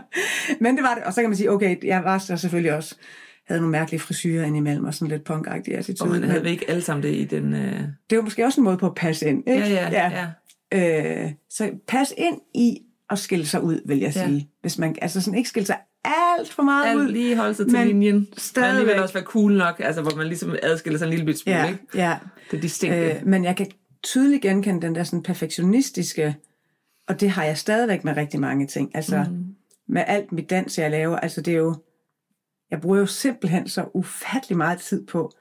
Men 0.62 0.76
det 0.76 0.84
var 0.84 0.96
det, 0.96 1.04
og 1.04 1.14
så 1.14 1.22
kan 1.22 1.30
man 1.30 1.38
sige, 1.38 1.52
okay, 1.52 1.84
jeg 1.84 2.04
var 2.04 2.18
så 2.18 2.38
selvfølgelig 2.38 2.74
også, 2.74 2.96
havde 3.48 3.62
nogle 3.62 3.72
mærkelige 3.72 4.00
frisyrer 4.00 4.46
indimellem, 4.46 4.86
og 4.86 4.94
sådan 4.94 5.08
lidt 5.08 5.24
punkagtig 5.24 5.78
attitude. 5.78 6.10
Og 6.10 6.20
man 6.20 6.30
havde 6.30 6.44
vi 6.44 6.50
ikke 6.50 6.70
alle 6.70 6.82
sammen 6.82 7.04
det 7.04 7.16
i 7.16 7.26
den... 7.26 7.54
Uh... 7.54 7.80
Det 8.10 8.18
var 8.18 8.22
måske 8.22 8.46
også 8.46 8.62
en 8.62 8.66
måde 8.66 8.78
på 8.78 8.86
at 8.86 8.96
passe 8.96 9.30
ind, 9.30 9.50
ikke? 9.50 9.68
Ja, 9.68 9.90
ja, 9.90 10.12
ja. 10.12 10.28
ja. 10.72 11.26
Øh, 11.26 11.32
så 11.50 11.72
pas 11.88 12.14
ind 12.18 12.42
i 12.54 12.78
at 13.10 13.20
skille 13.20 13.46
sig 13.46 13.64
ud, 13.64 13.82
vil 13.86 14.00
jeg 14.00 14.14
sige. 14.14 14.36
Ja. 14.36 14.42
Hvis 14.62 14.78
man, 14.78 14.96
altså 15.02 15.22
sådan 15.22 15.38
ikke 15.38 15.50
skille 15.50 15.66
sig 15.66 15.78
alt 16.40 16.54
for 16.54 16.64
meget 16.64 16.90
alt, 16.90 17.00
ud. 17.00 17.08
Lige 17.08 17.38
holde 17.38 17.54
sig 17.54 17.66
til 17.66 17.78
men 17.78 17.88
linjen. 17.88 18.28
Stadigvæk. 18.38 18.72
Men 18.72 18.80
alligevel 18.80 19.04
også 19.04 19.14
være 19.14 19.24
cool 19.24 19.54
nok, 19.58 19.76
altså 19.80 20.02
hvor 20.02 20.16
man 20.16 20.28
ligesom 20.28 20.56
adskiller 20.64 20.98
sig 20.98 21.06
en 21.06 21.10
lille 21.10 21.26
bit 21.26 21.40
smule, 21.40 21.58
ja, 21.58 21.68
ikke? 21.68 21.80
Ja. 21.96 22.18
Det 22.52 22.58
er 22.58 22.62
distinkte. 22.62 23.12
Øh, 23.12 23.28
men 23.28 23.44
jeg 23.44 23.56
kan 23.56 23.68
tydeligt 24.04 24.42
genkende 24.42 24.82
den 24.82 24.96
der 24.96 25.04
sådan 25.04 25.24
perfektionistiske, 25.24 26.36
og 27.08 27.20
det 27.20 27.30
har 27.30 27.44
jeg 27.44 27.58
stadigvæk 27.58 28.04
med 28.04 28.18
rigtig 28.18 28.40
mange 28.40 28.68
ting. 28.68 28.92
Altså 28.96 29.26
mm. 29.30 29.46
med 29.88 30.04
alt 30.08 30.32
mit 30.32 30.50
dans, 30.50 30.78
jeg 30.78 30.92
laver, 30.92 31.18
altså 31.18 31.42
det 31.42 31.54
er 31.54 31.58
jo, 31.58 31.76
jeg 32.72 32.82
bruger 32.82 33.00
jo 33.00 33.06
simpelthen 33.06 33.68
så 33.68 33.86
ufattelig 33.94 34.58
meget 34.58 34.80
tid 34.80 35.06
på 35.06 35.32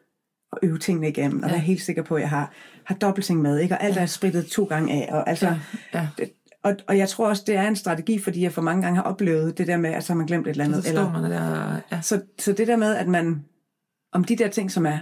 at 0.53 0.59
øve 0.63 0.79
tingene 0.79 1.09
igennem, 1.09 1.43
og 1.43 1.49
ja. 1.49 1.55
være 1.55 1.65
helt 1.65 1.83
sikker 1.83 2.03
på, 2.03 2.15
at 2.15 2.21
jeg 2.21 2.31
har, 2.31 2.53
har 2.85 2.95
dobbeltting 2.95 3.43
med, 3.43 3.59
ikke? 3.59 3.75
og 3.75 3.85
alt 3.85 3.97
ja. 3.97 4.03
er 4.03 4.07
spritet 4.07 4.47
to 4.47 4.65
gange 4.65 4.93
af. 4.93 5.15
Og, 5.15 5.29
altså, 5.29 5.47
ja. 5.47 5.59
Ja. 5.95 6.09
Det, 6.19 6.33
og, 6.65 6.77
og 6.89 6.99
jeg 6.99 7.09
tror 7.09 7.29
også, 7.29 7.43
det 7.47 7.57
er 7.57 7.69
en 7.69 7.77
strategi, 7.77 8.19
fordi 8.19 8.43
jeg 8.43 8.53
for 8.53 8.63
mange 8.63 8.83
gange 8.83 8.97
har 8.97 9.03
oplevet 9.03 9.59
det 9.59 9.67
der 9.67 9.77
med, 9.77 9.91
at 9.91 10.05
så 10.05 10.13
har 10.13 10.17
man 10.17 10.27
glemt 10.27 10.47
et 10.47 10.51
eller 10.51 10.65
andet. 10.65 10.85
Så, 10.85 10.89
eller, 10.89 11.13
man 11.13 11.31
der, 11.31 11.81
ja. 11.93 12.01
så, 12.01 12.21
så 12.39 12.53
det 12.53 12.67
der 12.67 12.77
med, 12.77 12.95
at 12.95 13.09
man, 13.09 13.45
om 14.13 14.25
de 14.25 14.37
der 14.37 14.49
ting, 14.49 14.71
som 14.71 14.87
er 14.87 14.99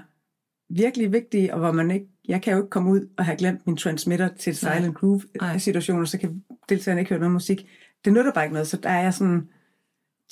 virkelig 0.74 1.12
vigtige, 1.12 1.54
og 1.54 1.60
hvor 1.60 1.72
man 1.72 1.90
ikke, 1.90 2.06
jeg 2.28 2.42
kan 2.42 2.52
jo 2.52 2.58
ikke 2.58 2.70
komme 2.70 2.90
ud 2.90 3.08
og 3.18 3.24
have 3.24 3.36
glemt 3.36 3.66
min 3.66 3.76
transmitter 3.76 4.28
til 4.28 4.56
silent 4.56 4.94
groove 4.94 5.22
situationer, 5.58 6.04
så 6.04 6.18
kan 6.18 6.42
deltagerne 6.68 7.00
ikke 7.00 7.08
høre 7.08 7.20
noget 7.20 7.32
musik. 7.32 7.66
Det 8.04 8.12
nytter 8.12 8.32
bare 8.32 8.44
ikke 8.44 8.54
noget, 8.54 8.68
så 8.68 8.76
der 8.76 8.90
er 8.90 9.02
jeg 9.02 9.14
sådan, 9.14 9.48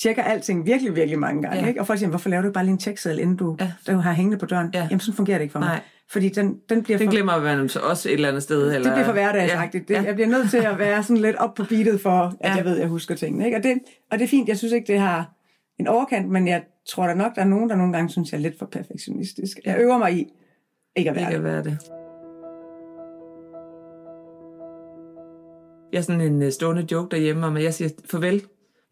tjekker 0.02 0.22
alting 0.22 0.66
virkelig, 0.66 0.96
virkelig 0.96 1.18
mange 1.18 1.42
gange. 1.42 1.60
Ja. 1.60 1.68
Ikke? 1.68 1.80
Og 1.80 1.86
folk 1.86 1.98
siger, 1.98 2.10
hvorfor 2.10 2.30
laver 2.30 2.42
du 2.42 2.52
bare 2.52 2.64
lige 2.64 2.72
en 2.72 2.78
tjekseddel, 2.78 3.18
inden 3.18 3.36
du, 3.36 3.56
ja. 3.60 3.72
du 3.86 3.96
har 3.96 4.12
hængende 4.12 4.38
på 4.38 4.46
døren? 4.46 4.70
Ja. 4.74 4.82
Jamen, 4.90 5.00
sådan 5.00 5.16
fungerer 5.16 5.38
det 5.38 5.42
ikke 5.42 5.52
for 5.52 5.58
mig. 5.58 5.68
Nej. 5.68 5.80
Fordi 6.12 6.28
den, 6.28 6.60
den 6.68 6.82
bliver 6.82 6.98
Den 6.98 7.06
for... 7.06 7.12
glemmer 7.12 7.40
man 7.40 7.68
så 7.68 7.80
også 7.80 8.08
et 8.08 8.12
eller 8.12 8.28
andet 8.28 8.42
sted. 8.42 8.62
Eller... 8.62 8.82
Det 8.82 8.92
bliver 8.92 9.04
for 9.04 9.12
hverdagsagtigt. 9.12 9.90
Ja. 9.90 9.98
Det, 9.98 10.06
jeg 10.06 10.14
bliver 10.14 10.28
nødt 10.28 10.50
til 10.50 10.56
at 10.56 10.78
være 10.78 11.02
sådan 11.02 11.22
lidt 11.22 11.36
op 11.36 11.54
på 11.54 11.64
beatet 11.64 12.00
for, 12.00 12.10
at 12.10 12.50
ja. 12.50 12.54
jeg 12.54 12.64
ved, 12.64 12.74
at 12.74 12.80
jeg 12.80 12.88
husker 12.88 13.14
tingene. 13.14 13.44
Ikke? 13.44 13.56
Og, 13.56 13.62
det, 13.62 13.78
og 14.10 14.18
det 14.18 14.24
er 14.24 14.28
fint. 14.28 14.48
Jeg 14.48 14.58
synes 14.58 14.72
ikke, 14.72 14.92
det 14.92 15.00
har 15.00 15.32
en 15.78 15.86
overkant, 15.86 16.28
men 16.28 16.48
jeg 16.48 16.62
tror 16.88 17.06
da 17.06 17.14
nok, 17.14 17.34
der 17.34 17.42
er 17.42 17.46
nogen, 17.46 17.70
der 17.70 17.76
nogle 17.76 17.92
gange 17.92 18.10
synes, 18.10 18.32
jeg 18.32 18.38
er 18.38 18.42
lidt 18.42 18.58
for 18.58 18.66
perfektionistisk. 18.66 19.58
Jeg 19.64 19.80
øver 19.80 19.98
mig 19.98 20.12
i 20.12 20.32
ikke 20.96 21.10
at 21.10 21.16
være, 21.16 21.24
ikke 21.24 21.36
at 21.36 21.44
være 21.44 21.62
det. 21.62 21.78
Jeg 25.92 25.98
er 25.98 26.02
sådan 26.02 26.20
en 26.20 26.42
øh, 26.42 26.52
stående 26.52 26.86
joke 26.92 27.16
derhjemme 27.16 27.46
om, 27.46 27.56
at 27.56 27.62
jeg 27.62 27.74
siger 27.74 27.90
farvel, 28.10 28.42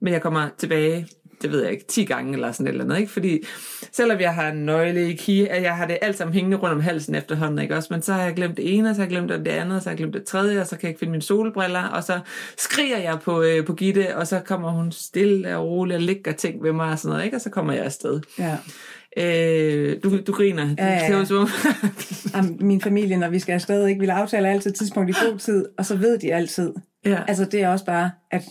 men 0.01 0.13
jeg 0.13 0.23
kommer 0.23 0.49
tilbage 0.59 1.07
det 1.43 1.53
ved 1.53 1.63
jeg 1.63 1.73
ikke, 1.73 1.85
10 1.85 2.05
gange 2.05 2.33
eller 2.33 2.53
sådan 2.53 2.67
et 2.67 2.71
eller 2.71 2.85
andet, 2.85 2.99
ikke? 2.99 3.13
Fordi 3.13 3.45
selvom 3.93 4.21
jeg 4.21 4.35
har 4.35 4.49
en 4.49 4.67
nøgle 4.67 5.17
i 5.27 5.47
at 5.51 5.63
jeg 5.63 5.77
har 5.77 5.87
det 5.87 5.99
alt 6.03 6.19
sammen 6.19 6.35
hængende 6.35 6.57
rundt 6.57 6.75
om 6.75 6.81
halsen 6.81 7.15
efterhånden, 7.15 7.59
ikke 7.59 7.77
også? 7.77 7.89
Men 7.91 8.03
så 8.03 8.13
har 8.13 8.23
jeg 8.23 8.35
glemt 8.35 8.57
det 8.57 8.77
ene, 8.77 8.91
og 8.91 8.95
så 8.95 9.01
har 9.01 9.07
jeg 9.07 9.11
glemt 9.11 9.29
det 9.31 9.49
andet, 9.49 9.77
og 9.77 9.83
så 9.83 9.89
har 9.89 9.93
jeg 9.93 9.99
glemt 9.99 10.15
det 10.15 10.25
tredje, 10.25 10.61
og 10.61 10.67
så 10.67 10.77
kan 10.77 10.83
jeg 10.83 10.91
ikke 10.91 10.99
finde 10.99 11.11
mine 11.11 11.23
solbriller, 11.23 11.83
og 11.83 12.05
så 12.05 12.21
skriger 12.57 12.99
jeg 12.99 13.19
på, 13.25 13.43
øh, 13.43 13.65
på 13.65 13.75
Gitte, 13.75 14.17
og 14.17 14.27
så 14.27 14.41
kommer 14.41 14.71
hun 14.71 14.93
stille 14.93 15.57
og 15.57 15.67
roligt 15.67 15.97
og 15.97 16.03
ligger 16.03 16.33
ting 16.33 16.63
ved 16.63 16.73
mig 16.73 16.93
og 16.93 16.99
sådan 16.99 17.13
noget, 17.13 17.25
ikke? 17.25 17.37
Og 17.37 17.41
så 17.41 17.51
kommer 17.51 17.73
jeg 17.73 17.85
afsted. 17.85 18.21
Ja. 18.39 18.57
Øh, 19.17 19.97
du, 20.03 20.21
du 20.27 20.33
griner. 20.33 20.75
Ja, 20.79 20.87
ja. 20.87 20.99
Det 20.99 21.09
Jamen, 22.35 22.57
min 22.61 22.81
familie, 22.81 23.17
når 23.17 23.29
vi 23.29 23.39
skal 23.39 23.53
afsted, 23.53 23.87
ikke, 23.87 24.01
vil 24.01 24.11
aftale 24.11 24.49
altid 24.49 24.73
tidspunkt 24.73 25.11
i 25.11 25.15
god 25.27 25.39
tid, 25.39 25.67
og 25.79 25.87
så 25.87 25.97
ved 25.97 26.19
de 26.19 26.35
altid. 26.35 26.73
Ja. 27.05 27.23
Altså 27.29 27.45
det 27.45 27.63
er 27.63 27.69
også 27.69 27.85
bare, 27.85 28.11
at 28.31 28.45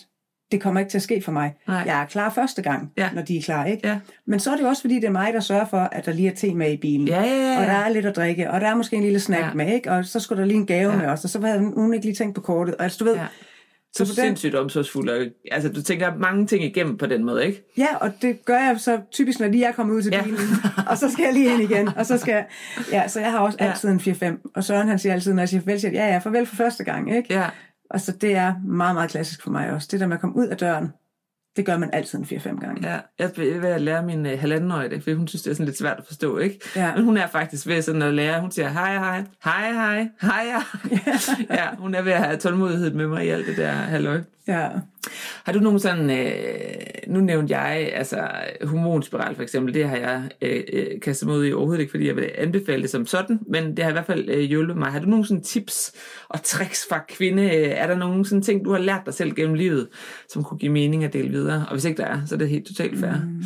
det 0.52 0.62
kommer 0.62 0.80
ikke 0.80 0.90
til 0.90 0.98
at 0.98 1.02
ske 1.02 1.22
for 1.22 1.32
mig. 1.32 1.54
Nej. 1.68 1.84
Jeg 1.86 2.02
er 2.02 2.06
klar 2.06 2.30
første 2.30 2.62
gang, 2.62 2.92
ja. 2.98 3.10
når 3.14 3.22
de 3.22 3.38
er 3.38 3.42
klar, 3.42 3.66
ikke? 3.66 3.88
Ja. 3.88 4.00
Men 4.26 4.40
så 4.40 4.52
er 4.52 4.56
det 4.56 4.64
jo 4.64 4.68
også, 4.68 4.82
fordi 4.82 4.96
det 4.96 5.04
er 5.04 5.12
mig, 5.12 5.34
der 5.34 5.40
sørger 5.40 5.66
for, 5.66 5.78
at 5.78 6.06
der 6.06 6.14
lige 6.14 6.30
er 6.30 6.36
te 6.36 6.54
med 6.54 6.72
i 6.72 6.78
bilen. 6.78 7.08
Ja, 7.08 7.22
ja, 7.22 7.54
ja. 7.54 7.60
Og 7.60 7.66
der 7.66 7.74
er 7.74 7.90
lidt 7.90 8.06
at 8.06 8.16
drikke, 8.16 8.52
og 8.52 8.62
der 8.62 8.68
er 8.68 8.76
måske 8.76 8.96
en 8.96 9.04
lille 9.04 9.20
snack 9.20 9.44
ja. 9.44 9.54
med, 9.54 9.74
ikke? 9.74 9.92
Og 9.92 10.06
så 10.06 10.20
skulle 10.20 10.42
der 10.42 10.48
lige 10.48 10.58
en 10.58 10.66
gave 10.66 10.92
ja. 10.92 10.98
med 10.98 11.06
os, 11.06 11.24
og 11.24 11.30
så 11.30 11.42
havde 11.42 11.60
hun 11.60 11.94
ikke 11.94 12.06
lige 12.06 12.16
tænkt 12.16 12.36
på 12.36 12.42
kortet. 12.42 12.76
Og 12.76 12.84
altså, 12.84 12.98
du 13.00 13.06
ved, 13.06 13.16
ja. 13.16 13.26
Så 13.94 14.04
du 14.04 14.10
er 14.10 14.14
sindssygt 14.14 14.56
omsorgsfuld. 14.56 15.32
Altså, 15.52 15.70
du 15.70 15.82
tænker 15.82 16.16
mange 16.18 16.48
ting 16.48 16.64
igennem 16.64 16.98
på 16.98 17.06
den 17.06 17.24
måde, 17.24 17.46
ikke? 17.46 17.64
Ja, 17.78 17.96
og 18.02 18.12
det 18.22 18.46
gør 18.46 18.58
jeg 18.58 18.76
så 18.80 19.00
typisk, 19.12 19.40
når 19.40 19.48
lige 19.48 19.66
er 19.66 19.72
kommet 19.72 19.96
ud 19.96 20.02
til 20.02 20.14
bilen. 20.24 20.40
Ja. 20.64 20.70
og 20.92 20.98
så 20.98 21.12
skal 21.12 21.24
jeg 21.24 21.34
lige 21.34 21.54
ind 21.54 21.62
igen. 21.62 21.90
Og 21.98 22.06
så 22.06 22.18
skal 22.18 22.32
jeg, 22.32 22.46
ja, 22.92 23.08
så 23.08 23.20
jeg 23.20 23.32
har 23.32 23.40
også 23.40 23.58
altid 23.62 23.90
en 23.90 24.00
4-5. 24.00 24.52
Og 24.56 24.64
Søren 24.64 24.88
han 24.88 25.00
siger 25.00 25.14
altid, 25.14 25.34
når 25.34 25.42
jeg 25.42 25.50
siger 25.50 25.62
farvel, 25.62 25.80
siger 25.80 25.92
ja, 25.92 26.08
ja, 26.08 26.18
farvel 26.18 26.46
for 26.46 26.56
første 26.56 26.84
gang, 26.84 27.16
ikke? 27.16 27.34
Ja. 27.34 27.46
Og 27.90 28.02
så 28.02 28.12
det 28.12 28.36
er 28.36 28.54
meget, 28.66 28.96
meget 28.96 29.10
klassisk 29.10 29.44
for 29.44 29.52
mig 29.52 29.72
også. 29.72 29.88
Det 29.92 30.00
der 30.00 30.08
med 30.08 30.16
at 30.16 30.22
komme 30.22 30.36
ud 30.36 30.48
af 30.48 30.58
døren, 30.58 30.92
det 31.56 31.66
gør 31.66 31.78
man 31.78 31.90
altid 31.94 32.20
en 32.20 32.26
4-5 32.26 32.60
gange. 32.60 32.90
Ja, 32.90 33.00
jeg 33.20 33.26
er 33.26 33.60
ved 33.62 33.70
at 33.70 33.82
lære 33.82 34.04
min 34.04 34.26
uh, 34.26 34.40
halvandenøje 34.40 34.90
det, 34.90 35.04
for 35.04 35.14
hun 35.14 35.28
synes, 35.28 35.42
det 35.42 35.52
er 35.52 35.56
sådan 35.56 35.66
lidt 35.66 35.78
svært 35.78 35.98
at 35.98 36.06
forstå, 36.06 36.38
ikke? 36.38 36.60
Ja. 36.76 36.96
Men 36.96 37.04
hun 37.04 37.18
er 37.18 37.28
faktisk 37.28 37.68
ved 37.68 37.82
sådan 37.82 38.02
at 38.02 38.14
lære, 38.14 38.42
hun 38.42 38.52
siger 38.52 38.70
hej, 38.70 38.98
hej, 38.98 39.24
hej, 39.44 39.72
hej, 39.72 40.10
hej, 40.22 40.46
ja. 40.46 40.62
ja, 41.56 41.76
hun 41.76 41.96
er 41.96 42.02
ved 42.02 42.12
at 42.12 42.24
have 42.24 42.38
tålmodighed 42.38 42.94
med 42.94 43.08
mig 43.08 43.26
i 43.26 43.30
alt 43.30 43.48
det 43.48 43.58
der 43.58 43.72
halløj. 43.72 44.22
Ja. 44.48 44.70
Har 45.44 45.54
du 45.54 45.60
nogen 45.60 45.80
sådan, 45.80 46.10
øh, 46.10 46.34
nu 47.08 47.20
nævnte 47.20 47.58
jeg, 47.58 47.92
altså 47.94 48.28
hormonspiral 48.64 49.36
for 49.36 49.44
eksempel, 49.44 49.74
det 49.74 49.90
har 49.90 49.98
jeg 49.98 50.30
øh, 50.42 50.64
øh, 50.74 51.02
kastet 51.02 51.28
mod 51.28 51.46
i 51.46 51.54
overhovedet 51.54 51.82
ikke, 51.82 51.92
fordi 51.92 52.08
jeg 52.08 52.16
vil 52.16 52.32
anbefale 52.38 52.82
det 52.82 52.90
som 52.90 53.06
sådan, 53.06 53.40
men 53.50 53.78
det 53.78 53.84
har 53.84 53.90
i 53.90 53.94
hvert 53.94 54.06
fald 54.06 54.30
øh, 54.30 54.40
hjulpet 54.40 54.78
mig. 54.78 54.92
Har 54.92 55.00
du 55.00 55.06
nogen 55.06 55.26
sådan 55.26 55.44
tips 55.44 55.94
og 56.30 56.44
tricks 56.44 56.86
fra 56.90 57.04
kvinde? 57.10 57.50
Er 57.52 57.88
der 57.88 57.98
nogen 57.98 58.26
sådan 58.26 58.42
ting, 58.42 58.66
du 58.66 58.72
har 58.72 58.80
lært 58.80 59.02
dig 59.06 59.14
selv 59.14 59.36
gennem 59.36 59.54
livet, 59.54 59.88
som 60.30 60.44
kunne 60.44 60.58
give 60.58 60.72
mening 60.72 61.04
at 61.04 61.14
dele 61.14 61.30
videre? 61.30 61.66
Og 61.68 61.74
hvis 61.74 61.86
ikke 61.86 62.02
der 62.02 62.08
er, 62.08 62.26
så 62.26 62.36
er 62.36 62.40
det 62.40 62.50
helt 62.50 62.68
totalt 62.68 63.00
fair. 63.00 63.12
Mm. 63.12 63.44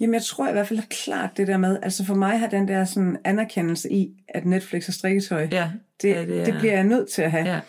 Jamen, 0.00 0.14
jeg 0.14 0.22
tror 0.22 0.48
i 0.48 0.52
hvert 0.52 0.68
fald 0.68 0.80
klart 1.04 1.30
det 1.36 1.46
der 1.46 1.56
med, 1.56 1.78
altså 1.82 2.04
for 2.04 2.14
mig 2.14 2.38
har 2.38 2.48
den 2.48 2.68
der 2.68 2.84
sådan 2.84 3.16
anerkendelse 3.24 3.92
i, 3.92 4.08
at 4.28 4.46
Netflix 4.46 4.88
og 4.88 4.94
strikketøj, 4.94 5.48
Ja, 5.52 5.70
det, 6.02 6.08
ja, 6.08 6.20
det, 6.20 6.46
det 6.46 6.54
bliver 6.58 6.72
jeg 6.72 6.84
nødt 6.84 7.08
til 7.08 7.22
at 7.22 7.30
have. 7.30 7.46
Ja. 7.46 7.60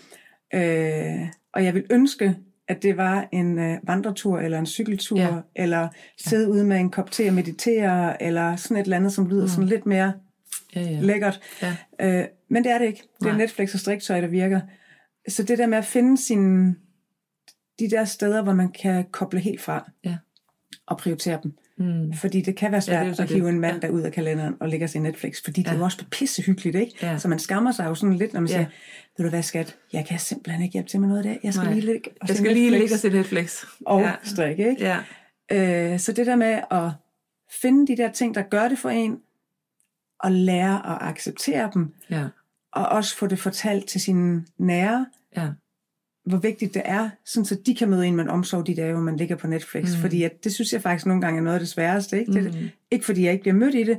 Øh, 0.54 1.28
og 1.58 1.64
jeg 1.64 1.74
vil 1.74 1.86
ønske, 1.90 2.36
at 2.68 2.84
det 2.84 2.98
var 2.98 3.28
en 3.32 3.60
øh, 3.60 3.78
vandretur, 3.84 4.40
eller 4.40 4.60
en 4.60 4.66
cykeltur, 4.66 5.20
Ja. 5.20 5.36
ja. 5.36 5.42
eller 5.56 5.88
sidde 6.18 6.50
ude 6.52 6.64
med 6.66 6.78
en 6.80 6.90
kop 6.90 7.12
te 7.12 7.28
og 7.28 7.34
meditere, 7.34 8.24
eller 8.24 8.56
sådan 8.56 8.78
et 8.78 8.84
eller 8.84 8.98
andet, 8.98 9.12
som 9.14 9.28
lyder 9.30 9.42
mm. 9.44 9.48
sådan 9.48 9.66
lidt 9.68 9.86
mere 9.86 10.14
Ja, 10.76 10.82
ja. 10.82 11.00
lækkert. 11.02 11.40
Ja. 11.62 11.76
Øh, 12.02 12.26
men 12.50 12.64
det 12.64 12.72
er 12.72 12.78
det 12.78 12.86
ikke. 12.86 13.04
Det 13.20 13.26
er 13.28 13.30
Nej. 13.32 13.38
Netflix 13.38 13.74
og 13.74 13.80
striktøj, 13.80 14.22
der 14.22 14.28
virker. 14.28 14.62
Så 15.28 15.44
det 15.44 15.58
der 15.58 15.68
med 15.68 15.78
at 15.78 15.86
finde 15.86 16.18
sine, 16.18 16.76
de 17.80 17.90
der 17.90 18.06
steder, 18.06 18.42
hvor 18.44 18.54
man 18.54 18.72
kan 18.72 19.06
koble 19.12 19.40
helt 19.40 19.62
fra, 19.62 19.92
Ja. 20.06 20.18
og 20.88 20.98
prioritere 20.98 21.40
dem. 21.44 21.58
Mm. 21.80 22.14
Fordi 22.14 22.42
det 22.42 22.56
kan 22.56 22.72
være 22.72 22.82
svært 22.82 23.06
det 23.06 23.18
ja, 23.20 23.24
at 23.24 23.30
hive 23.30 23.46
det. 23.48 23.54
en 23.54 23.60
mand 23.60 23.84
ja. 23.84 23.90
ud 23.90 24.02
af 24.02 24.12
kalenderen 24.12 24.56
og 24.60 24.70
lægge 24.70 24.88
sig 24.88 25.00
i 25.00 25.02
Netflix, 25.02 25.44
fordi 25.44 25.62
det 25.62 25.68
Ja. 25.68 25.74
er 25.74 25.78
jo 25.78 25.84
også 25.84 26.06
pissehyggeligt, 26.12 26.76
ikke? 26.76 26.94
Ja. 27.02 27.18
Så 27.18 27.28
man 27.28 27.40
skammer 27.40 27.72
sig 27.72 27.86
jo 27.86 27.96
sådan 27.96 28.16
lidt, 28.16 28.34
når 28.34 28.40
man 28.42 28.50
Ja. 28.50 28.56
siger, 28.56 28.66
ved 29.18 29.24
du 29.26 29.30
hvad 29.30 29.44
skat, 29.44 29.76
jeg 29.94 30.06
kan 30.06 30.20
simpelthen 30.20 30.64
ikke 30.64 30.74
hjælpe 30.74 30.90
til 30.90 31.00
med 31.00 31.08
noget 31.08 31.26
af 31.26 31.32
det. 31.34 31.40
Jeg 31.44 31.54
skal 31.54 31.66
Nej. 31.66 31.74
lige 31.74 31.86
ligge 31.86 32.10
og 32.22 32.28
Jeg 32.28 32.38
skal 32.38 32.54
lige 32.54 32.70
ligge 32.72 32.96
og 32.96 33.00
se 33.00 33.10
Netflix. 33.10 33.64
og 33.86 34.02
ja. 34.02 34.12
strikke, 34.24 34.70
ikke? 34.70 34.84
Ja. 35.52 35.94
Øh, 35.94 36.00
så 36.00 36.12
det 36.12 36.26
der 36.26 36.36
med 36.36 36.60
at 36.72 36.92
finde 37.62 37.88
de 37.88 37.98
der 37.98 38.12
ting, 38.12 38.36
der 38.36 38.42
gør 38.42 38.68
det 38.68 38.80
for 38.80 38.90
en, 38.90 39.20
og 40.20 40.32
lære 40.32 40.76
at 40.96 40.98
acceptere 41.10 41.72
dem, 41.74 41.94
Ja. 42.10 42.24
og 42.72 42.86
også 42.86 43.18
få 43.18 43.28
det 43.28 43.40
fortalt 43.40 43.86
til 43.88 44.02
sine 44.02 44.46
nære, 44.58 45.06
Ja. 45.38 45.48
Hvor 46.28 46.38
vigtigt 46.38 46.74
det 46.74 46.82
er, 46.86 47.10
sådan 47.26 47.46
så 47.46 47.58
de 47.66 47.76
kan 47.76 47.90
møde 47.90 48.06
en 48.08 48.16
med 48.16 48.28
omsorg 48.28 48.68
de 48.68 48.76
dage, 48.76 48.94
hvor 48.94 49.02
man 49.02 49.18
ligger 49.18 49.36
på 49.36 49.48
Netflix. 49.48 49.84
Mm. 49.96 50.02
Fordi 50.02 50.24
at, 50.24 50.44
det 50.44 50.54
synes 50.54 50.74
jeg 50.74 50.82
faktisk 50.82 51.06
nogle 51.06 51.22
gange 51.22 51.40
er 51.40 51.44
noget 51.44 51.56
af 51.56 51.60
det 51.60 51.70
sværeste. 51.70 52.20
Ikke, 52.20 52.32
det, 52.34 52.44
Mm. 52.54 52.70
ikke 52.92 53.06
fordi 53.06 53.24
jeg 53.24 53.32
ikke 53.32 53.42
bliver 53.42 53.56
mødt 53.56 53.76
i 53.76 53.84
det, 53.84 53.98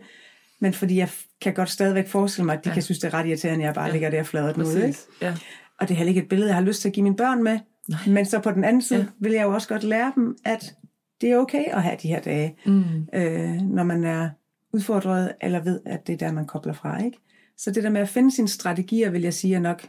men 0.61 0.73
fordi 0.75 0.97
jeg 0.99 1.09
kan 1.41 1.55
godt 1.55 1.71
stadigvæk 1.71 2.09
forestille 2.09 2.47
mig, 2.47 2.59
at 2.59 2.65
de 2.65 2.69
Ja. 2.69 2.75
kan 2.75 2.83
synes, 2.83 2.99
det 2.99 3.09
er 3.09 3.15
ret 3.15 3.27
irriterende, 3.27 3.65
at 3.65 3.67
jeg 3.67 3.75
bare 3.75 3.87
Ja. 3.87 3.93
ligger 3.93 4.11
der 4.11 4.23
fladet 4.23 4.57
nu. 4.57 4.65
Ikke? 4.71 4.81
Præcis. 4.81 5.07
Ja. 5.23 5.35
Og 5.81 5.89
det 5.89 5.95
er 5.95 5.99
heller 5.99 6.09
ikke 6.09 6.21
et 6.23 6.29
billede, 6.29 6.49
jeg 6.49 6.57
har 6.57 6.63
lyst 6.65 6.81
til 6.81 6.89
at 6.89 6.93
give 6.95 7.03
mine 7.05 7.17
børn 7.17 7.43
med. 7.43 7.59
Nej. 7.89 7.99
Men 8.07 8.25
så 8.27 8.39
på 8.41 8.51
den 8.51 8.65
anden 8.65 8.83
side 8.83 8.99
ja. 9.01 9.07
vil 9.21 9.33
jeg 9.33 9.43
jo 9.43 9.55
også 9.55 9.69
godt 9.69 9.83
lære 9.85 10.13
dem, 10.15 10.37
at 10.45 10.75
det 11.21 11.31
er 11.31 11.37
okay 11.37 11.65
at 11.65 11.83
have 11.83 11.97
de 12.03 12.09
her 12.09 12.21
dage, 12.21 12.57
Mm. 12.67 12.83
øh, 13.15 13.53
når 13.63 13.83
man 13.83 14.05
er 14.05 14.29
udfordret, 14.73 15.33
eller 15.43 15.61
ved, 15.65 15.81
at 15.87 16.07
det 16.07 16.13
er 16.13 16.17
der, 16.17 16.33
man 16.33 16.47
kobler 16.47 16.73
fra. 16.73 17.05
Ikke? 17.05 17.19
Så 17.59 17.71
det 17.71 17.83
der 17.83 17.91
med 17.91 18.01
at 18.01 18.09
finde 18.09 18.35
sine 18.35 18.49
strategier, 18.49 19.11
vil 19.11 19.23
jeg 19.23 19.35
sige, 19.35 19.55
er 19.55 19.61
nok 19.61 19.87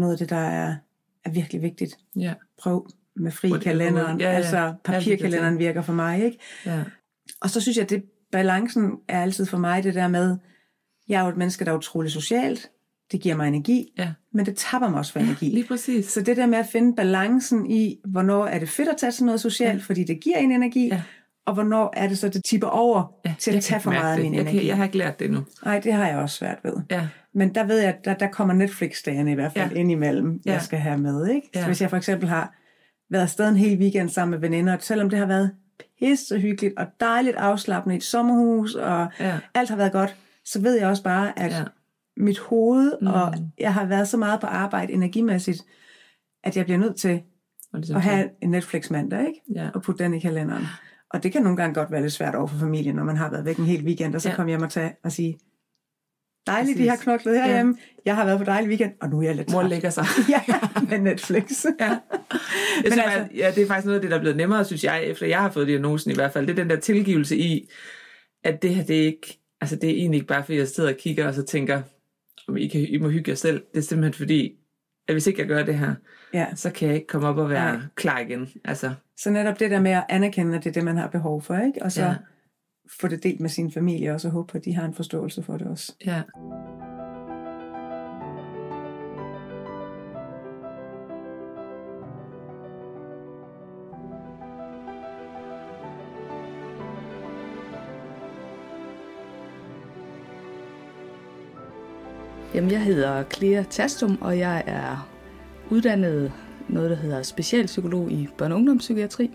noget 0.00 0.12
af 0.12 0.18
det, 0.18 0.30
der 0.30 0.36
er, 0.36 0.74
er 1.24 1.30
virkelig 1.30 1.62
vigtigt. 1.62 1.96
Ja. 2.18 2.34
Prøv 2.58 2.88
med 3.16 3.32
fri 3.32 3.52
kalenderen. 3.62 4.20
ja, 4.20 4.30
ja. 4.30 4.36
Altså 4.36 4.74
papirkalenderen 4.84 5.58
virker 5.58 5.82
for 5.82 5.92
mig. 5.92 6.24
ikke. 6.24 6.38
Ja. 6.66 6.82
Og 7.40 7.50
så 7.50 7.60
synes 7.60 7.76
jeg, 7.76 7.82
at 7.82 7.90
det 7.90 8.02
balancen 8.32 8.90
er 9.08 9.22
altid 9.22 9.46
for 9.46 9.58
mig 9.58 9.82
det 9.84 9.94
der 9.94 10.08
med, 10.08 10.36
jeg 11.08 11.20
er 11.20 11.24
jo 11.24 11.28
et 11.30 11.36
menneske, 11.36 11.64
der 11.64 11.72
er 11.72 11.76
utrolig 11.76 12.10
socialt. 12.10 12.70
Det 13.12 13.20
giver 13.20 13.36
mig 13.36 13.48
energi, 13.48 13.92
Ja. 13.98 14.12
men 14.32 14.46
det 14.46 14.56
tapper 14.56 14.88
mig 14.88 14.98
også 14.98 15.12
for 15.12 15.20
energi. 15.20 15.46
Lige 15.48 15.66
præcis. 15.66 16.06
Så 16.06 16.20
det 16.22 16.36
der 16.36 16.46
med 16.46 16.58
at 16.58 16.66
finde 16.66 16.96
balancen 16.96 17.70
i, 17.70 17.98
hvornår 18.04 18.46
er 18.46 18.58
det 18.58 18.68
fedt 18.68 18.88
at 18.88 18.96
tage 18.98 19.12
til 19.12 19.24
noget 19.24 19.40
socialt, 19.40 19.78
Ja. 19.78 19.84
fordi 19.84 20.04
det 20.04 20.20
giver 20.20 20.36
en 20.36 20.52
energi, 20.52 20.86
Ja. 20.86 21.02
Og 21.50 21.54
hvornår 21.54 21.92
er 21.96 22.08
det 22.08 22.18
så, 22.18 22.28
det 22.28 22.44
tipper 22.44 22.68
over 22.68 23.12
Ja, 23.24 23.34
til 23.38 23.56
at 23.56 23.62
tage 23.62 23.80
for 23.80 23.90
meget 23.90 24.10
af 24.10 24.16
det. 24.16 24.24
min 24.24 24.34
jeg 24.34 24.40
energi. 24.40 24.58
Kan, 24.58 24.66
jeg 24.66 24.76
har 24.76 24.84
ikke 24.84 24.98
lært 24.98 25.18
det 25.18 25.24
endnu. 25.24 25.44
Nej, 25.64 25.78
det 25.80 25.92
har 25.92 26.06
jeg 26.08 26.16
også 26.18 26.36
svært 26.36 26.58
ved. 26.64 26.72
Ja. 26.90 27.08
Men 27.34 27.54
der 27.54 27.64
ved 27.64 27.78
jeg, 27.78 27.88
at 27.88 28.04
der, 28.04 28.14
der 28.14 28.26
kommer 28.28 28.54
Netflix-dagene 28.54 29.32
i 29.32 29.34
hvert 29.34 29.52
fald 29.52 29.70
Ja. 29.70 29.74
ja. 29.74 29.80
indimellem, 29.80 30.40
Ja. 30.46 30.52
jeg 30.52 30.62
skal 30.62 30.78
have 30.78 30.98
med. 30.98 31.28
Ikke? 31.28 31.48
Så 31.54 31.60
Ja. 31.60 31.66
hvis 31.66 31.80
jeg 31.82 31.90
for 31.90 31.96
eksempel 31.96 32.28
har 32.28 32.54
været 33.10 33.22
afsted 33.22 33.48
en 33.48 33.56
hel 33.56 33.78
weekend 33.78 34.08
sammen 34.08 34.30
med 34.30 34.38
veninder, 34.48 34.72
og 34.76 34.82
selvom 34.82 35.10
det 35.10 35.18
har 35.18 35.26
været 35.26 35.50
pisse 35.98 36.38
hyggeligt 36.38 36.74
og 36.78 36.86
dejligt 37.00 37.36
afslappende 37.36 37.94
i 37.94 37.98
et 37.98 38.02
sommerhus, 38.04 38.74
og 38.74 39.08
Ja. 39.20 39.38
alt 39.54 39.68
har 39.70 39.76
været 39.76 39.92
godt, 39.92 40.16
så 40.44 40.60
ved 40.60 40.78
jeg 40.78 40.88
også 40.88 41.02
bare, 41.02 41.38
at 41.38 41.52
Ja. 41.52 41.62
mit 42.16 42.38
hoved, 42.38 42.92
mm. 43.00 43.06
og 43.06 43.34
jeg 43.58 43.74
har 43.74 43.84
været 43.84 44.08
så 44.08 44.16
meget 44.16 44.40
på 44.40 44.46
arbejde 44.46 44.92
energimæssigt, 44.92 45.62
at 46.44 46.56
jeg 46.56 46.64
bliver 46.64 46.78
nødt 46.78 46.96
til 46.96 47.20
Og 47.72 47.78
ligesom 47.78 47.96
at 47.96 48.02
have 48.02 48.28
en 48.42 48.50
Netflix 48.50 48.90
mandag, 48.90 49.20
ikke? 49.20 49.40
Ja. 49.54 49.68
Og 49.74 49.82
putte 49.82 50.04
den 50.04 50.14
i 50.14 50.20
kalenderen. 50.20 50.64
Og 51.10 51.22
det 51.22 51.32
kan 51.32 51.42
nogle 51.42 51.56
gange 51.56 51.74
godt 51.74 51.90
være 51.90 52.00
lidt 52.02 52.12
svært 52.12 52.34
over 52.34 52.46
for 52.46 52.58
familien, 52.58 52.94
når 52.96 53.04
man 53.04 53.16
har 53.16 53.30
været 53.30 53.44
væk 53.44 53.56
en 53.56 53.64
hel 53.64 53.84
weekend, 53.84 54.14
og 54.14 54.20
så 54.22 54.28
Ja. 54.28 54.32
ja. 54.32 54.36
kommer 54.36 54.50
hjem 54.50 54.62
og 54.62 54.70
tage 54.70 54.92
og 55.04 55.12
sige, 55.12 55.38
dejligt, 56.46 56.78
de 56.78 56.88
har 56.88 56.96
knoklet 56.96 57.42
herhjemme, 57.42 57.76
jeg 58.04 58.16
har 58.16 58.24
været 58.24 58.38
på 58.38 58.44
dejlig 58.44 58.68
weekend, 58.68 58.92
og 59.00 59.10
nu 59.10 59.18
er 59.18 59.22
jeg 59.22 59.34
lidt 59.36 59.50
Mor 59.52 59.60
træt. 59.60 59.70
lægger 59.70 59.90
sig. 59.90 60.04
ja, 60.28 60.42
med 60.88 60.98
Netflix. 60.98 61.64
Ja. 61.80 61.88
Jeg 62.84 62.92
synes, 62.92 62.98
altså- 62.98 63.18
altså, 63.18 63.36
ja, 63.36 63.52
det 63.54 63.62
er 63.62 63.66
faktisk 63.66 63.86
noget 63.86 63.98
af 63.98 64.02
det, 64.02 64.10
der 64.10 64.16
er 64.16 64.20
blevet 64.20 64.36
nemmere, 64.36 64.64
synes 64.64 64.84
jeg, 64.84 65.04
efter 65.04 65.26
jeg 65.26 65.40
har 65.40 65.50
fået 65.50 65.66
diagnosen 65.66 66.10
i 66.10 66.14
hvert 66.14 66.32
fald. 66.32 66.46
Det 66.46 66.52
er 66.52 66.62
den 66.62 66.70
der 66.70 66.76
tilgivelse 66.80 67.36
i, 67.36 67.70
at 68.44 68.62
det 68.62 68.74
her, 68.74 68.84
det 68.84 69.00
er 69.00 69.06
ikke, 69.06 69.38
altså 69.60 69.76
det 69.76 69.90
er 69.90 69.94
egentlig 69.94 70.16
ikke 70.18 70.26
bare, 70.28 70.44
fordi 70.44 70.58
jeg 70.58 70.68
sidder 70.68 70.90
og 70.90 70.96
kigger, 70.96 71.28
og 71.28 71.34
så 71.34 71.42
tænker, 71.42 71.82
om 72.48 72.56
I, 72.56 72.66
kan, 72.68 72.80
I 72.80 72.98
må 72.98 73.08
hygge 73.08 73.28
jer 73.30 73.34
selv. 73.36 73.62
Det 73.72 73.78
er 73.78 73.82
simpelthen 73.82 74.14
fordi, 74.14 74.52
at 75.10 75.14
hvis 75.14 75.26
ikke 75.26 75.40
jeg 75.40 75.48
gør 75.48 75.62
det 75.62 75.78
her, 75.78 75.94
Ja, 76.34 76.46
så 76.54 76.70
kan 76.70 76.88
jeg 76.88 76.94
ikke 76.96 77.06
komme 77.06 77.28
op 77.28 77.36
og 77.38 77.50
være 77.50 77.72
Nej. 77.72 77.82
klar 77.94 78.18
igen. 78.18 78.48
Altså, 78.64 78.90
så 79.16 79.30
netop 79.30 79.60
det 79.60 79.70
der 79.70 79.80
med 79.80 79.90
at 79.90 80.04
anerkende, 80.08 80.56
at 80.58 80.64
det 80.64 80.70
er 80.70 80.74
det, 80.74 80.84
man 80.84 80.96
har 80.96 81.08
behov 81.08 81.42
for, 81.42 81.56
ikke? 81.56 81.82
Og 81.82 81.92
så 81.92 82.02
Ja. 82.02 82.14
få 83.00 83.08
det 83.08 83.22
delt 83.22 83.40
med 83.40 83.48
sin 83.50 83.72
familie 83.72 84.12
også, 84.12 84.28
og 84.28 84.32
håbe 84.32 84.52
på, 84.52 84.58
at 84.58 84.64
de 84.64 84.74
har 84.74 84.84
en 84.84 84.94
forståelse 84.94 85.42
for 85.42 85.56
det 85.56 85.66
også. 85.66 85.92
ja. 86.06 86.22
Jamen, 102.60 102.72
jeg 102.72 102.82
hedder 102.82 103.24
Clea 103.34 103.62
Tastum, 103.70 104.18
og 104.20 104.38
jeg 104.38 104.64
er 104.66 105.10
uddannet 105.70 106.32
noget, 106.68 106.90
der 106.90 106.96
hedder 106.96 107.22
specialpsykolog 107.22 108.10
i 108.10 108.28
børne- 108.42 108.44
og 108.44 108.56
ungdomspsykiatri. 108.56 109.30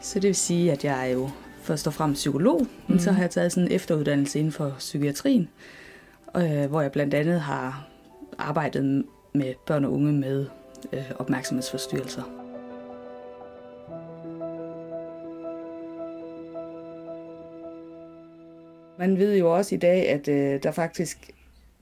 Så 0.00 0.14
det 0.20 0.28
vil 0.28 0.34
sige, 0.34 0.72
at 0.72 0.84
jeg 0.84 1.08
er 1.08 1.12
jo 1.12 1.30
først 1.62 1.86
og 1.86 1.94
fremmest 1.94 2.18
psykolog, 2.18 2.60
mm. 2.60 2.68
men 2.88 3.00
så 3.00 3.12
har 3.12 3.20
jeg 3.20 3.30
taget 3.30 3.52
sådan 3.52 3.68
en 3.68 3.72
efteruddannelse 3.72 4.38
inden 4.38 4.52
for 4.52 4.74
psykiatrien, 4.78 5.48
øh, 6.36 6.64
hvor 6.64 6.80
jeg 6.80 6.92
blandt 6.92 7.14
andet 7.14 7.40
har 7.40 7.88
arbejdet 8.38 9.04
med 9.32 9.54
børn 9.66 9.84
og 9.84 9.92
unge 9.92 10.12
med 10.12 10.46
øh, 10.92 11.10
opmærksomhedsforstyrrelser. 11.18 12.22
Man 18.98 19.18
ved 19.18 19.36
jo 19.36 19.56
også 19.56 19.74
i 19.74 19.78
dag, 19.78 20.08
at 20.08 20.28
øh, 20.28 20.62
der 20.62 20.70
faktisk 20.70 21.30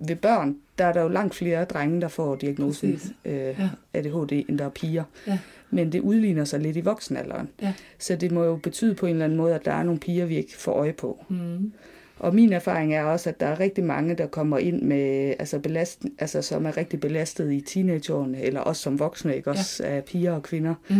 ved 0.09 0.17
børn, 0.17 0.57
der 0.79 0.85
er 0.85 0.93
der 0.93 1.03
jo 1.03 1.09
langt 1.09 1.35
flere 1.35 1.65
drenge, 1.65 2.01
der 2.01 2.09
får 2.09 2.35
diagnosen 2.37 2.93
Præcis. 2.93 3.13
øh, 3.25 3.33
Ja. 3.35 3.69
ADHD, 3.95 4.33
end 4.49 4.59
der 4.59 4.65
er 4.65 4.69
piger. 4.69 5.05
Ja. 5.27 5.39
Men 5.71 5.93
det 5.93 6.01
udligner 6.01 6.45
sig 6.45 6.61
lidt 6.61 6.77
i 6.77 6.81
voksenalderen. 6.81 7.49
Ja. 7.63 7.73
Så 7.99 8.17
det 8.17 8.33
må 8.33 8.45
jo 8.45 8.57
betyde 8.57 8.95
på 8.95 9.07
en 9.07 9.13
eller 9.13 9.25
anden 9.25 9.39
måde, 9.39 9.55
at 9.55 9.65
der 9.65 9.73
er 9.73 9.83
nogle 9.83 10.01
piger, 10.01 10.25
vi 10.27 10.37
ikke 10.37 10.57
får 10.59 10.73
øje 10.73 10.93
på. 10.93 11.25
Mm. 11.29 11.73
Og 12.19 12.35
min 12.35 12.53
erfaring 12.53 12.95
er 12.95 13.03
også, 13.03 13.29
at 13.29 13.41
der 13.41 13.47
er 13.47 13.61
rigtig 13.61 13.85
mange, 13.85 14.15
der 14.15 14.27
kommer 14.27 14.59
ind 14.59 14.83
med, 14.83 15.35
altså, 15.39 15.59
belast, 15.59 16.03
altså 16.19 16.43
som 16.43 16.67
er 16.67 16.77
rigtig 16.77 17.01
belastet 17.01 17.53
i 17.53 17.61
teenageårene, 17.61 18.43
eller 18.43 18.61
også 18.61 18.83
som 18.83 18.99
voksne, 18.99 19.37
ikke? 19.37 19.51
også 19.51 19.85
af 19.85 20.05
piger 20.05 20.33
og 20.33 20.43
kvinder, 20.43 20.75
Mm. 20.89 20.97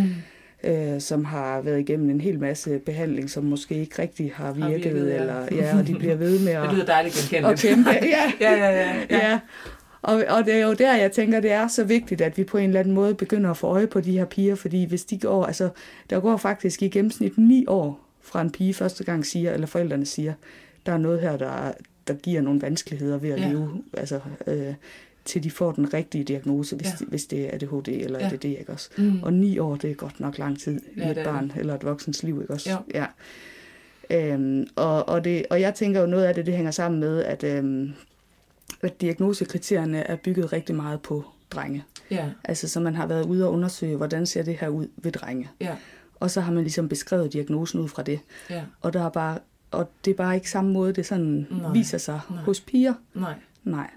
Øh, 0.67 1.01
som 1.01 1.25
har 1.25 1.61
været 1.61 1.81
igennem 1.81 2.11
en 2.11 2.21
hel 2.21 2.41
masse 2.41 2.79
behandling, 2.79 3.31
som 3.31 3.45
måske 3.45 3.75
ikke 3.75 4.03
rigtig 4.03 4.33
har 4.35 4.53
virket, 4.53 4.71
Har 4.71 4.93
virket, 4.93 5.09
ja. 5.09 5.21
eller 5.21 5.47
ja, 5.53 5.79
og 5.79 5.87
de 5.87 5.95
bliver 5.95 6.15
ved 6.15 6.39
med 6.39 6.53
Det 6.63 6.69
at, 6.69 6.75
lyder 6.75 6.85
dejligt 6.87 7.17
at 7.17 7.31
genkendeligt. 7.31 7.61
kæmpe. 7.61 7.91
Ja, 8.17 8.33
ja, 8.41 8.53
ja, 8.55 8.71
ja. 8.71 8.95
ja. 9.11 9.29
ja. 9.31 9.41
Og, 10.03 10.25
og 10.29 10.45
det 10.45 10.55
er 10.55 10.67
jo 10.67 10.73
der, 10.73 10.95
jeg 10.97 11.13
tænker, 11.13 11.41
det 11.41 11.53
er 11.53 11.69
så 11.69 11.85
vigtigt, 11.85 12.21
at 12.21 12.39
vi 12.39 12.45
på 12.45 12.59
en 12.59 12.65
eller 12.69 12.81
anden 12.81 12.95
måde 12.95 13.15
begynder 13.15 13.51
at 13.51 13.57
få 13.57 13.67
øje 13.67 13.87
på 13.87 14.01
de 14.01 14.19
her 14.19 14.25
piger, 14.25 14.55
fordi 14.55 14.85
hvis 14.85 15.05
de 15.05 15.19
går, 15.19 15.45
altså, 15.45 15.69
der 16.11 16.21
går 16.21 16.37
faktisk 16.37 16.83
i 16.83 16.89
gennemsnit 16.89 17.39
ni 17.39 17.65
år 17.69 18.01
fra 18.23 18.41
en 18.41 18.51
pige 18.51 18.75
første 18.75 19.05
gang 19.05 19.27
siger, 19.27 19.53
eller 19.53 19.67
forældrene 19.67 20.07
siger, 20.07 20.33
der 20.87 20.93
er 20.93 20.99
noget 20.99 21.21
her, 21.21 21.37
der, 21.37 21.73
der 22.09 22.15
giver 22.15 22.43
nogle 22.43 22.63
vanskeligheder 22.63 23.19
ved 23.19 23.31
at 23.31 23.41
ja. 23.41 23.49
leve, 23.49 23.83
altså, 23.97 24.21
øh, 24.47 24.75
til 25.25 25.43
de 25.45 25.51
får 25.51 25.73
den 25.73 25.95
rigtige 25.95 26.25
diagnose, 26.25 26.77
hvis, 26.77 26.87
Ja. 26.87 26.93
ja. 27.01 27.07
hvis 27.07 27.25
det 27.27 27.41
er 27.45 27.51
ADHD 27.55 27.89
eller 27.89 28.19
Ja. 28.19 28.27
ADD, 28.33 28.45
ikke 28.45 28.73
også? 28.73 28.91
Mm. 28.99 29.23
Og 29.23 29.33
ni 29.33 29.59
år, 29.59 29.77
det 29.77 29.91
er 29.91 29.95
godt 29.95 30.21
nok 30.21 30.39
lang 30.39 30.59
tid 30.61 30.81
i 30.97 31.01
Ja, 31.01 31.11
et 31.11 31.17
det 31.17 31.23
er 31.27 31.33
barn 31.33 31.53
eller 31.57 31.75
et 31.75 31.85
voksens 31.85 32.23
liv, 32.23 32.41
ikke 32.43 32.53
også? 32.53 32.71
Jo. 32.71 32.77
Ja. 32.95 33.07
Øhm, 34.11 34.67
og, 34.77 35.09
og, 35.09 35.25
det, 35.25 35.47
og 35.51 35.61
jeg 35.61 35.75
tænker 35.75 36.01
jo, 36.01 36.07
noget 36.07 36.25
af 36.25 36.35
det, 36.35 36.47
det 36.47 36.55
hænger 36.55 36.71
sammen 36.71 37.01
med, 37.01 37.23
at, 37.25 37.45
øhm, 37.45 37.93
at 38.83 39.01
diagnosekriterierne 39.01 39.99
er 39.99 40.17
bygget 40.17 40.53
rigtig 40.53 40.75
meget 40.77 41.03
på 41.03 41.25
drenge. 41.51 41.85
Ja, 42.11 42.31
Altså, 42.45 42.69
så 42.69 42.81
man 42.81 42.95
har 42.95 43.07
været 43.07 43.27
ude 43.27 43.47
og 43.47 43.53
undersøge, 43.53 43.97
hvordan 43.97 44.27
ser 44.27 44.43
det 44.43 44.57
her 44.57 44.69
ud 44.69 44.89
ved 44.97 45.13
drenge. 45.13 45.51
ja, 45.61 45.77
Og 46.21 46.31
så 46.31 46.41
har 46.41 46.53
man 46.53 46.63
ligesom 46.63 46.89
beskrevet 46.89 47.33
diagnosen 47.33 47.81
ud 47.81 47.89
fra 47.89 48.03
det. 48.03 48.21
ja. 48.51 48.63
Og, 48.81 48.93
der 48.93 49.03
er 49.05 49.09
bare, 49.11 49.39
og 49.71 49.91
det 50.05 50.11
er 50.11 50.15
bare 50.15 50.35
ikke 50.35 50.51
samme 50.51 50.73
måde, 50.73 50.93
det 50.93 51.07
sådan 51.07 51.47
Nej. 51.51 51.73
viser 51.73 51.99
sig 51.99 52.21
Nej. 52.31 52.43
hos 52.43 52.61
piger. 52.61 52.95
Nej. 53.15 53.35
Nej. 53.65 53.91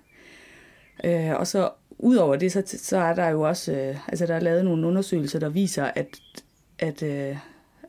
Øh, 1.04 1.40
og 1.40 1.48
så 1.48 1.70
udover 2.00 2.36
det, 2.36 2.52
så, 2.52 2.64
så 2.66 2.98
er 2.98 3.16
der 3.16 3.30
jo 3.30 3.42
også, 3.42 3.72
øh, 3.72 3.96
altså 4.08 4.26
der 4.26 4.36
er 4.36 4.40
lavet 4.40 4.66
nogle 4.66 4.88
undersøgelser, 4.88 5.40
der 5.40 5.50
viser, 5.50 5.84
at, 5.86 6.08
at, 6.80 7.04
øh, 7.04 7.38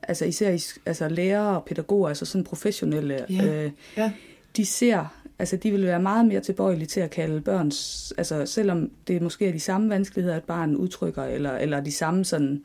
altså 0.03 0.25
især 0.25 0.79
altså 0.87 1.09
lærere 1.09 1.57
og 1.57 1.65
pædagoger, 1.65 2.09
altså 2.09 2.25
sådan 2.25 2.45
professionelle, 2.45 3.27
ja. 3.31 3.45
Øh, 3.45 3.71
ja. 3.97 4.13
de 4.57 4.67
ser, 4.67 5.15
altså 5.39 5.57
de 5.57 5.71
vil 5.71 5.87
være 5.87 6.03
meget 6.03 6.27
mere 6.27 6.41
tilbøjelige 6.41 6.87
til 6.87 7.01
at 7.01 7.11
kalde 7.11 7.41
børns, 7.41 8.13
altså 8.19 8.47
selvom 8.47 8.91
det 9.07 9.23
måske 9.23 9.49
er 9.49 9.53
de 9.53 9.61
samme 9.61 9.89
vanskeligheder, 9.89 10.37
at 10.37 10.45
barn 10.45 10.77
udtrykker, 10.77 11.25
eller, 11.25 11.53
eller 11.53 11.81
de 11.81 11.93
samme 11.93 12.25
sådan, 12.25 12.65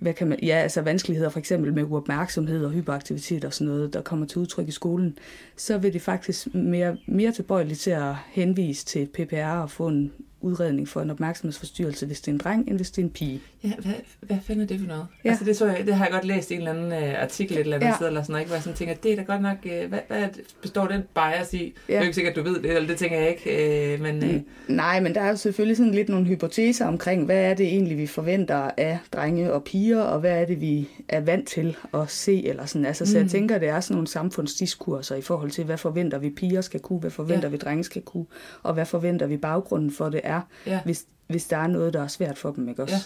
hvad 0.00 0.14
kan 0.14 0.28
man, 0.28 0.38
ja, 0.42 0.54
altså 0.54 0.80
vanskeligheder 0.80 1.30
for 1.30 1.38
eksempel 1.38 1.74
med 1.74 1.82
uopmærksomhed 1.82 2.64
og 2.64 2.70
hyperaktivitet 2.70 3.44
og 3.44 3.54
sådan 3.54 3.72
noget, 3.72 3.94
der 3.94 4.02
kommer 4.02 4.26
til 4.26 4.38
udtryk 4.38 4.68
i 4.68 4.70
skolen, 4.70 5.18
så 5.56 5.78
vil 5.78 5.92
det 5.92 6.02
faktisk 6.02 6.54
mere, 6.54 6.96
mere 7.06 7.32
tilbøjeligt 7.32 7.80
til 7.80 7.90
at 7.90 8.14
henvise 8.30 8.84
til 8.84 9.06
PPR 9.06 9.60
og 9.62 9.70
få 9.70 9.88
en 9.88 10.12
udredning 10.40 10.88
for 10.88 11.00
en 11.00 11.10
opmærksomhedsforstyrrelse, 11.10 12.06
hvis 12.06 12.20
det 12.20 12.28
er 12.28 12.32
en 12.32 12.38
dreng, 12.38 12.68
end 12.68 12.76
hvis 12.76 12.90
det 12.90 13.02
er 13.02 13.06
en 13.06 13.10
pige. 13.10 13.40
Ja, 13.64 13.72
hvad, 13.78 13.92
hvad 14.20 14.36
fanden 14.42 14.62
er 14.62 14.66
det 14.66 14.80
for 14.80 14.86
noget? 14.86 15.06
Ja. 15.24 15.30
Altså 15.30 15.44
det, 15.44 15.56
så 15.56 15.66
jeg, 15.66 15.86
det 15.86 15.94
har 15.94 16.04
jeg 16.04 16.12
godt 16.12 16.24
læst 16.24 16.50
i 16.50 16.54
en 16.54 16.58
eller 16.60 16.72
anden 16.72 16.92
uh, 16.92 17.22
artikel 17.22 17.56
et 17.56 17.60
eller 17.60 17.76
andet 17.76 17.88
ja. 17.88 17.96
sted, 17.96 18.06
eller 18.06 18.22
sådan 18.22 18.32
noget, 18.32 18.46
hvor 18.46 18.56
jeg 18.56 18.62
sådan 18.62 18.76
tænker, 18.76 18.94
det 18.94 19.12
er 19.12 19.16
da 19.16 19.22
godt 19.22 19.42
nok, 19.42 19.56
uh, 19.64 19.88
hvad, 19.88 19.98
hvad 20.08 20.28
består 20.62 20.86
den 20.86 21.02
bias 21.14 21.54
i? 21.54 21.74
Ja. 21.88 21.92
Det 21.92 21.98
er 21.98 22.02
ikke 22.02 22.14
sikkert, 22.14 22.38
at 22.38 22.44
du 22.44 22.50
ved 22.50 22.62
det, 22.62 22.76
eller 22.76 22.88
det 22.88 22.96
tænker 22.96 23.18
jeg 23.18 23.28
ikke, 23.28 23.94
uh, 23.94 24.02
men... 24.02 24.24
Uh... 24.24 24.40
Nej, 24.76 25.00
men 25.00 25.14
der 25.14 25.20
er 25.20 25.28
jo 25.28 25.36
selvfølgelig 25.36 25.76
sådan 25.76 25.94
lidt 25.94 26.08
nogle 26.08 26.26
hypoteser 26.26 26.86
omkring, 26.86 27.24
hvad 27.24 27.44
er 27.44 27.54
det 27.54 27.66
egentlig, 27.66 27.98
vi 27.98 28.06
forventer 28.06 28.70
af 28.76 28.98
drenge 29.12 29.52
og 29.52 29.64
piger, 29.64 30.00
og 30.00 30.20
hvad 30.20 30.40
er 30.40 30.44
det, 30.44 30.60
vi 30.60 30.88
er 31.08 31.20
vant 31.20 31.48
til 31.48 31.76
at 31.94 32.10
se, 32.10 32.46
eller 32.46 32.66
sådan. 32.66 32.86
Altså, 32.86 33.04
mm. 33.04 33.06
så 33.06 33.16
jeg 33.16 33.24
mm. 33.24 33.30
tænker, 33.30 33.58
det 33.58 33.68
er 33.68 33.80
sådan 33.80 33.94
nogle 33.94 34.08
samfundsdiskurser 34.08 35.16
i 35.16 35.22
forhold 35.22 35.50
til, 35.50 35.64
hvad 35.64 35.78
forventer 35.78 36.18
vi 36.18 36.30
piger 36.30 36.60
skal 36.60 36.80
kunne, 36.80 37.00
hvad 37.00 37.10
forventer 37.10 37.48
ja. 37.48 37.52
vi 37.52 37.56
drenge 37.56 37.84
skal 37.84 38.02
kunne, 38.02 38.26
og 38.62 38.74
hvad 38.74 38.86
forventer 38.86 39.26
vi 39.26 39.36
baggrunden 39.36 39.90
for 39.90 40.08
det 40.08 40.20
er, 40.30 40.40
ja. 40.66 40.80
hvis, 40.84 41.04
hvis 41.26 41.46
der 41.46 41.56
er 41.56 41.66
noget, 41.66 41.94
der 41.94 42.02
er 42.02 42.08
svært 42.08 42.38
for 42.38 42.50
dem. 42.50 42.68
Ikke 42.68 42.82
også? 42.82 42.94
Ja. 42.94 43.00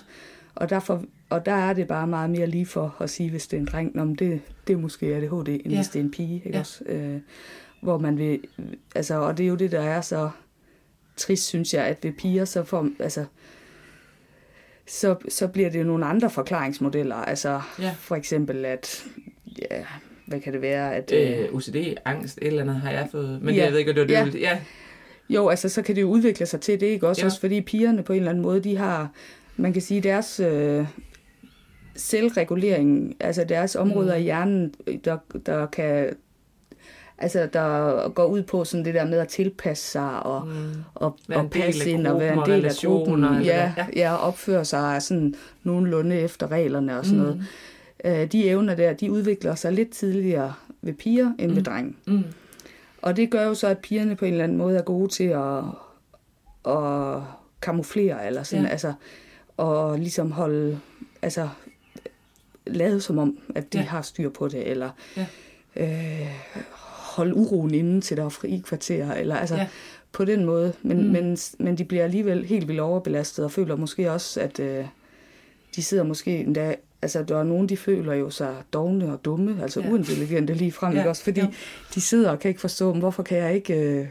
Og, 0.54 0.70
derfor, 0.70 1.04
og 1.30 1.46
der 1.46 1.52
er 1.52 1.72
det 1.72 1.88
bare 1.88 2.06
meget 2.06 2.30
mere 2.30 2.46
lige 2.46 2.66
for 2.66 2.96
at 3.00 3.10
sige, 3.10 3.30
hvis 3.30 3.46
det 3.46 3.56
er 3.56 3.60
en 3.60 3.66
dreng, 3.66 4.00
om 4.00 4.16
det, 4.16 4.40
det 4.66 4.72
er 4.72 4.76
måske 4.76 5.06
ADHD, 5.06 5.48
end 5.48 5.68
ja. 5.68 5.76
hvis 5.76 5.88
det 5.88 6.00
er 6.00 6.04
en 6.04 6.10
pige. 6.10 6.34
Ikke 6.34 6.50
ja. 6.52 6.60
også? 6.60 6.84
Øh, 6.86 7.20
hvor 7.80 7.98
man 7.98 8.18
vil, 8.18 8.40
altså, 8.94 9.14
og 9.14 9.38
det 9.38 9.44
er 9.44 9.48
jo 9.48 9.54
det, 9.54 9.72
der 9.72 9.80
er 9.80 10.00
så 10.00 10.30
trist, 11.16 11.46
synes 11.46 11.74
jeg, 11.74 11.84
at 11.84 12.04
ved 12.04 12.12
piger, 12.12 12.44
så 12.44 12.64
får, 12.64 12.88
altså, 12.98 13.24
så, 14.86 15.16
så 15.28 15.48
bliver 15.48 15.70
det 15.70 15.78
jo 15.78 15.84
nogle 15.84 16.06
andre 16.06 16.30
forklaringsmodeller. 16.30 17.16
Altså 17.16 17.60
ja. 17.78 17.94
for 17.98 18.16
eksempel, 18.16 18.64
at 18.64 19.04
ja, 19.58 19.84
hvad 20.26 20.40
kan 20.40 20.52
det 20.52 20.62
være? 20.62 20.94
At, 20.94 21.12
øh, 21.12 21.40
øh 21.40 21.54
OCD, 21.54 21.96
angst, 22.04 22.38
et 22.42 22.46
eller 22.46 22.62
andet 22.62 22.76
har 22.76 22.90
jeg 22.90 23.08
fået. 23.10 23.42
Men 23.42 23.54
ja. 23.54 23.60
det, 23.60 23.64
jeg 23.64 23.72
ved 23.72 23.78
ikke, 23.78 23.92
det 23.92 24.00
var 24.00 24.24
det. 24.24 24.34
Ja. 24.34 24.48
ja. 24.50 24.60
Jo, 25.28 25.48
altså 25.48 25.68
så 25.68 25.82
kan 25.82 25.96
det 25.96 26.02
jo 26.02 26.08
udvikle 26.08 26.46
sig 26.46 26.60
til 26.60 26.80
det, 26.80 26.86
ikke 26.86 27.08
også? 27.08 27.22
Ja. 27.22 27.26
Også 27.26 27.40
fordi 27.40 27.60
pigerne 27.60 28.02
på 28.02 28.12
en 28.12 28.18
eller 28.18 28.30
anden 28.30 28.42
måde, 28.42 28.60
de 28.60 28.76
har, 28.76 29.10
man 29.56 29.72
kan 29.72 29.82
sige, 29.82 30.00
deres 30.00 30.40
øh, 30.40 30.86
selvregulering, 31.96 33.16
altså 33.20 33.44
deres 33.44 33.76
områder 33.76 34.14
mm. 34.14 34.20
i 34.20 34.22
hjernen, 34.22 34.74
der, 35.04 35.18
der 35.46 35.66
kan 35.66 36.16
altså 37.18 37.48
der 37.52 38.08
går 38.08 38.24
ud 38.24 38.42
på 38.42 38.64
sådan 38.64 38.84
det 38.84 38.94
der 38.94 39.06
med 39.06 39.18
at 39.18 39.28
tilpasse 39.28 39.90
sig 39.90 40.22
og, 40.22 40.46
mm. 40.46 40.82
og, 40.94 41.18
og 41.34 41.50
passe 41.50 41.90
ind 41.90 42.06
og 42.06 42.20
være 42.20 42.32
en 42.32 42.42
del 42.46 42.64
af 42.64 42.72
gruppen. 42.84 43.24
Ja, 43.24 43.72
ja. 43.76 43.86
ja, 43.96 44.16
opføre 44.16 44.64
sig 44.64 45.02
sådan 45.02 45.34
nogenlunde 45.62 46.16
efter 46.16 46.50
reglerne 46.50 46.98
og 46.98 47.04
sådan 47.04 47.18
mm. 47.18 47.24
noget. 47.24 47.44
Øh, 48.04 48.32
de 48.32 48.48
evner 48.48 48.74
der, 48.74 48.92
de 48.92 49.12
udvikler 49.12 49.54
sig 49.54 49.72
lidt 49.72 49.90
tidligere 49.90 50.52
ved 50.82 50.92
piger 50.92 51.32
end 51.38 51.50
mm. 51.50 51.56
ved 51.56 51.62
drenge. 51.62 51.94
Mm. 52.06 52.24
Og 53.04 53.16
det 53.16 53.30
gør 53.30 53.46
jo 53.46 53.54
så, 53.54 53.66
at 53.66 53.78
pigerne 53.78 54.16
på 54.16 54.24
en 54.24 54.32
eller 54.32 54.44
anden 54.44 54.58
måde 54.58 54.78
er 54.78 54.82
gode 54.82 55.08
til 55.08 55.24
at, 55.24 55.64
at 56.74 57.22
kamuflere, 57.62 58.26
eller 58.26 58.42
sådan, 58.42 58.64
ja. 58.64 58.70
altså, 58.70 58.92
og 59.56 59.98
ligesom 59.98 60.30
holde, 60.32 60.80
altså, 61.22 61.48
lade 62.66 63.00
som 63.00 63.18
om, 63.18 63.38
at 63.54 63.72
de 63.72 63.78
ja. 63.78 63.84
har 63.84 64.02
styr 64.02 64.30
på 64.30 64.48
det, 64.48 64.70
eller 64.70 64.90
ja. 65.16 65.26
øh, 65.76 66.28
holde 67.14 67.34
uroen 67.34 67.74
inde 67.74 68.00
til 68.00 68.16
der 68.16 68.24
er 68.24 68.28
fri 68.28 68.62
kvarter, 68.66 69.12
eller 69.12 69.36
altså, 69.36 69.56
ja. 69.56 69.68
på 70.12 70.24
den 70.24 70.44
måde. 70.44 70.72
Men, 70.82 71.06
mm. 71.06 71.12
men, 71.12 71.38
men 71.58 71.78
de 71.78 71.84
bliver 71.84 72.04
alligevel 72.04 72.44
helt 72.44 72.68
vildt 72.68 72.80
overbelastet, 72.80 73.44
og 73.44 73.50
føler 73.50 73.76
måske 73.76 74.12
også, 74.12 74.40
at 74.40 74.60
øh, 74.60 74.86
de 75.76 75.82
sidder 75.82 76.04
måske 76.04 76.38
endda 76.38 76.76
altså 77.04 77.22
der 77.22 77.38
er 77.38 77.44
nogen, 77.44 77.68
de 77.68 77.76
føler 77.76 78.14
jo 78.14 78.30
sig 78.30 78.54
dogne 78.72 79.12
og 79.12 79.24
dumme, 79.24 79.62
altså 79.62 79.80
ja. 79.80 79.90
uintelligente 79.90 80.54
lige 80.54 80.72
frem, 80.72 80.94
ja. 80.94 81.08
også? 81.08 81.24
Fordi 81.24 81.40
ja. 81.40 81.46
de 81.94 82.00
sidder 82.00 82.30
og 82.30 82.38
kan 82.38 82.48
ikke 82.48 82.60
forstå, 82.60 82.92
hvorfor 82.92 83.22
kan 83.22 83.38
jeg 83.38 83.54
ikke 83.54 83.74
øh, 83.74 84.06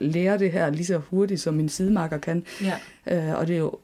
lære 0.00 0.38
det 0.38 0.52
her 0.52 0.70
lige 0.70 0.86
så 0.86 0.98
hurtigt, 0.98 1.40
som 1.40 1.54
min 1.54 1.68
sidemarker 1.68 2.18
kan. 2.18 2.44
Ja. 2.62 3.28
Øh, 3.30 3.38
og 3.38 3.46
det 3.46 3.54
er 3.54 3.58
jo 3.58 3.78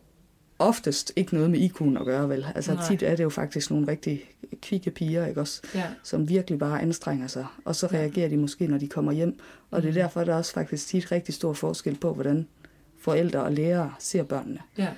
oftest 0.59 1.13
ikke 1.17 1.35
noget 1.35 1.51
med 1.51 1.61
IQ'en 1.61 2.01
at 2.01 2.05
gøre, 2.05 2.29
vel? 2.29 2.47
Altså 2.55 2.75
Nej. 2.75 2.89
tit 2.89 3.03
er 3.03 3.17
det 3.17 3.25
jo 3.25 3.31
faktisk 3.31 3.71
nogle 3.71 3.89
rigtig 3.89 4.25
kvikke 4.63 4.91
piger, 4.91 5.27
ikke 5.27 5.41
også? 5.41 5.63
Ja. 5.75 5.85
Som 6.03 6.29
virkelig 6.29 6.59
bare 6.59 6.83
anstrenger 6.83 7.27
sig. 7.27 7.47
Og 7.65 7.77
så 7.77 7.87
reagerer 7.87 8.29
de 8.29 8.37
måske, 8.37 8.67
når 8.67 8.79
de 8.79 8.89
kommer 8.89 9.13
hjem. 9.13 9.39
Og 9.71 9.83
det 9.83 9.89
er 9.89 9.93
mhm. 9.93 10.01
derfor, 10.01 10.25
der 10.25 10.33
er 10.33 10.37
også 10.37 10.53
faktisk 10.53 10.87
tit 10.87 11.13
rigtig 11.13 11.35
stor 11.35 11.53
forskel 11.53 11.97
på, 11.97 12.15
hvordan 12.15 12.47
forældre 12.99 13.43
og 13.43 13.53
lærere 13.53 13.95
ser 13.99 14.23
børnene. 14.23 14.59
Ja. 14.79 14.89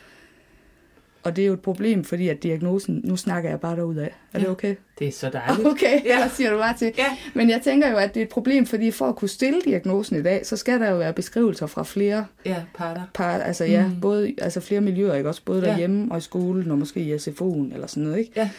Og 1.22 1.36
det 1.36 1.42
er 1.42 1.46
jo 1.46 1.52
et 1.52 1.60
problem, 1.60 2.04
fordi 2.04 2.28
at 2.28 2.42
diagnosen, 2.42 3.00
nu 3.04 3.16
snakker 3.16 3.50
jeg 3.50 3.60
bare 3.60 3.76
derud 3.76 3.96
af. 3.96 4.14
Er 4.32 4.38
ja, 4.38 4.38
det 4.38 4.48
okay? 4.48 4.74
Det 4.98 5.08
er 5.08 5.12
så 5.12 5.30
dejligt. 5.30 5.68
Okay, 5.72 6.04
ja. 6.04 6.28
siger 6.28 6.50
du 6.50 6.56
bare 6.56 6.76
til. 6.76 6.92
Ja. 6.98 7.16
Men 7.34 7.50
jeg 7.50 7.60
tænker 7.64 7.90
jo, 7.90 7.96
at 7.96 8.14
det 8.14 8.20
er 8.20 8.24
et 8.24 8.30
problem, 8.30 8.66
fordi 8.66 8.90
for 8.90 9.06
at 9.06 9.16
kunne 9.16 9.28
stille 9.28 9.60
diagnosen 9.64 10.16
i 10.16 10.22
dag, 10.22 10.46
så 10.46 10.56
skal 10.56 10.80
der 10.80 10.90
jo 10.90 10.96
være 10.96 11.12
beskrivelser 11.12 11.66
fra 11.66 11.82
flere 11.82 12.26
ja, 12.44 12.56
parter. 12.74 13.02
Par, 13.14 13.38
altså 13.38 13.64
ja, 13.64 13.86
mm. 13.86 14.00
både, 14.00 14.34
altså 14.38 14.60
flere 14.60 14.80
miljøer, 14.80 15.14
ikke? 15.14 15.28
også 15.28 15.42
både 15.44 15.62
derhjemme 15.62 16.04
ja. 16.04 16.12
og 16.12 16.18
i 16.18 16.20
skolen, 16.20 16.70
og 16.70 16.78
måske 16.78 17.00
i 17.00 17.14
SFO'en 17.14 17.74
eller 17.74 17.86
sådan 17.86 18.02
noget. 18.02 18.18
Ikke? 18.18 18.32
Ja. 18.36 18.50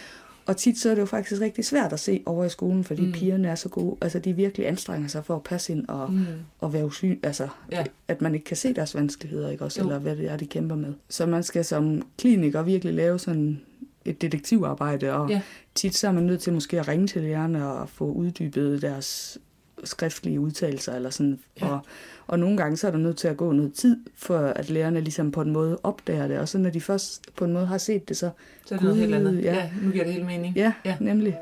Og 0.45 0.57
tit 0.57 0.79
så 0.79 0.89
er 0.89 0.95
det 0.95 1.01
jo 1.01 1.05
faktisk 1.05 1.41
rigtig 1.41 1.65
svært 1.65 1.93
at 1.93 1.99
se 1.99 2.23
over 2.25 2.45
i 2.45 2.49
skolen, 2.49 2.83
fordi 2.83 3.05
mm. 3.05 3.11
pigerne 3.11 3.47
er 3.47 3.55
så 3.55 3.69
gode. 3.69 3.97
Altså 4.01 4.19
de 4.19 4.33
virkelig 4.33 4.67
anstrenger 4.67 5.07
sig 5.07 5.25
for 5.25 5.35
at 5.35 5.43
passe 5.43 5.73
ind 5.73 5.87
og, 5.87 6.13
mm. 6.13 6.25
og 6.59 6.73
være 6.73 6.85
usyn. 6.85 7.19
Altså 7.23 7.47
ja. 7.71 7.83
at 8.07 8.21
man 8.21 8.33
ikke 8.33 8.45
kan 8.45 8.57
se 8.57 8.73
deres 8.73 8.95
vanskeligheder, 8.95 9.49
ikke 9.49 9.63
også? 9.63 9.81
Jo. 9.81 9.87
Eller 9.87 9.99
hvad 9.99 10.15
det 10.15 10.31
er, 10.31 10.37
de 10.37 10.45
kæmper 10.45 10.75
med. 10.75 10.93
Så 11.09 11.25
man 11.25 11.43
skal 11.43 11.65
som 11.65 12.01
kliniker 12.17 12.61
virkelig 12.61 12.93
lave 12.93 13.19
sådan 13.19 13.61
et 14.05 14.21
detektivarbejde, 14.21 15.13
og 15.13 15.29
ja. 15.29 15.41
tit 15.75 15.95
så 15.95 16.07
er 16.07 16.11
man 16.11 16.23
nødt 16.23 16.41
til 16.41 16.53
måske 16.53 16.79
at 16.79 16.87
ringe 16.87 17.07
til 17.07 17.21
lærerne 17.21 17.67
og 17.67 17.89
få 17.89 18.05
uddybet 18.11 18.81
deres 18.81 19.37
skriftlige 19.83 20.39
udtalelser 20.39 20.95
eller 20.95 21.09
sådan. 21.09 21.39
Ja. 21.61 21.67
Og, 21.67 21.79
og 22.27 22.39
nogle 22.39 22.57
gange 22.57 22.77
så 22.77 22.87
er 22.87 22.91
der 22.91 22.97
nødt 22.97 23.17
til 23.17 23.27
at 23.27 23.37
gå 23.37 23.51
noget 23.51 23.73
tid, 23.73 23.97
for 24.15 24.37
at 24.37 24.69
lærerne 24.69 25.01
ligesom 25.01 25.31
på 25.31 25.41
en 25.41 25.51
måde 25.51 25.79
opdager 25.83 26.27
det. 26.27 26.39
Og 26.39 26.49
så 26.49 26.57
når 26.57 26.69
de 26.69 26.81
først 26.81 27.35
på 27.35 27.45
en 27.45 27.53
måde 27.53 27.65
har 27.65 27.77
set 27.77 28.09
det, 28.09 28.17
så... 28.17 28.29
Så 28.65 28.75
er 28.75 28.79
det 28.79 28.83
noget 28.83 28.99
helt 28.99 29.15
andet. 29.15 29.43
Ja. 29.43 29.55
ja, 29.55 29.69
nu 29.81 29.91
giver 29.91 30.03
det 30.03 30.13
helt 30.13 30.25
mening. 30.25 30.55
Ja, 30.55 30.73
ja. 30.85 30.97
nemlig. 30.99 31.37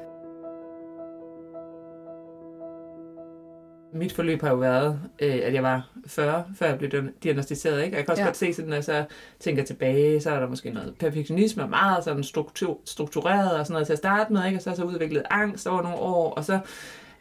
Mit 3.94 4.14
forløb 4.14 4.42
har 4.42 4.50
jo 4.50 4.56
været, 4.56 5.00
øh, 5.20 5.40
at 5.44 5.54
jeg 5.54 5.64
var 5.64 5.90
40, 6.08 6.44
før 6.56 6.66
jeg 6.66 6.78
blev 6.78 6.92
diagnostiseret. 7.24 7.84
Ikke? 7.84 7.98
Jeg 7.98 8.06
kan 8.06 8.12
også 8.12 8.22
ja. 8.22 8.28
godt 8.28 8.38
se, 8.38 8.54
sådan, 8.54 8.74
at 8.74 8.86
så 8.86 9.06
tænker 9.40 9.64
tilbage, 9.64 10.22
så 10.22 10.32
er 10.32 10.40
der 10.40 10.48
måske 10.48 10.70
noget 10.70 10.96
perfektionisme, 11.00 11.68
meget 11.68 12.04
sådan 12.04 12.24
struktur, 12.24 12.80
struktureret 12.86 13.60
og 13.60 13.66
sådan 13.66 13.74
noget 13.74 13.86
til 13.86 13.94
at 13.94 14.00
starte 14.00 14.34
med, 14.34 14.46
ikke? 14.46 14.58
og 14.58 14.62
så 14.62 14.70
har 14.70 14.76
så 14.76 14.84
udviklet 14.84 15.24
angst 15.30 15.68
over 15.68 15.82
nogle 15.82 15.98
år, 15.98 16.34
og 16.34 16.46
så 16.46 16.60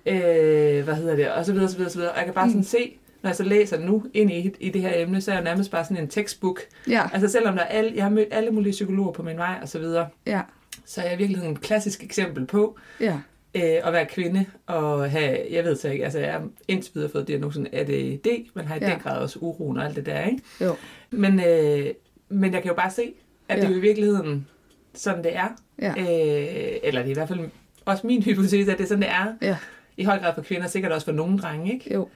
øh, 0.06 0.84
hvad 0.84 0.94
hedder 0.94 1.16
det, 1.16 1.30
og 1.30 1.44
så 1.46 1.52
videre, 1.52 1.68
så 1.68 1.76
videre, 1.76 1.90
så 1.90 1.98
videre. 1.98 2.12
Og 2.12 2.16
jeg 2.16 2.24
kan 2.24 2.34
bare 2.34 2.46
mm. 2.46 2.50
sådan 2.50 2.64
se, 2.64 2.96
når 3.22 3.30
jeg 3.30 3.36
så 3.36 3.44
læser 3.44 3.78
nu 3.78 4.04
ind 4.14 4.30
i, 4.30 4.54
i 4.60 4.70
det 4.70 4.82
her 4.82 4.92
emne, 4.94 5.20
så 5.20 5.30
er 5.30 5.34
jeg 5.34 5.44
nærmest 5.44 5.70
bare 5.70 5.84
sådan 5.84 5.96
en 5.96 6.08
textbook. 6.08 6.60
Ja. 6.88 7.08
Altså 7.12 7.28
selvom 7.28 7.54
der 7.54 7.62
er 7.62 7.66
alle, 7.66 7.92
jeg 7.94 8.04
har 8.04 8.10
mødt 8.10 8.28
alle 8.30 8.50
mulige 8.50 8.70
psykologer 8.70 9.12
på 9.12 9.22
min 9.22 9.36
vej 9.36 9.58
og 9.62 9.68
så 9.68 9.78
videre, 9.78 10.08
ja. 10.26 10.40
så 10.84 11.00
er 11.00 11.10
jeg 11.10 11.18
virkelig 11.18 11.44
en 11.44 11.56
klassisk 11.56 12.04
eksempel 12.04 12.46
på, 12.46 12.78
ja. 13.00 13.18
øh, 13.54 13.86
at 13.86 13.92
være 13.92 14.06
kvinde 14.06 14.46
og 14.66 15.10
have, 15.10 15.38
jeg 15.50 15.64
ved 15.64 15.76
så 15.76 15.88
ikke, 15.88 16.04
altså 16.04 16.18
jeg 16.18 16.32
har 16.32 16.48
indtil 16.68 16.94
videre 16.94 17.10
fået 17.10 17.28
diagnosen 17.28 17.66
ADD, 17.72 18.26
men 18.54 18.64
har 18.66 18.76
i 18.76 18.78
ja. 18.80 18.90
den 18.90 18.98
grad 18.98 19.18
også 19.18 19.38
uroen 19.38 19.78
og 19.78 19.84
alt 19.84 19.96
det 19.96 20.06
der, 20.06 20.24
ikke? 20.24 20.42
Jo. 20.60 20.76
Men, 21.10 21.40
øh, 21.40 21.86
men 22.28 22.52
jeg 22.52 22.62
kan 22.62 22.68
jo 22.68 22.74
bare 22.74 22.90
se, 22.90 23.12
at 23.48 23.56
ja. 23.56 23.62
det 23.62 23.68
er 23.68 23.72
jo 23.72 23.78
i 23.78 23.80
virkeligheden 23.80 24.46
sådan, 24.94 25.24
det 25.24 25.36
er. 25.36 25.48
Ja. 25.82 25.90
Øh, 25.90 26.76
eller 26.82 27.00
det 27.00 27.08
er 27.08 27.10
i 27.10 27.12
hvert 27.12 27.28
fald 27.28 27.40
også 27.84 28.06
min 28.06 28.22
hypotese, 28.22 28.72
at 28.72 28.78
det 28.78 28.84
er 28.84 28.88
sådan, 28.88 29.02
det 29.02 29.10
er. 29.10 29.26
Ja 29.42 29.56
i 30.00 30.04
høj 30.04 30.18
grad 30.18 30.34
for 30.34 30.42
kvinder, 30.42 30.66
sikkert 30.66 30.92
også 30.92 31.04
for 31.04 31.12
nogle 31.12 31.38
drenge, 31.38 31.72
ikke? 31.72 31.94
Jo. 31.94 32.08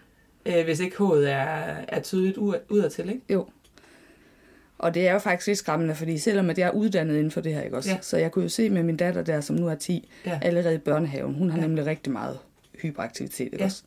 Øh, 0.46 0.64
hvis 0.64 0.80
ikke 0.80 0.96
hovedet 0.96 1.30
er, 1.30 1.74
er 1.88 2.00
tydeligt 2.00 2.38
udadtil, 2.68 3.08
ikke? 3.08 3.22
Jo. 3.30 3.46
Og 4.78 4.94
det 4.94 5.08
er 5.08 5.12
jo 5.12 5.18
faktisk 5.18 5.46
lidt 5.46 5.58
skræmmende, 5.58 5.94
fordi 5.94 6.18
selvom 6.18 6.50
at 6.50 6.58
jeg 6.58 6.66
er 6.66 6.70
uddannet 6.70 7.14
inden 7.14 7.30
for 7.30 7.40
det 7.40 7.54
her, 7.54 7.62
ikke 7.62 7.76
også? 7.76 7.90
Ja. 7.90 7.98
Så 8.00 8.16
jeg 8.16 8.32
kunne 8.32 8.42
jo 8.42 8.48
se 8.48 8.70
med 8.70 8.82
min 8.82 8.96
datter 8.96 9.22
der, 9.22 9.40
som 9.40 9.56
nu 9.56 9.68
er 9.68 9.74
10, 9.74 10.10
ja. 10.26 10.38
allerede 10.42 10.74
i 10.74 10.78
børnehaven. 10.78 11.34
Hun 11.34 11.50
har 11.50 11.58
ja. 11.58 11.66
nemlig 11.66 11.86
rigtig 11.86 12.12
meget 12.12 12.38
hyperaktivitet, 12.82 13.44
ikke 13.44 13.56
ja. 13.58 13.64
også? 13.64 13.82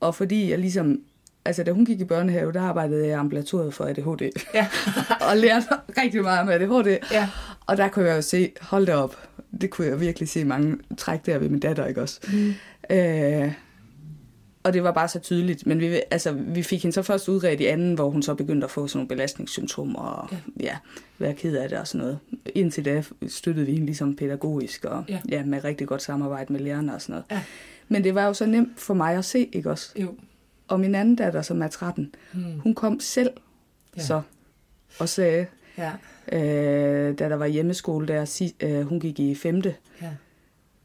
Og 0.00 0.14
fordi 0.14 0.50
jeg 0.50 0.58
ligesom 0.58 1.02
altså 1.44 1.62
da 1.62 1.72
hun 1.72 1.84
gik 1.84 2.00
i 2.00 2.04
børnehave, 2.04 2.52
der 2.52 2.60
arbejdede 2.60 3.00
jeg 3.00 3.08
i 3.08 3.12
ambulatoriet 3.12 3.74
for 3.74 3.84
ADHD. 3.84 4.30
Ja. 4.54 4.66
og 5.30 5.36
lærte 5.36 5.66
rigtig 6.02 6.22
meget 6.22 6.40
om 6.40 6.48
ADHD. 6.48 6.98
Ja. 7.12 7.28
Og 7.66 7.76
der 7.76 7.88
kunne 7.88 8.08
jeg 8.08 8.16
jo 8.16 8.22
se, 8.22 8.52
hold 8.60 8.86
da 8.86 8.94
op, 8.94 9.16
det 9.60 9.70
kunne 9.70 9.86
jeg 9.86 10.00
virkelig 10.00 10.28
se 10.28 10.44
mange 10.44 10.76
træk 10.98 11.26
der 11.26 11.38
ved 11.38 11.48
min 11.48 11.60
datter, 11.60 11.86
ikke 11.86 12.02
også? 12.02 12.20
Mm. 12.32 12.54
Øh, 12.96 13.52
og 14.62 14.72
det 14.72 14.82
var 14.82 14.92
bare 14.92 15.08
så 15.08 15.18
tydeligt. 15.18 15.66
Men 15.66 15.80
vi, 15.80 16.00
altså, 16.10 16.32
vi 16.32 16.62
fik 16.62 16.82
hende 16.82 16.94
så 16.94 17.02
først 17.02 17.28
udredt 17.28 17.60
i 17.60 17.66
anden, 17.66 17.94
hvor 17.94 18.10
hun 18.10 18.22
så 18.22 18.34
begyndte 18.34 18.64
at 18.64 18.70
få 18.70 18.86
sådan 18.86 18.98
nogle 18.98 19.08
belastningssymptomer, 19.08 20.00
og 20.00 20.28
ja, 20.30 20.36
ja 20.60 20.76
være 21.18 21.34
ked 21.34 21.56
af 21.56 21.68
det 21.68 21.78
og 21.78 21.88
sådan 21.88 22.00
noget. 22.00 22.18
Indtil 22.54 22.84
da 22.84 23.02
støttede 23.28 23.66
vi 23.66 23.72
hende 23.72 23.86
ligesom 23.86 24.16
pædagogisk, 24.16 24.84
og 24.84 25.04
ja. 25.08 25.20
ja 25.28 25.44
med 25.44 25.64
rigtig 25.64 25.86
godt 25.86 26.02
samarbejde 26.02 26.52
med 26.52 26.60
lærerne 26.60 26.94
og 26.94 27.02
sådan 27.02 27.12
noget. 27.12 27.24
Ja. 27.30 27.42
Men 27.88 28.04
det 28.04 28.14
var 28.14 28.26
jo 28.26 28.34
så 28.34 28.46
nemt 28.46 28.80
for 28.80 28.94
mig 28.94 29.16
at 29.16 29.24
se, 29.24 29.48
ikke 29.52 29.70
også? 29.70 29.92
Jo. 29.96 30.14
Og 30.68 30.80
min 30.80 30.94
anden 30.94 31.16
datter, 31.16 31.42
som 31.42 31.62
er 31.62 31.68
13, 31.68 32.14
hmm. 32.32 32.60
hun 32.60 32.74
kom 32.74 33.00
selv 33.00 33.30
ja. 33.96 34.02
så 34.02 34.22
og 34.98 35.08
sagde, 35.08 35.46
ja. 35.78 35.92
øh, 36.32 37.18
da 37.18 37.28
der 37.28 37.36
var 37.36 37.46
hjemmeskole 37.46 38.08
der, 38.08 38.50
øh, 38.60 38.82
hun 38.82 39.00
gik 39.00 39.20
i 39.20 39.34
femte, 39.34 39.74
ja. 40.02 40.10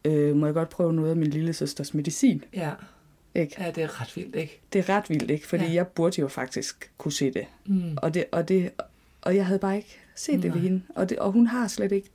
øh, 0.06 0.36
må 0.36 0.46
jeg 0.46 0.54
godt 0.54 0.70
prøve 0.70 0.94
noget 0.94 1.10
af 1.10 1.16
min 1.16 1.30
lille 1.30 1.54
søsters 1.54 1.94
medicin? 1.94 2.44
Ja. 2.54 2.72
Ikke? 3.36 3.56
Ja, 3.60 3.72
det 3.72 3.84
er 3.84 4.02
ret 4.02 4.16
vildt, 4.16 4.36
ikke? 4.36 4.62
Det 4.74 4.90
er 4.90 4.96
ret 4.96 5.10
vildt, 5.10 5.32
ikke? 5.32 5.48
Fordi 5.48 5.66
ja. 5.66 5.74
jeg 5.74 5.88
burde 5.88 6.22
jo 6.22 6.28
faktisk 6.28 6.92
kunne 6.98 7.12
se 7.12 7.32
det. 7.32 7.46
Mm. 7.66 7.98
Og 7.98 8.14
det, 8.14 8.26
og 8.32 8.48
det. 8.50 8.72
Og 9.22 9.36
jeg 9.36 9.46
havde 9.46 9.60
bare 9.60 9.76
ikke 9.76 9.98
set 10.16 10.34
Nej. 10.36 10.42
det 10.42 10.54
ved 10.54 10.62
hende. 10.62 10.82
Og, 10.96 11.10
det, 11.10 11.20
og 11.20 11.32
hun 11.32 11.48
har 11.48 11.68
slet 11.68 11.92
ikke, 11.92 12.10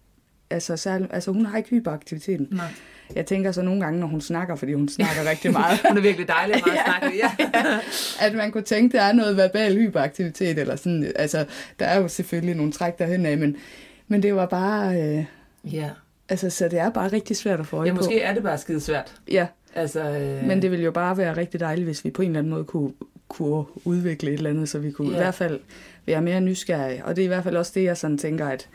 altså, 0.50 0.76
særlig, 0.76 1.08
altså 1.10 1.32
hun 1.32 1.46
har 1.46 1.58
ikke 1.58 1.70
hyperaktiviteten. 1.70 2.48
Nej. 2.50 2.66
Jeg 3.14 3.26
tænker 3.26 3.52
så 3.52 3.62
nogle 3.62 3.80
gange, 3.80 4.00
når 4.00 4.06
hun 4.06 4.20
snakker, 4.20 4.54
fordi 4.56 4.72
hun 4.72 4.88
snakker 4.88 5.30
rigtig 5.30 5.52
meget. 5.60 5.78
hun 5.88 5.96
er 5.96 6.02
virkelig 6.02 6.28
dejlig 6.28 6.54
at 6.56 6.62
ja, 6.66 6.84
snakke. 6.84 7.18
Ja. 7.18 7.30
ja. 7.54 7.78
At 8.26 8.34
man 8.34 8.52
kunne 8.52 8.62
tænke, 8.62 8.96
der 8.96 9.02
er 9.02 9.12
noget 9.12 9.36
verbal 9.36 9.76
hyperaktivitet, 9.76 10.58
eller 10.58 10.76
sådan. 10.76 11.12
Altså, 11.16 11.44
der 11.78 11.86
er 11.86 12.00
jo 12.00 12.08
selvfølgelig 12.08 12.54
nogle 12.56 12.72
træk 12.72 12.98
derhen 12.98 13.26
af, 13.26 13.38
men, 13.38 13.56
men 14.08 14.22
det 14.22 14.34
var 14.34 14.46
bare... 14.46 15.02
Øh, 15.02 15.24
ja. 15.74 15.90
Altså, 16.28 16.50
så 16.50 16.68
det 16.68 16.78
er 16.78 16.90
bare 16.90 17.08
rigtig 17.08 17.36
svært 17.36 17.60
at 17.60 17.66
få 17.66 17.76
øje 17.76 17.86
Ja, 17.88 17.94
måske 17.94 18.08
på. 18.08 18.28
er 18.28 18.34
det 18.34 18.42
bare 18.42 18.58
skide 18.58 18.80
svært. 18.80 19.14
Ja. 19.30 19.46
Altså, 19.74 20.00
øh... 20.00 20.44
Men 20.46 20.62
det 20.62 20.70
ville 20.70 20.84
jo 20.84 20.90
bare 20.90 21.16
være 21.16 21.36
rigtig 21.36 21.60
dejligt, 21.60 21.86
hvis 21.86 22.04
vi 22.04 22.10
på 22.10 22.22
en 22.22 22.28
eller 22.28 22.38
anden 22.38 22.50
måde 22.52 22.64
kunne, 22.64 22.92
kunne 23.28 23.64
udvikle 23.84 24.30
et 24.30 24.36
eller 24.36 24.50
andet, 24.50 24.68
så 24.68 24.78
vi 24.78 24.90
kunne 24.90 25.08
ja. 25.10 25.14
i 25.14 25.18
hvert 25.22 25.34
fald 25.34 25.60
være 26.06 26.22
mere 26.22 26.40
nysgerrige. 26.40 27.04
Og 27.04 27.16
det 27.16 27.22
er 27.22 27.24
i 27.24 27.28
hvert 27.28 27.44
fald 27.44 27.56
også 27.56 27.72
det, 27.74 27.84
jeg 27.84 27.96
sådan 27.96 28.18
tænker, 28.18 28.48
at, 28.48 28.68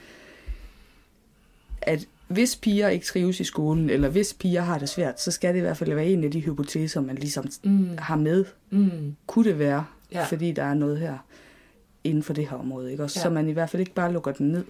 at 1.82 2.06
hvis 2.28 2.56
piger 2.56 2.90
ikke 2.90 3.06
trives 3.06 3.40
i 3.40 3.44
skolen, 3.44 3.90
eller 3.90 4.10
hvis 4.10 4.34
piger 4.34 4.62
har 4.62 4.80
det 4.80 4.90
svært, 4.90 5.22
så 5.22 5.32
skal 5.32 5.54
det 5.54 5.60
i 5.60 5.62
hvert 5.62 5.78
fald 5.78 5.94
være 5.94 6.06
en 6.06 6.24
af 6.24 6.32
de 6.32 6.40
hypoteser, 6.40 7.02
man 7.02 7.16
ligesom 7.16 7.46
mm. 7.64 7.90
har 7.98 8.16
med. 8.16 8.46
Mm. 8.70 9.16
Kunne 9.28 9.46
det 9.46 9.60
være, 9.60 9.86
ja. 10.12 10.24
fordi 10.24 10.52
der 10.52 10.64
er 10.64 10.74
noget 10.74 11.00
her 11.00 11.18
inden 12.04 12.24
for 12.24 12.34
det 12.34 12.48
her 12.48 12.58
område, 12.58 12.92
ikke? 12.92 13.04
Også, 13.04 13.20
ja. 13.20 13.24
så 13.24 13.30
man 13.30 13.50
i 13.50 13.52
hvert 13.52 13.70
fald 13.70 13.80
ikke 13.80 13.94
bare 13.94 14.14
lukker 14.14 14.32
den 14.32 14.52
ned. 14.52 14.64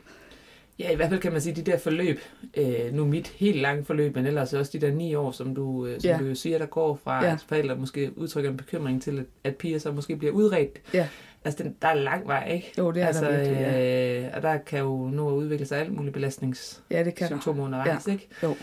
Ja, 0.79 0.91
i 0.91 0.95
hvert 0.95 1.09
fald 1.09 1.19
kan 1.19 1.31
man 1.31 1.41
sige, 1.41 1.55
de 1.55 1.71
der 1.71 1.77
forløb, 1.77 2.19
øh, 2.57 2.93
nu 2.93 3.05
mit 3.05 3.27
helt 3.27 3.61
lange 3.61 3.85
forløb, 3.85 4.15
men 4.15 4.25
ellers 4.25 4.53
også 4.53 4.71
de 4.77 4.85
der 4.85 4.91
ni 4.91 5.15
år, 5.15 5.31
som 5.31 5.55
du, 5.55 5.85
øh, 5.85 6.01
som 6.01 6.09
ja. 6.09 6.17
du 6.17 6.35
siger, 6.35 6.57
der 6.57 6.65
går 6.65 6.99
fra, 7.03 7.25
ja. 7.25 7.31
at 7.31 7.45
forældre 7.47 7.75
måske 7.75 8.11
udtrykker 8.15 8.51
en 8.51 8.57
bekymring 8.57 9.01
til, 9.01 9.19
at, 9.19 9.25
at 9.43 9.55
piger 9.55 9.79
så 9.79 9.91
måske 9.91 10.15
bliver 10.15 10.33
udredt. 10.33 10.81
Ja. 10.93 11.07
Altså, 11.45 11.63
den, 11.63 11.75
der 11.81 11.87
er 11.87 11.93
lang 11.93 12.27
vej, 12.27 12.51
ikke? 12.51 12.73
Jo, 12.77 12.91
det 12.91 13.03
er 13.03 13.07
altså, 13.07 13.25
der 13.25 13.37
virkelig, 13.37 13.57
ja. 13.59 14.21
øh, 14.21 14.29
Og 14.33 14.41
der 14.41 14.57
kan 14.57 14.79
jo 14.79 15.09
nå 15.13 15.29
at 15.29 15.33
udvikle 15.33 15.65
sig 15.65 15.79
alt 15.79 15.93
muligt 15.93 16.13
belastningssymptomer 16.13 16.99
ja, 16.99 17.03
det 17.03 17.15
kan 17.15 17.63
undervejs, 17.63 18.07
ja. 18.07 18.11
ikke? 18.11 18.27
Jo. 18.43 18.55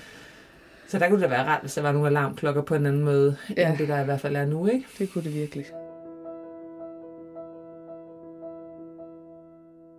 Så 0.88 0.98
der 0.98 1.08
kunne 1.08 1.22
det 1.22 1.30
være 1.30 1.44
rart, 1.44 1.60
hvis 1.60 1.74
der 1.74 1.82
var 1.82 1.92
nogle 1.92 2.08
alarmklokker 2.08 2.62
på 2.62 2.74
en 2.74 2.86
anden 2.86 3.02
måde, 3.02 3.36
ja. 3.56 3.70
end 3.70 3.78
det 3.78 3.88
der 3.88 4.00
i 4.00 4.04
hvert 4.04 4.20
fald 4.20 4.36
er 4.36 4.44
nu, 4.44 4.66
ikke? 4.66 4.86
Det 4.98 5.12
kunne 5.12 5.24
det 5.24 5.34
virkelig. 5.34 5.66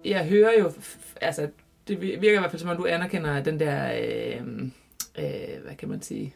Jeg 0.05 0.26
hører 0.26 0.51
jo, 0.59 0.71
altså 1.21 1.49
det 1.88 2.01
virker 2.01 2.36
i 2.36 2.39
hvert 2.39 2.51
fald 2.51 2.59
som 2.59 2.69
om, 2.69 2.78
du 2.78 2.86
anerkender 2.86 3.43
den 3.43 3.59
der, 3.59 3.91
øh, 3.93 4.41
øh, 5.19 5.63
hvad 5.63 5.76
kan 5.78 5.89
man 5.89 6.01
sige, 6.01 6.36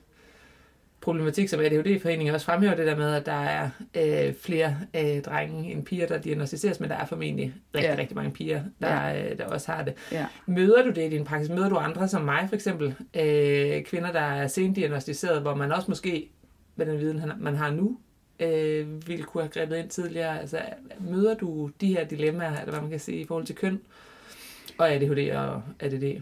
problematik, 1.09 1.49
som 1.49 1.59
ADHD-foreningen 1.59 2.35
også 2.35 2.45
fremhæver 2.45 2.75
det 2.75 2.87
der 2.87 2.95
med, 2.95 3.13
at 3.13 3.25
der 3.25 3.31
er 3.31 3.69
øh, 3.95 4.33
flere 4.33 4.77
øh, 4.95 5.21
drenge 5.21 5.71
end 5.71 5.85
piger, 5.85 6.07
der 6.07 6.17
diagnostiseres, 6.17 6.79
men 6.79 6.89
der 6.89 6.95
er 6.95 7.05
formentlig 7.05 7.53
rigtig, 7.75 7.89
ja. 7.89 7.95
rigtig 7.97 8.15
mange 8.15 8.31
piger, 8.31 8.63
der, 8.81 9.07
ja. 9.07 9.31
øh, 9.31 9.37
der 9.37 9.45
også 9.45 9.71
har 9.71 9.83
det. 9.83 9.93
Ja. 10.11 10.25
Møder 10.45 10.83
du 10.83 10.89
det 10.89 11.05
i 11.05 11.09
din 11.09 11.25
praksis? 11.25 11.49
Møder 11.49 11.69
du 11.69 11.75
andre 11.75 12.07
som 12.07 12.21
mig 12.21 12.45
for 12.47 12.55
eksempel? 12.55 12.95
Øh, 13.13 13.83
kvinder, 13.83 14.11
der 14.11 14.19
er 14.19 14.47
sent 14.47 14.75
diagnostiseret, 14.75 15.41
hvor 15.41 15.55
man 15.55 15.71
også 15.71 15.85
måske 15.91 16.29
med 16.75 16.85
den 16.85 16.99
viden, 16.99 17.31
man 17.39 17.55
har 17.55 17.71
nu, 17.71 17.97
øh, 18.39 19.07
ville 19.07 19.23
kunne 19.23 19.43
have 19.43 19.51
grebet 19.51 19.77
ind 19.77 19.89
tidligere. 19.89 20.39
Altså, 20.39 20.61
møder 20.99 21.33
du 21.33 21.69
de 21.81 21.87
her 21.87 22.03
dilemmaer, 22.03 22.59
eller 22.59 22.71
hvad 22.71 22.81
man 22.81 22.89
kan 22.89 22.99
sige, 22.99 23.21
i 23.21 23.25
forhold 23.25 23.45
til 23.45 23.55
køn? 23.55 23.79
Og 24.77 24.91
ADHD 24.91 25.31
og 25.31 25.61
ADD? 25.79 26.21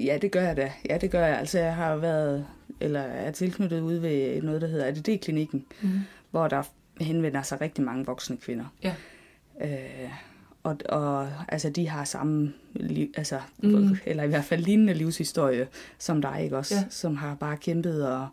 Ja, 0.00 0.18
det 0.22 0.32
gør 0.32 0.42
jeg 0.42 0.56
da. 0.56 0.72
Ja, 0.88 0.98
det 0.98 1.10
gør 1.10 1.26
jeg. 1.26 1.38
Altså, 1.38 1.58
jeg 1.58 1.74
har 1.74 1.96
været, 1.96 2.46
eller 2.80 3.00
er 3.00 3.30
tilknyttet 3.30 3.80
ude 3.80 4.02
ved 4.02 4.42
noget, 4.42 4.60
der 4.60 4.66
hedder 4.66 4.86
ADD-klinikken, 4.86 5.66
mm. 5.82 6.00
hvor 6.30 6.48
der 6.48 6.62
henvender 7.00 7.42
sig 7.42 7.60
rigtig 7.60 7.84
mange 7.84 8.06
voksne 8.06 8.36
kvinder. 8.36 8.64
Ja. 8.82 8.94
Øh, 9.60 10.10
og, 10.62 10.76
og 10.88 11.28
altså, 11.48 11.70
de 11.70 11.88
har 11.88 12.04
samme, 12.04 12.52
liv, 12.74 13.12
altså, 13.16 13.40
mm. 13.58 13.96
eller 14.06 14.22
i 14.22 14.28
hvert 14.28 14.44
fald 14.44 14.62
lignende 14.62 14.94
livshistorie 14.94 15.68
som 15.98 16.22
dig, 16.22 16.40
ikke 16.44 16.56
også? 16.56 16.74
Ja. 16.74 16.84
Som 16.90 17.16
har 17.16 17.34
bare 17.34 17.56
kæmpet 17.56 18.08
og 18.08 18.28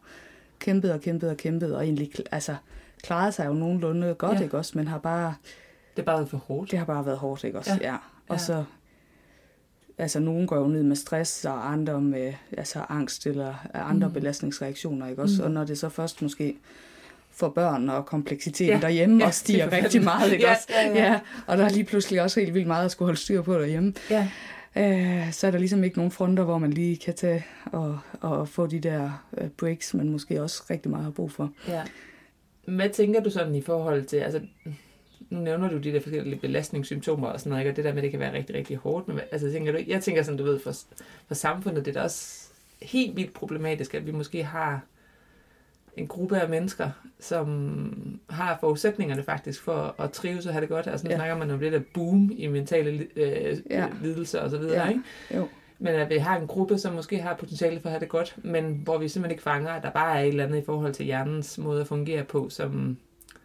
kæmpet 0.59 0.91
og 0.91 1.01
kæmpet 1.01 1.29
og 1.29 1.37
kæmpet, 1.37 1.75
og 1.75 1.83
egentlig 1.83 2.11
altså, 2.31 2.55
klaret 3.03 3.33
sig 3.33 3.45
jo 3.45 3.53
nogenlunde 3.53 4.13
godt, 4.13 4.37
ja. 4.37 4.43
ikke 4.43 4.57
også? 4.57 4.77
Men 4.77 4.87
har 4.87 4.97
bare... 4.97 5.35
Det 5.95 6.05
har 6.05 6.11
bare 6.11 6.17
været 6.17 6.29
for 6.29 6.37
hårdt. 6.37 6.71
Det 6.71 6.79
har 6.79 6.85
bare 6.85 7.05
været 7.05 7.17
hårdt, 7.17 7.43
ikke 7.43 7.57
også? 7.57 7.77
Ja. 7.81 7.91
ja. 7.91 7.97
Og 8.27 8.35
ja. 8.35 8.37
så 8.37 8.63
altså 9.97 10.19
nogen 10.19 10.47
går 10.47 10.57
jo 10.57 10.67
ned 10.67 10.83
med 10.83 10.95
stress, 10.95 11.45
og 11.45 11.71
andre 11.71 12.01
med 12.01 12.33
altså, 12.57 12.85
angst 12.89 13.27
eller 13.27 13.53
andre 13.73 14.07
mm. 14.07 14.13
belastningsreaktioner, 14.13 15.07
ikke 15.07 15.21
også? 15.21 15.35
Mm. 15.37 15.43
Og 15.43 15.51
når 15.51 15.63
det 15.63 15.77
så 15.77 15.89
først 15.89 16.21
måske 16.21 16.55
for 17.31 17.49
børn 17.49 17.89
og 17.89 18.05
kompleksiteten 18.05 18.73
ja. 18.73 18.79
derhjemme 18.81 19.19
ja, 19.19 19.27
og 19.27 19.33
stiger 19.33 19.71
rigtig 19.71 20.03
meget, 20.03 20.31
ikke 20.31 20.45
ja, 20.45 20.51
også? 20.51 20.67
Ja, 20.69 20.87
ja. 20.87 21.11
ja, 21.11 21.19
og 21.47 21.57
der 21.57 21.65
er 21.65 21.69
lige 21.69 21.83
pludselig 21.83 22.21
også 22.21 22.39
helt 22.39 22.53
vildt 22.53 22.67
meget 22.67 22.85
at 22.85 22.91
skulle 22.91 23.07
holde 23.07 23.19
styr 23.19 23.41
på 23.41 23.53
derhjemme. 23.53 23.93
Ja. 24.09 24.27
Øh, 24.75 25.33
så 25.33 25.47
er 25.47 25.51
der 25.51 25.57
ligesom 25.57 25.83
ikke 25.83 25.97
nogen 25.97 26.11
fronter, 26.11 26.43
hvor 26.43 26.57
man 26.57 26.71
lige 26.71 26.97
kan 26.97 27.13
tage 27.13 27.45
og, 27.65 27.99
og 28.21 28.49
få 28.49 28.67
de 28.67 28.79
der 28.79 29.25
øh, 29.37 29.49
breaks, 29.49 29.93
man 29.93 30.09
måske 30.09 30.41
også 30.41 30.63
rigtig 30.69 30.91
meget 30.91 31.03
har 31.03 31.11
brug 31.11 31.31
for. 31.31 31.51
Ja. 31.67 31.81
Hvad 32.67 32.89
tænker 32.89 33.21
du 33.21 33.29
sådan 33.29 33.55
i 33.55 33.61
forhold 33.61 34.05
til, 34.05 34.17
altså 34.17 34.41
nu 35.29 35.39
nævner 35.39 35.69
du 35.69 35.77
de 35.77 35.91
der 35.91 35.99
forskellige 35.99 36.39
belastningssymptomer 36.39 37.27
og 37.27 37.39
sådan 37.39 37.49
noget, 37.49 37.61
ikke? 37.61 37.71
og 37.71 37.75
det 37.75 37.85
der 37.85 37.91
med, 37.91 37.97
at 37.97 38.03
det 38.03 38.11
kan 38.11 38.19
være 38.19 38.33
rigtig, 38.33 38.55
rigtig 38.55 38.77
hårdt. 38.77 39.07
Men 39.07 39.19
altså, 39.31 39.51
tænker 39.51 39.71
du, 39.71 39.79
jeg 39.87 40.03
tænker 40.03 40.23
sådan, 40.23 40.37
du 40.37 40.43
ved, 40.43 40.59
for, 40.59 40.71
for 41.27 41.35
samfundet, 41.35 41.85
det 41.85 41.95
er 41.95 41.99
da 41.99 42.03
også 42.03 42.47
helt 42.81 43.15
vildt 43.15 43.33
problematisk, 43.33 43.93
at 43.93 44.05
vi 44.05 44.11
måske 44.11 44.43
har 44.43 44.81
en 45.97 46.07
gruppe 46.07 46.39
af 46.39 46.49
mennesker, 46.49 46.89
som 47.19 48.19
har 48.29 48.57
forudsætningerne 48.59 49.23
faktisk 49.23 49.61
for 49.61 49.95
at 49.99 50.11
trives 50.11 50.45
og 50.45 50.53
have 50.53 50.61
det 50.61 50.69
godt. 50.69 50.87
Altså 50.87 51.05
nu 51.05 51.11
ja. 51.11 51.17
snakker 51.17 51.37
man 51.37 51.51
om 51.51 51.59
det 51.59 51.71
der 51.71 51.81
boom 51.93 52.31
i 52.37 52.47
mentale 52.47 53.07
øh, 53.15 53.57
ja. 53.69 53.87
lidelser 54.01 54.41
og 54.41 54.49
så 54.49 54.57
videre, 54.57 54.83
ja. 54.83 54.89
ikke? 54.89 55.01
Jo. 55.35 55.47
Men 55.79 55.95
at 55.95 56.09
vi 56.09 56.17
har 56.17 56.39
en 56.39 56.47
gruppe, 56.47 56.77
som 56.77 56.93
måske 56.93 57.21
har 57.21 57.35
potentiale 57.35 57.79
for 57.79 57.89
at 57.89 57.91
have 57.91 57.99
det 57.99 58.09
godt, 58.09 58.35
men 58.43 58.81
hvor 58.83 58.97
vi 58.97 59.07
simpelthen 59.07 59.31
ikke 59.31 59.43
fanger, 59.43 59.69
at 59.69 59.83
der 59.83 59.91
bare 59.91 60.19
er 60.19 60.21
et 60.21 60.27
eller 60.27 60.45
andet 60.45 60.57
i 60.57 60.65
forhold 60.65 60.93
til 60.93 61.05
hjernens 61.05 61.57
måde 61.57 61.81
at 61.81 61.87
fungere 61.87 62.23
på, 62.23 62.49
som, 62.49 62.97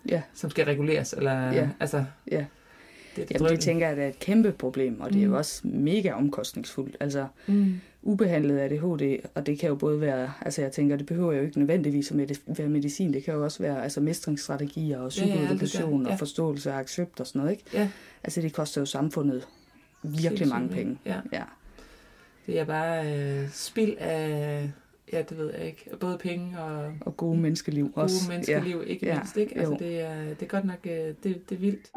ja. 0.08 0.22
som 0.34 0.50
skal 0.50 0.64
reguleres. 0.64 1.12
Eller, 1.12 1.52
ja. 1.52 1.68
Altså, 1.80 2.04
ja. 2.30 2.44
Det, 3.16 3.30
Jamen, 3.30 3.52
det 3.52 3.60
tænker 3.60 3.88
jeg, 3.88 3.96
det 3.96 4.04
er 4.04 4.08
et 4.08 4.18
kæmpe 4.18 4.52
problem, 4.52 5.00
og 5.00 5.12
det 5.12 5.18
er 5.18 5.22
jo 5.22 5.28
mm. 5.28 5.34
også 5.34 5.60
mega 5.64 6.12
omkostningsfuldt. 6.12 6.96
Altså, 7.00 7.26
mm. 7.46 7.80
ubehandlet 8.02 8.58
ADHD, 8.58 9.18
og 9.34 9.46
det 9.46 9.58
kan 9.58 9.68
jo 9.68 9.74
både 9.74 10.00
være, 10.00 10.32
altså 10.40 10.62
jeg 10.62 10.72
tænker, 10.72 10.96
det 10.96 11.06
behøver 11.06 11.32
jo 11.32 11.42
ikke 11.42 11.58
nødvendigvis 11.58 12.10
at 12.10 12.58
være 12.58 12.68
medicin, 12.68 13.12
det 13.12 13.24
kan 13.24 13.34
jo 13.34 13.44
også 13.44 13.62
være 13.62 13.82
altså 13.82 14.00
mestringsstrategier 14.00 14.98
og 14.98 15.08
psykoedukation 15.08 15.92
ja, 15.92 15.98
ja, 15.98 16.08
ja. 16.08 16.12
og 16.12 16.18
forståelse 16.18 16.70
og 16.70 16.80
accept 16.80 17.20
og 17.20 17.26
sådan 17.26 17.40
noget, 17.40 17.52
ikke? 17.52 17.64
Ja. 17.74 17.88
Altså 18.24 18.40
det 18.40 18.52
koster 18.52 18.80
jo 18.80 18.84
samfundet 18.84 19.48
virkelig 20.02 20.22
Sindssygt, 20.22 20.48
mange 20.48 20.68
penge. 20.68 20.98
Ja. 21.06 21.20
ja. 21.32 21.42
Det 22.46 22.60
er 22.60 22.64
bare 22.64 23.14
øh, 23.14 23.48
spild 23.52 23.96
af 23.98 24.70
ja, 25.12 25.22
det 25.22 25.38
ved 25.38 25.52
jeg 25.54 25.66
ikke. 25.66 25.90
Både 26.00 26.18
penge 26.18 26.60
og... 26.60 26.92
Og 27.00 27.16
gode 27.16 27.38
menneskeliv 27.38 27.84
gode 27.84 28.04
også. 28.04 28.16
Gode 28.20 28.32
menneskeliv, 28.32 28.82
ja. 28.86 28.92
ikke 28.92 29.06
mindst, 29.06 29.36
ikke? 29.36 29.58
Altså, 29.58 29.76
det 29.78 30.00
er, 30.00 30.24
det 30.24 30.42
er 30.42 30.46
godt 30.46 30.64
nok, 30.64 30.78
øh, 30.84 30.92
det, 30.92 31.50
det 31.50 31.54
er 31.54 31.56
vildt. 31.56 31.92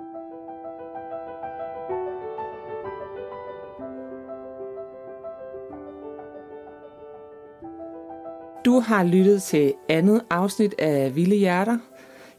Du 8.66 8.80
har 8.80 9.04
lyttet 9.04 9.42
til 9.44 9.74
andet 9.90 10.22
afsnit 10.30 10.76
af 10.80 11.16
Vilde 11.16 11.36
Hjerter, 11.36 11.78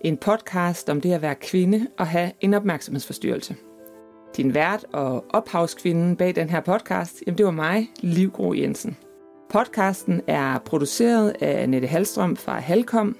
en 0.01 0.16
podcast 0.16 0.91
om 0.91 1.01
det 1.01 1.12
at 1.12 1.22
være 1.22 1.35
kvinde 1.35 1.87
og 1.99 2.07
have 2.07 2.33
en 2.41 2.55
opmærksomhedsforstyrrelse. 2.55 3.57
Din 4.37 4.55
vært 4.55 4.85
og 4.93 5.24
ophavskvinden 5.31 6.16
bag 6.16 6.35
den 6.35 6.51
her 6.51 6.61
podcast, 6.61 7.22
jamen 7.27 7.39
det 7.39 7.47
var 7.47 7.53
mig, 7.53 7.89
Liv 8.01 8.31
Gro 8.31 8.55
Jensen. 8.55 8.97
Podcasten 9.57 10.22
er 10.26 10.59
produceret 10.59 11.36
af 11.40 11.68
Nette 11.68 11.88
Halstrøm 11.88 12.36
fra 12.36 12.61
Halkom. 12.61 13.16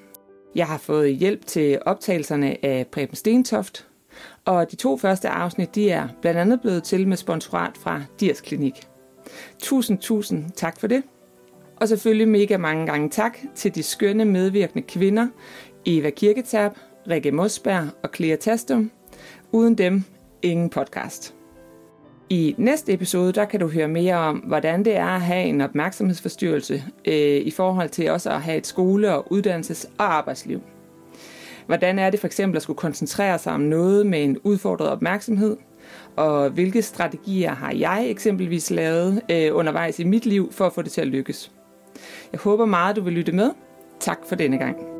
Jeg 0.55 0.67
har 0.67 0.77
fået 0.77 1.15
hjælp 1.15 1.45
til 1.45 1.79
optagelserne 1.85 2.65
af 2.65 2.87
Preben 2.91 3.15
Stentoft. 3.15 3.87
Og 4.45 4.71
de 4.71 4.75
to 4.75 4.97
første 4.97 5.29
afsnit 5.29 5.75
de 5.75 5.89
er 5.89 6.07
blandt 6.21 6.39
andet 6.39 6.61
blevet 6.61 6.83
til 6.83 7.07
med 7.07 7.17
sponsorat 7.17 7.77
fra 7.77 8.01
Diers 8.19 8.41
Klinik. 8.41 8.87
Tusind, 9.59 9.99
tusind 9.99 10.51
tak 10.55 10.79
for 10.79 10.87
det. 10.87 11.03
Og 11.75 11.87
selvfølgelig 11.87 12.27
mega 12.27 12.57
mange 12.57 12.85
gange 12.85 13.09
tak 13.09 13.37
til 13.55 13.75
de 13.75 13.83
skønne 13.83 14.25
medvirkende 14.25 14.87
kvinder 14.87 15.27
Eva 15.85 16.09
Kirketab, 16.09 16.71
Rikke 17.09 17.31
Mosberg 17.31 17.87
og 18.03 18.09
Clea 18.15 18.35
Tastum. 18.35 18.91
Uden 19.51 19.77
dem, 19.77 20.03
ingen 20.41 20.69
podcast. 20.69 21.36
I 22.29 22.55
næste 22.57 22.93
episode, 22.93 23.33
der 23.33 23.45
kan 23.45 23.59
du 23.59 23.67
høre 23.67 23.87
mere 23.87 24.15
om, 24.15 24.37
hvordan 24.37 24.85
det 24.85 24.95
er 24.95 25.05
at 25.05 25.21
have 25.21 25.43
en 25.43 25.61
opmærksomhedsforstyrrelse 25.61 26.83
øh, 27.05 27.41
i 27.41 27.51
forhold 27.51 27.89
til 27.89 28.11
også 28.11 28.29
at 28.29 28.41
have 28.41 28.57
et 28.57 28.67
skole- 28.67 29.13
og 29.15 29.31
uddannelses- 29.31 29.89
og 29.97 30.13
arbejdsliv. 30.13 30.61
Hvordan 31.65 31.99
er 31.99 32.09
det 32.09 32.19
for 32.19 32.27
eksempel 32.27 32.55
at 32.55 32.63
skulle 32.63 32.77
koncentrere 32.77 33.39
sig 33.39 33.53
om 33.53 33.61
noget 33.61 34.05
med 34.05 34.23
en 34.23 34.37
udfordret 34.43 34.89
opmærksomhed? 34.89 35.57
Og 36.15 36.49
hvilke 36.49 36.81
strategier 36.81 37.51
har 37.55 37.71
jeg 37.71 38.05
eksempelvis 38.09 38.71
lavet 38.71 39.21
øh, 39.31 39.55
undervejs 39.55 39.99
i 39.99 40.03
mit 40.03 40.25
liv 40.25 40.51
for 40.51 40.65
at 40.65 40.73
få 40.73 40.81
det 40.81 40.91
til 40.91 41.01
at 41.01 41.07
lykkes? 41.07 41.51
Jeg 42.31 42.39
håber 42.39 42.65
meget, 42.65 42.95
du 42.95 43.01
vil 43.01 43.13
lytte 43.13 43.31
med. 43.31 43.51
Tak 43.99 44.19
for 44.25 44.35
denne 44.35 44.57
gang. 44.57 44.96